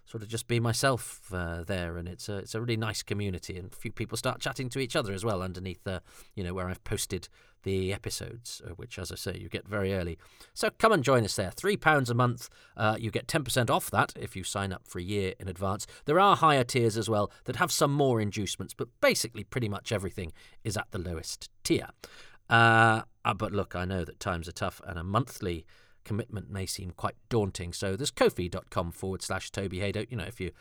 sort 0.09 0.23
of 0.23 0.29
just 0.29 0.49
be 0.49 0.59
myself 0.59 1.31
uh, 1.33 1.63
there, 1.65 1.99
and 1.99 2.09
it's 2.09 2.29
a 2.29 2.39
it's 2.39 2.55
a 2.55 2.61
really 2.61 2.77
nice 2.77 3.03
community, 3.03 3.59
and 3.59 3.71
a 3.71 3.77
few 3.77 3.93
people 3.93 4.17
start 4.17 4.41
chatting 4.41 4.71
to 4.71 4.79
each 4.79 4.97
other 4.97 5.13
as 5.13 5.25
well 5.25 5.43
underneath 5.43 5.85
the 5.85 6.03
you 6.35 6.43
know 6.43 6.55
where 6.55 6.69
I've 6.69 6.83
posted 6.85 7.29
the 7.69 7.93
episodes, 7.93 8.63
uh, 8.65 8.71
which 8.71 8.99
as 8.99 9.13
I 9.13 9.17
say 9.17 9.37
you 9.39 9.51
get 9.51 9.69
very 9.69 9.93
early. 9.93 10.19
So 10.55 10.71
come 10.71 10.93
and 10.93 11.05
join 11.05 11.23
us 11.25 11.37
there. 11.37 11.51
Three 11.51 11.77
pounds 11.77 12.09
a 12.09 12.15
month, 12.15 12.49
uh, 12.79 12.97
you 12.99 13.11
get 13.11 13.29
ten 13.29 13.45
percent 13.45 13.69
off 13.69 13.91
that 13.91 14.15
if 14.17 14.35
you 14.35 14.43
sign 14.43 14.73
up 14.73 14.87
for 14.87 14.99
a 14.99 15.03
year 15.03 15.35
in 15.39 15.49
advance. 15.49 15.87
There 16.07 16.19
are 16.19 16.35
higher 16.37 16.65
tiers 16.65 16.97
as 16.97 17.11
well 17.11 17.31
that 17.45 17.57
have 17.57 17.71
some 17.71 17.93
more 17.93 18.23
inducements, 18.23 18.73
but 18.73 18.89
basically 19.03 19.45
pretty 19.45 19.69
much 19.69 19.93
everything 19.93 20.33
is 20.65 20.79
at 20.79 20.91
the 20.93 20.99
lowest 20.99 21.51
tier. 21.63 21.89
Uh, 22.49 23.03
uh 23.25 23.35
but 23.35 23.53
look, 23.53 23.77
I 23.77 23.85
know 23.85 24.03
that 24.05 24.19
times 24.19 24.49
are 24.49 24.53
tough, 24.65 24.81
and 24.87 24.99
a 24.99 25.05
monthly 25.05 25.67
commitment 26.05 26.51
may 26.51 26.65
seem 26.65 26.93
quite 26.93 27.17
daunting. 27.29 27.75
So 27.75 27.95
there's 27.95 28.11
kofi.com 28.11 28.93
forward 28.93 29.23
slash 29.23 29.51
Toby 29.51 29.81
Hadoke. 29.81 30.11
You 30.11 30.17
know, 30.17 30.25
if 30.25 30.41
you, 30.41 30.53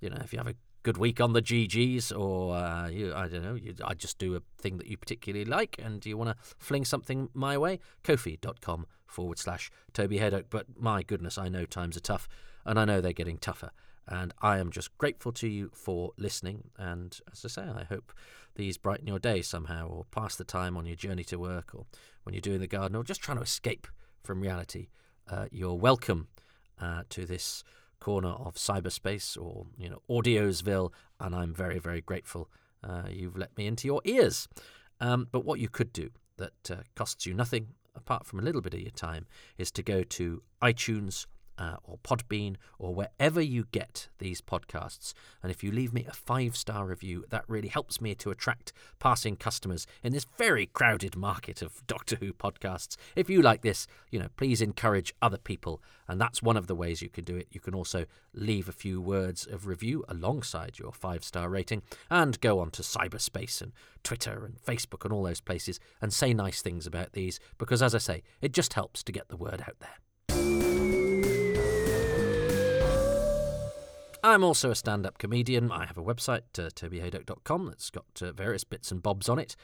you 0.00 0.10
know, 0.10 0.20
if 0.24 0.32
you 0.32 0.38
have 0.38 0.48
a 0.48 0.56
good 0.86 0.98
week 0.98 1.20
on 1.20 1.32
the 1.32 1.42
GGs, 1.42 2.16
or 2.16 2.54
uh, 2.54 2.86
you, 2.86 3.12
I 3.12 3.26
don't 3.26 3.42
know, 3.42 3.56
you, 3.56 3.74
I 3.84 3.94
just 3.94 4.18
do 4.18 4.36
a 4.36 4.42
thing 4.62 4.78
that 4.78 4.86
you 4.86 4.96
particularly 4.96 5.44
like, 5.44 5.80
and 5.82 6.06
you 6.06 6.16
want 6.16 6.30
to 6.30 6.36
fling 6.60 6.84
something 6.84 7.28
my 7.34 7.58
way, 7.58 7.80
kofi.com 8.04 8.86
forward 9.04 9.36
slash 9.36 9.68
Toby 9.92 10.20
Hadoke. 10.20 10.44
But 10.48 10.66
my 10.78 11.02
goodness, 11.02 11.38
I 11.38 11.48
know 11.48 11.64
times 11.64 11.96
are 11.96 12.06
tough, 12.12 12.28
and 12.64 12.78
I 12.78 12.84
know 12.84 13.00
they're 13.00 13.12
getting 13.12 13.38
tougher. 13.38 13.72
And 14.06 14.32
I 14.40 14.58
am 14.58 14.70
just 14.70 14.96
grateful 14.96 15.32
to 15.32 15.48
you 15.48 15.72
for 15.74 16.12
listening. 16.16 16.70
And 16.78 17.18
as 17.32 17.44
I 17.44 17.48
say, 17.48 17.62
I 17.62 17.82
hope 17.82 18.12
these 18.54 18.78
brighten 18.78 19.08
your 19.08 19.18
day 19.18 19.42
somehow, 19.42 19.88
or 19.88 20.04
pass 20.12 20.36
the 20.36 20.44
time 20.44 20.76
on 20.76 20.86
your 20.86 20.94
journey 20.94 21.24
to 21.24 21.36
work, 21.36 21.74
or 21.74 21.86
when 22.22 22.32
you're 22.32 22.40
doing 22.40 22.60
the 22.60 22.68
garden, 22.68 22.96
or 22.96 23.02
just 23.02 23.20
trying 23.20 23.38
to 23.38 23.42
escape 23.42 23.88
from 24.22 24.40
reality. 24.40 24.86
Uh, 25.28 25.46
you're 25.50 25.74
welcome 25.74 26.28
uh, 26.80 27.02
to 27.08 27.26
this 27.26 27.64
corner 28.00 28.30
of 28.30 28.54
cyberspace 28.54 29.40
or 29.40 29.66
you 29.78 29.88
know 29.88 30.02
Audiosville, 30.08 30.92
and 31.20 31.34
I'm 31.34 31.54
very 31.54 31.78
very 31.78 32.00
grateful 32.00 32.48
uh, 32.82 33.04
you've 33.10 33.36
let 33.36 33.56
me 33.56 33.66
into 33.66 33.86
your 33.86 34.00
ears. 34.04 34.48
Um, 35.00 35.28
but 35.30 35.44
what 35.44 35.60
you 35.60 35.68
could 35.68 35.92
do 35.92 36.10
that 36.38 36.70
uh, 36.70 36.76
costs 36.94 37.26
you 37.26 37.34
nothing 37.34 37.68
apart 37.94 38.26
from 38.26 38.38
a 38.38 38.42
little 38.42 38.60
bit 38.60 38.74
of 38.74 38.80
your 38.80 38.90
time 38.90 39.26
is 39.58 39.70
to 39.72 39.82
go 39.82 40.02
to 40.02 40.42
iTunes 40.62 41.26
uh, 41.58 41.76
or 41.84 41.98
Podbean 41.98 42.56
or 42.78 42.94
wherever 42.94 43.40
you 43.40 43.66
get 43.72 44.08
these 44.18 44.40
podcasts. 44.40 45.12
And 45.42 45.50
if 45.50 45.62
you 45.62 45.70
leave 45.70 45.92
me 45.92 46.04
a 46.08 46.12
five 46.12 46.56
star 46.56 46.86
review, 46.86 47.24
that 47.30 47.44
really 47.48 47.68
helps 47.68 48.00
me 48.00 48.14
to 48.16 48.30
attract 48.30 48.72
passing 48.98 49.36
customers 49.36 49.86
in 50.02 50.12
this 50.12 50.26
very 50.36 50.66
crowded 50.66 51.16
market 51.16 51.62
of 51.62 51.82
Doctor 51.86 52.16
Who 52.16 52.32
podcasts. 52.32 52.96
If 53.14 53.30
you 53.30 53.42
like 53.42 53.62
this, 53.62 53.86
you 54.10 54.18
know, 54.18 54.28
please 54.36 54.60
encourage 54.60 55.14
other 55.22 55.38
people. 55.38 55.82
And 56.08 56.20
that's 56.20 56.42
one 56.42 56.56
of 56.56 56.66
the 56.66 56.74
ways 56.74 57.02
you 57.02 57.08
can 57.08 57.24
do 57.24 57.36
it. 57.36 57.48
You 57.50 57.60
can 57.60 57.74
also 57.74 58.06
leave 58.32 58.68
a 58.68 58.72
few 58.72 59.00
words 59.00 59.46
of 59.46 59.66
review 59.66 60.04
alongside 60.08 60.78
your 60.78 60.92
five 60.92 61.24
star 61.24 61.48
rating 61.48 61.82
and 62.10 62.40
go 62.40 62.60
on 62.60 62.70
to 62.72 62.82
cyberspace 62.82 63.60
and 63.60 63.72
Twitter 64.02 64.44
and 64.44 64.62
Facebook 64.62 65.04
and 65.04 65.12
all 65.12 65.24
those 65.24 65.40
places 65.40 65.80
and 66.00 66.12
say 66.12 66.32
nice 66.32 66.62
things 66.62 66.86
about 66.86 67.12
these 67.12 67.40
because, 67.58 67.82
as 67.82 67.94
I 67.94 67.98
say, 67.98 68.22
it 68.40 68.52
just 68.52 68.74
helps 68.74 69.02
to 69.02 69.12
get 69.12 69.28
the 69.28 69.36
word 69.36 69.62
out 69.66 69.80
there. 69.80 70.05
I'm 74.26 74.42
also 74.42 74.72
a 74.72 74.74
stand 74.74 75.06
up 75.06 75.18
comedian. 75.18 75.70
I 75.70 75.86
have 75.86 75.96
a 75.96 76.02
website, 76.02 76.58
uh, 76.58 76.68
tobyhadoke.com, 76.70 77.66
that's 77.66 77.90
got 77.90 78.06
uh, 78.20 78.32
various 78.32 78.64
bits 78.64 78.90
and 78.90 79.00
bobs 79.00 79.28
on 79.28 79.38
it. 79.38 79.54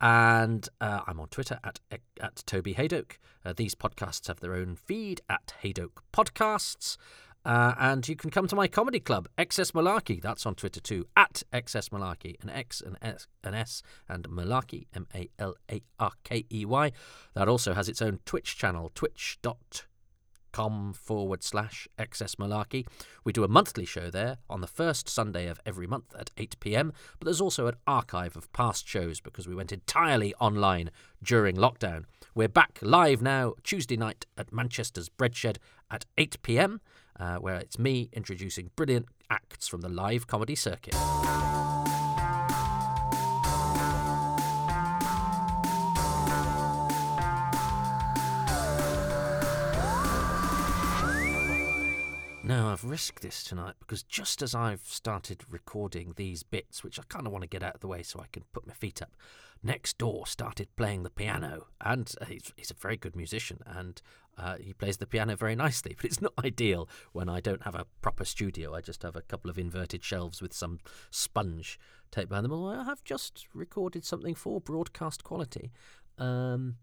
And 0.00 0.68
uh, 0.80 1.02
I'm 1.06 1.20
on 1.20 1.28
Twitter 1.28 1.60
at, 1.62 1.78
at 2.20 2.42
Toby 2.44 2.74
Hadoke. 2.74 3.12
Uh, 3.44 3.52
these 3.56 3.76
podcasts 3.76 4.26
have 4.26 4.40
their 4.40 4.54
own 4.54 4.74
feed 4.74 5.20
at 5.30 5.54
Hadoke 5.62 5.98
Podcasts. 6.12 6.96
Uh, 7.44 7.74
and 7.78 8.08
you 8.08 8.16
can 8.16 8.30
come 8.30 8.48
to 8.48 8.56
my 8.56 8.66
comedy 8.66 8.98
club, 8.98 9.28
XS 9.38 9.70
Malarkey. 9.70 10.20
That's 10.20 10.44
on 10.46 10.56
Twitter 10.56 10.80
too, 10.80 11.06
at 11.16 11.44
XS 11.52 11.90
Malarkey, 11.90 12.42
an 12.42 12.50
X, 12.50 12.80
an 12.80 12.98
S, 13.00 13.28
an 13.44 13.54
S, 13.54 13.82
and 14.08 14.28
Malarkey, 14.28 14.88
M 14.96 15.06
A 15.14 15.30
L 15.38 15.54
A 15.70 15.80
R 16.00 16.10
K 16.24 16.44
E 16.52 16.64
Y. 16.64 16.90
That 17.34 17.46
also 17.46 17.72
has 17.72 17.88
its 17.88 18.02
own 18.02 18.18
Twitch 18.26 18.58
channel, 18.58 18.90
twitch.com 18.96 19.87
com 20.58 20.92
forward 20.92 21.44
slash 21.44 21.86
XS 22.00 22.34
Malarkey. 22.34 22.84
We 23.22 23.32
do 23.32 23.44
a 23.44 23.48
monthly 23.48 23.84
show 23.84 24.10
there 24.10 24.38
on 24.50 24.60
the 24.60 24.66
first 24.66 25.08
Sunday 25.08 25.46
of 25.46 25.60
every 25.64 25.86
month 25.86 26.12
at 26.18 26.32
8 26.36 26.58
pm, 26.58 26.92
but 27.20 27.26
there's 27.26 27.40
also 27.40 27.68
an 27.68 27.76
archive 27.86 28.34
of 28.34 28.52
past 28.52 28.88
shows 28.88 29.20
because 29.20 29.46
we 29.46 29.54
went 29.54 29.70
entirely 29.70 30.34
online 30.40 30.90
during 31.22 31.54
lockdown. 31.54 32.06
We're 32.34 32.48
back 32.48 32.80
live 32.82 33.22
now 33.22 33.54
Tuesday 33.62 33.96
night 33.96 34.26
at 34.36 34.52
Manchester's 34.52 35.08
Breadshed 35.08 35.58
at 35.92 36.06
8 36.16 36.42
pm, 36.42 36.80
uh, 37.20 37.36
where 37.36 37.58
it's 37.58 37.78
me 37.78 38.08
introducing 38.12 38.72
brilliant 38.74 39.06
acts 39.30 39.68
from 39.68 39.82
the 39.82 39.88
live 39.88 40.26
comedy 40.26 40.56
circuit. 40.56 40.96
Now, 52.48 52.70
I've 52.70 52.82
risked 52.82 53.20
this 53.20 53.44
tonight 53.44 53.74
because 53.78 54.02
just 54.02 54.40
as 54.40 54.54
I've 54.54 54.80
started 54.80 55.42
recording 55.50 56.14
these 56.16 56.42
bits, 56.42 56.82
which 56.82 56.98
I 56.98 57.02
kind 57.06 57.26
of 57.26 57.32
want 57.34 57.42
to 57.42 57.46
get 57.46 57.62
out 57.62 57.74
of 57.74 57.82
the 57.82 57.88
way 57.88 58.02
so 58.02 58.20
I 58.20 58.26
can 58.32 58.44
put 58.54 58.66
my 58.66 58.72
feet 58.72 59.02
up, 59.02 59.14
next 59.62 59.98
door 59.98 60.26
started 60.26 60.74
playing 60.74 61.02
the 61.02 61.10
piano. 61.10 61.66
And 61.78 62.10
uh, 62.18 62.24
he's, 62.24 62.50
he's 62.56 62.70
a 62.70 62.74
very 62.74 62.96
good 62.96 63.14
musician 63.14 63.58
and 63.66 64.00
uh, 64.38 64.56
he 64.56 64.72
plays 64.72 64.96
the 64.96 65.06
piano 65.06 65.36
very 65.36 65.56
nicely, 65.56 65.94
but 66.00 66.06
it's 66.06 66.22
not 66.22 66.32
ideal 66.42 66.88
when 67.12 67.28
I 67.28 67.40
don't 67.40 67.64
have 67.64 67.74
a 67.74 67.84
proper 68.00 68.24
studio. 68.24 68.74
I 68.74 68.80
just 68.80 69.02
have 69.02 69.14
a 69.14 69.20
couple 69.20 69.50
of 69.50 69.58
inverted 69.58 70.02
shelves 70.02 70.40
with 70.40 70.54
some 70.54 70.78
sponge 71.10 71.78
taped 72.10 72.30
behind 72.30 72.46
them. 72.46 72.54
Although 72.54 72.80
I 72.80 72.84
have 72.84 73.04
just 73.04 73.46
recorded 73.52 74.06
something 74.06 74.34
for 74.34 74.58
broadcast 74.58 75.22
quality. 75.22 75.70
Um, 76.16 76.76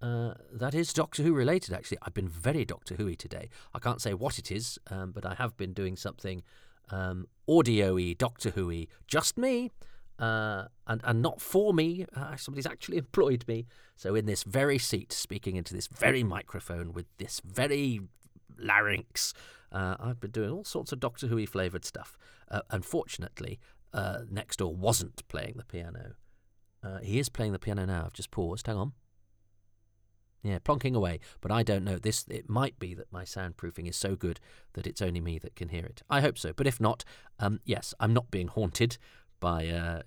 uh, 0.00 0.34
that 0.52 0.74
is 0.74 0.92
Doctor 0.92 1.22
Who 1.22 1.32
related, 1.32 1.74
actually. 1.74 1.98
I've 2.02 2.14
been 2.14 2.28
very 2.28 2.64
Doctor 2.64 2.94
Who 2.94 3.14
today. 3.14 3.48
I 3.74 3.78
can't 3.78 4.00
say 4.00 4.14
what 4.14 4.38
it 4.38 4.50
is, 4.50 4.78
um, 4.90 5.10
but 5.10 5.26
I 5.26 5.34
have 5.34 5.56
been 5.56 5.72
doing 5.72 5.96
something 5.96 6.42
um, 6.90 7.26
audio 7.48 7.94
y, 7.94 8.14
Doctor 8.16 8.50
Who 8.50 8.68
y, 8.68 8.86
just 9.08 9.36
me, 9.36 9.72
uh, 10.20 10.64
and, 10.86 11.00
and 11.02 11.20
not 11.20 11.40
for 11.40 11.74
me. 11.74 12.06
Uh, 12.14 12.36
somebody's 12.36 12.66
actually 12.66 12.96
employed 12.98 13.44
me. 13.48 13.66
So, 13.96 14.14
in 14.14 14.26
this 14.26 14.44
very 14.44 14.78
seat, 14.78 15.12
speaking 15.12 15.56
into 15.56 15.74
this 15.74 15.88
very 15.88 16.22
microphone 16.22 16.92
with 16.92 17.06
this 17.18 17.40
very 17.44 18.00
larynx, 18.56 19.34
uh, 19.72 19.96
I've 19.98 20.20
been 20.20 20.30
doing 20.30 20.50
all 20.50 20.64
sorts 20.64 20.92
of 20.92 21.00
Doctor 21.00 21.26
Who 21.26 21.44
flavoured 21.46 21.84
stuff. 21.84 22.16
Uh, 22.48 22.60
unfortunately, 22.70 23.58
Next 24.30 24.58
Door 24.58 24.76
wasn't 24.76 25.26
playing 25.26 25.54
the 25.56 25.64
piano. 25.64 26.14
he 27.02 27.18
is 27.18 27.28
playing 27.28 27.50
the 27.50 27.58
piano 27.58 27.84
now. 27.84 28.04
I've 28.06 28.12
just 28.12 28.30
paused. 28.30 28.68
Hang 28.68 28.76
on. 28.76 28.92
Yeah, 30.42 30.58
plonking 30.60 30.94
away. 30.94 31.20
But 31.40 31.50
I 31.50 31.62
don't 31.62 31.84
know. 31.84 31.98
This 31.98 32.24
it 32.28 32.48
might 32.48 32.78
be 32.78 32.94
that 32.94 33.12
my 33.12 33.24
soundproofing 33.24 33.88
is 33.88 33.96
so 33.96 34.14
good 34.14 34.40
that 34.74 34.86
it's 34.86 35.02
only 35.02 35.20
me 35.20 35.38
that 35.38 35.56
can 35.56 35.68
hear 35.68 35.84
it. 35.84 36.02
I 36.08 36.20
hope 36.20 36.38
so. 36.38 36.52
But 36.52 36.66
if 36.66 36.80
not, 36.80 37.04
um, 37.38 37.60
yes, 37.64 37.92
I'm 37.98 38.14
not 38.14 38.30
being 38.30 38.48
haunted 38.48 38.98
by. 39.40 39.66
Uh, 39.68 40.02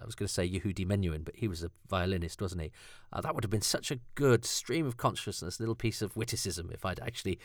I 0.00 0.06
was 0.06 0.14
going 0.14 0.26
to 0.26 0.32
say 0.32 0.46
Yehudi 0.46 0.86
Menuhin, 0.86 1.24
but 1.24 1.36
he 1.36 1.48
was 1.48 1.62
a 1.62 1.70
violinist, 1.88 2.42
wasn't 2.42 2.62
he? 2.62 2.72
Uh, 3.10 3.22
that 3.22 3.34
would 3.34 3.42
have 3.42 3.50
been 3.50 3.62
such 3.62 3.90
a 3.90 4.00
good 4.14 4.44
stream 4.44 4.86
of 4.86 4.98
consciousness, 4.98 5.58
little 5.58 5.74
piece 5.74 6.02
of 6.02 6.14
witticism, 6.14 6.70
if 6.74 6.84
I'd 6.84 7.00
actually 7.00 7.38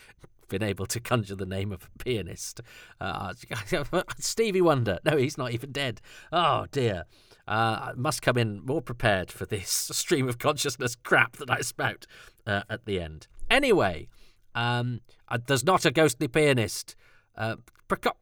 been 0.49 0.63
able 0.63 0.85
to 0.87 0.99
conjure 0.99 1.35
the 1.35 1.45
name 1.45 1.71
of 1.71 1.83
a 1.95 2.03
pianist. 2.03 2.59
Uh, 2.99 3.33
Stevie 4.19 4.61
Wonder. 4.61 4.99
No, 5.05 5.15
he's 5.15 5.37
not 5.37 5.51
even 5.51 5.71
dead. 5.71 6.01
Oh 6.31 6.65
dear. 6.71 7.05
Uh, 7.49 7.93
must 7.95 8.21
come 8.21 8.37
in 8.37 8.63
more 8.63 8.81
prepared 8.81 9.31
for 9.31 9.43
this 9.47 9.71
stream 9.91 10.29
of 10.29 10.37
consciousness 10.37 10.95
crap 10.95 11.37
that 11.37 11.49
I 11.49 11.61
spout 11.61 12.05
uh, 12.45 12.61
at 12.69 12.85
the 12.85 13.01
end. 13.01 13.25
Anyway, 13.49 14.07
um, 14.53 15.01
uh, 15.27 15.39
there's 15.47 15.63
not 15.63 15.83
a 15.83 15.89
ghostly 15.89 16.27
pianist. 16.27 16.95
Uh, 17.35 17.55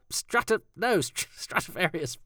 Strata, 0.09 0.61
no, 0.77 1.01
Stradivarius. 1.35 2.17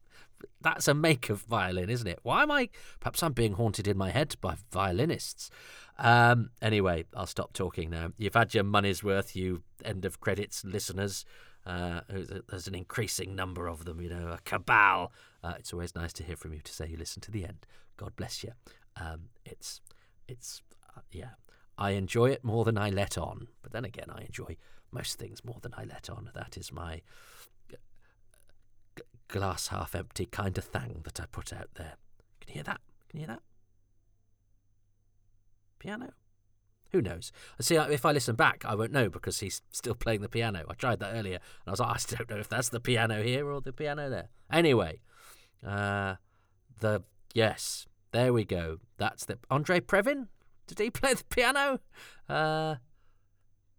That's 0.60 0.86
a 0.86 0.94
make 0.94 1.28
of 1.28 1.40
violin, 1.42 1.90
isn't 1.90 2.06
it? 2.06 2.20
Why 2.22 2.44
am 2.44 2.52
I? 2.52 2.68
Perhaps 3.00 3.24
I'm 3.24 3.32
being 3.32 3.54
haunted 3.54 3.88
in 3.88 3.98
my 3.98 4.10
head 4.10 4.36
by 4.40 4.54
violinists. 4.70 5.50
Um, 5.98 6.50
anyway, 6.60 7.04
I'll 7.16 7.26
stop 7.26 7.52
talking 7.52 7.90
now. 7.90 8.12
You've 8.16 8.34
had 8.34 8.54
your 8.54 8.62
money's 8.62 9.02
worth, 9.02 9.34
you 9.34 9.62
end 9.84 10.04
of 10.04 10.20
credits 10.20 10.64
listeners. 10.64 11.24
Uh, 11.64 12.00
there's 12.48 12.66
an 12.66 12.74
increasing 12.74 13.36
number 13.36 13.68
of 13.68 13.84
them, 13.84 14.00
you 14.00 14.08
know, 14.08 14.28
a 14.28 14.38
cabal. 14.44 15.12
Uh, 15.42 15.54
it's 15.58 15.72
always 15.72 15.94
nice 15.94 16.12
to 16.14 16.22
hear 16.24 16.36
from 16.36 16.52
you 16.52 16.60
to 16.60 16.72
say 16.72 16.88
you 16.88 16.96
listen 16.96 17.20
to 17.22 17.30
the 17.30 17.44
end. 17.44 17.66
God 17.96 18.16
bless 18.16 18.42
you. 18.42 18.52
Um, 18.96 19.28
it's, 19.44 19.80
it's, 20.26 20.62
uh, 20.96 21.00
yeah. 21.12 21.30
I 21.78 21.90
enjoy 21.90 22.30
it 22.30 22.44
more 22.44 22.64
than 22.64 22.76
I 22.76 22.90
let 22.90 23.16
on. 23.16 23.48
But 23.62 23.72
then 23.72 23.84
again, 23.84 24.06
I 24.08 24.22
enjoy 24.22 24.56
most 24.90 25.18
things 25.18 25.44
more 25.44 25.58
than 25.62 25.72
I 25.76 25.84
let 25.84 26.10
on. 26.10 26.30
That 26.34 26.56
is 26.56 26.72
my 26.72 27.00
g- 27.70 27.76
glass 29.28 29.68
half 29.68 29.94
empty 29.94 30.26
kind 30.26 30.58
of 30.58 30.64
thing 30.64 31.00
that 31.04 31.20
I 31.20 31.26
put 31.30 31.52
out 31.52 31.70
there. 31.74 31.94
Can 32.40 32.48
you 32.48 32.54
hear 32.54 32.64
that? 32.64 32.80
Can 33.08 33.20
you 33.20 33.26
hear 33.26 33.36
that? 33.36 33.42
Piano? 35.78 36.12
Who 36.92 37.00
knows? 37.00 37.32
See, 37.60 37.76
if 37.76 38.04
I 38.04 38.12
listen 38.12 38.36
back, 38.36 38.64
I 38.66 38.74
won't 38.74 38.92
know 38.92 39.08
because 39.08 39.40
he's 39.40 39.62
still 39.70 39.94
playing 39.94 40.20
the 40.20 40.28
piano. 40.28 40.64
I 40.68 40.74
tried 40.74 41.00
that 41.00 41.14
earlier, 41.14 41.36
and 41.36 41.68
I 41.68 41.70
was 41.70 41.80
like, 41.80 41.90
I 41.90 42.16
don't 42.16 42.30
know 42.30 42.38
if 42.38 42.48
that's 42.48 42.68
the 42.68 42.80
piano 42.80 43.22
here 43.22 43.50
or 43.50 43.60
the 43.60 43.72
piano 43.72 44.10
there. 44.10 44.28
Anyway, 44.50 45.00
uh, 45.66 46.16
the 46.80 47.02
yes, 47.34 47.86
there 48.12 48.32
we 48.32 48.44
go. 48.44 48.78
That's 48.98 49.24
the 49.24 49.38
Andre 49.50 49.80
Previn. 49.80 50.28
Did 50.66 50.78
he 50.78 50.90
play 50.90 51.14
the 51.14 51.24
piano? 51.24 51.80
Uh, 52.28 52.76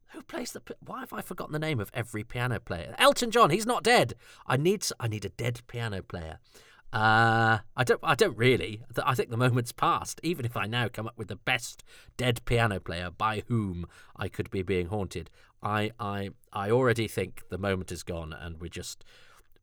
who 0.08 0.22
plays 0.24 0.52
the? 0.52 0.62
Why 0.84 1.02
have 1.02 1.14
I 1.14 1.22
forgotten 1.22 1.54
the 1.54 1.60
name 1.60 1.80
of 1.80 1.92
every 1.94 2.24
piano 2.24 2.60
player? 2.60 2.96
Elton 2.98 3.32
John. 3.32 3.52
He's 3.52 3.66
not 3.66 3.84
dead. 3.84 4.14
I 4.48 4.58
need. 4.58 4.86
I 5.00 5.08
need 5.08 5.26
a 5.26 5.30
dead 5.30 5.62
piano 5.68 6.02
player. 6.02 6.40
Uh, 6.94 7.58
I 7.76 7.84
don't. 7.84 8.00
I 8.04 8.14
don't 8.14 8.38
really. 8.38 8.84
I 9.04 9.16
think 9.16 9.32
the 9.32 9.38
moment's 9.38 9.72
passed. 9.72 10.20
Even 10.22 10.46
if 10.46 10.56
I 10.56 10.68
now 10.68 10.88
come 10.88 11.08
up 11.08 11.18
with 11.18 11.28
the 11.28 11.36
best 11.36 11.84
dead 12.18 12.46
piano 12.46 12.80
player 12.80 13.10
by 13.10 13.42
whom 13.48 13.88
I 14.16 14.28
could 14.28 14.52
be 14.52 14.62
being 14.62 14.88
haunted, 14.88 15.32
I, 15.64 15.90
I, 16.00 16.30
I 16.52 16.70
already 16.70 17.08
think 17.08 17.42
the 17.50 17.58
moment 17.58 17.92
is 17.92 18.04
gone, 18.04 18.32
and 18.32 18.62
we're 18.62 18.68
just 18.68 19.04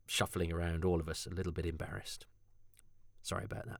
shuffling 0.07 0.51
around, 0.51 0.83
all 0.83 0.99
of 0.99 1.07
us 1.07 1.25
a 1.25 1.33
little 1.33 1.53
bit 1.53 1.65
embarrassed. 1.65 2.25
Sorry 3.21 3.45
about 3.45 3.65
that. 3.65 3.79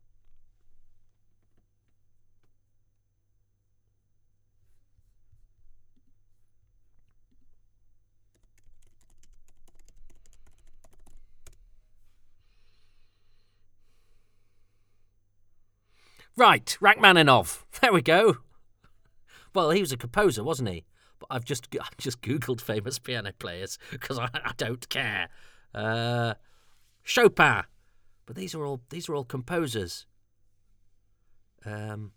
Right, 16.38 16.77
Rachmaninoff. 16.79 17.65
There 17.82 17.93
we 17.93 18.01
go. 18.01 18.38
Well, 19.53 19.71
he 19.71 19.82
was 19.82 19.91
a 19.91 19.97
composer, 19.97 20.43
wasn't 20.43 20.69
he? 20.69 20.86
But 21.19 21.27
I've 21.29 21.45
just 21.45 21.67
I've 21.82 21.97
just 21.97 22.21
googled 22.21 22.61
famous 22.61 22.99
piano 22.99 23.34
players 23.38 23.77
because 23.91 24.17
I, 24.19 24.29
I, 24.34 24.51
don't 24.57 24.88
care. 24.89 25.29
Uh, 25.73 26.36
Chopin, 27.03 27.63
but 28.25 28.36
these 28.36 28.55
are 28.55 28.65
all 28.65 28.82
these 28.89 29.09
are 29.09 29.15
all 29.15 29.25
composers. 29.25 30.05
Um, 31.65 32.11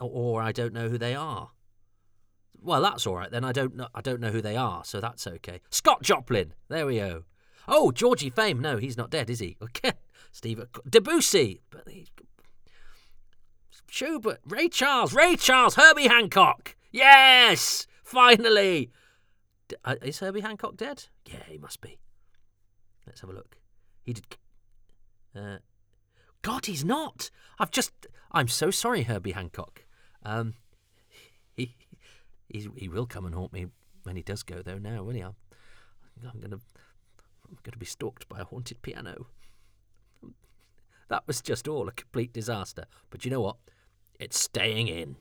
or 0.00 0.42
I 0.42 0.52
don't 0.52 0.74
know 0.74 0.88
who 0.88 0.98
they 0.98 1.14
are. 1.14 1.50
Well, 2.62 2.82
that's 2.82 3.06
all 3.06 3.16
right 3.16 3.30
then. 3.30 3.44
I 3.44 3.52
don't 3.52 3.76
know. 3.76 3.88
I 3.94 4.00
don't 4.00 4.20
know 4.20 4.30
who 4.30 4.42
they 4.42 4.56
are, 4.56 4.84
so 4.84 5.00
that's 5.00 5.26
okay. 5.26 5.60
Scott 5.70 6.02
Joplin. 6.02 6.52
There 6.68 6.86
we 6.86 6.96
go. 6.96 7.24
Oh, 7.68 7.90
Georgie 7.92 8.30
Fame. 8.30 8.60
No, 8.60 8.76
he's 8.76 8.96
not 8.96 9.10
dead, 9.10 9.30
is 9.30 9.38
he? 9.38 9.56
Okay. 9.62 9.92
Steve 10.32 10.62
Debussy. 10.88 11.60
But 11.70 11.88
he's 11.88 12.10
Schubert, 13.88 14.38
Ray 14.46 14.68
Charles, 14.68 15.12
Ray 15.12 15.36
Charles, 15.36 15.74
Herbie 15.74 16.06
Hancock. 16.06 16.76
Yes, 16.92 17.86
finally. 18.04 18.90
D- 19.68 19.76
uh, 19.84 19.96
is 20.02 20.20
Herbie 20.20 20.40
Hancock 20.40 20.76
dead? 20.76 21.06
Yeah, 21.26 21.42
he 21.46 21.58
must 21.58 21.80
be. 21.80 21.98
Let's 23.06 23.20
have 23.20 23.30
a 23.30 23.32
look. 23.32 23.56
He 24.02 24.12
did. 24.12 24.36
Uh, 25.34 25.58
God, 26.42 26.66
he's 26.66 26.84
not. 26.84 27.30
I've 27.58 27.70
just. 27.70 27.92
I'm 28.30 28.48
so 28.48 28.70
sorry, 28.70 29.02
Herbie 29.02 29.32
Hancock. 29.32 29.84
Um, 30.24 30.54
he, 31.56 31.74
he, 32.48 32.68
he 32.76 32.88
will 32.88 33.06
come 33.06 33.26
and 33.26 33.34
haunt 33.34 33.52
me 33.52 33.66
when 34.04 34.16
he 34.16 34.22
does 34.22 34.44
go, 34.44 34.62
though. 34.62 34.78
Now, 34.78 35.02
will 35.02 35.14
he? 35.14 35.20
I'm, 35.20 35.34
I'm 36.22 36.40
gonna, 36.40 36.60
I'm 37.48 37.58
gonna 37.64 37.76
be 37.76 37.86
stalked 37.86 38.28
by 38.28 38.40
a 38.40 38.44
haunted 38.44 38.82
piano. 38.82 39.26
That 41.10 41.26
was 41.26 41.42
just 41.42 41.68
all 41.68 41.88
a 41.88 41.92
complete 41.92 42.32
disaster. 42.32 42.86
But 43.10 43.24
you 43.24 43.30
know 43.30 43.40
what? 43.42 43.56
It's 44.18 44.40
staying 44.40 44.88
in. 44.88 45.16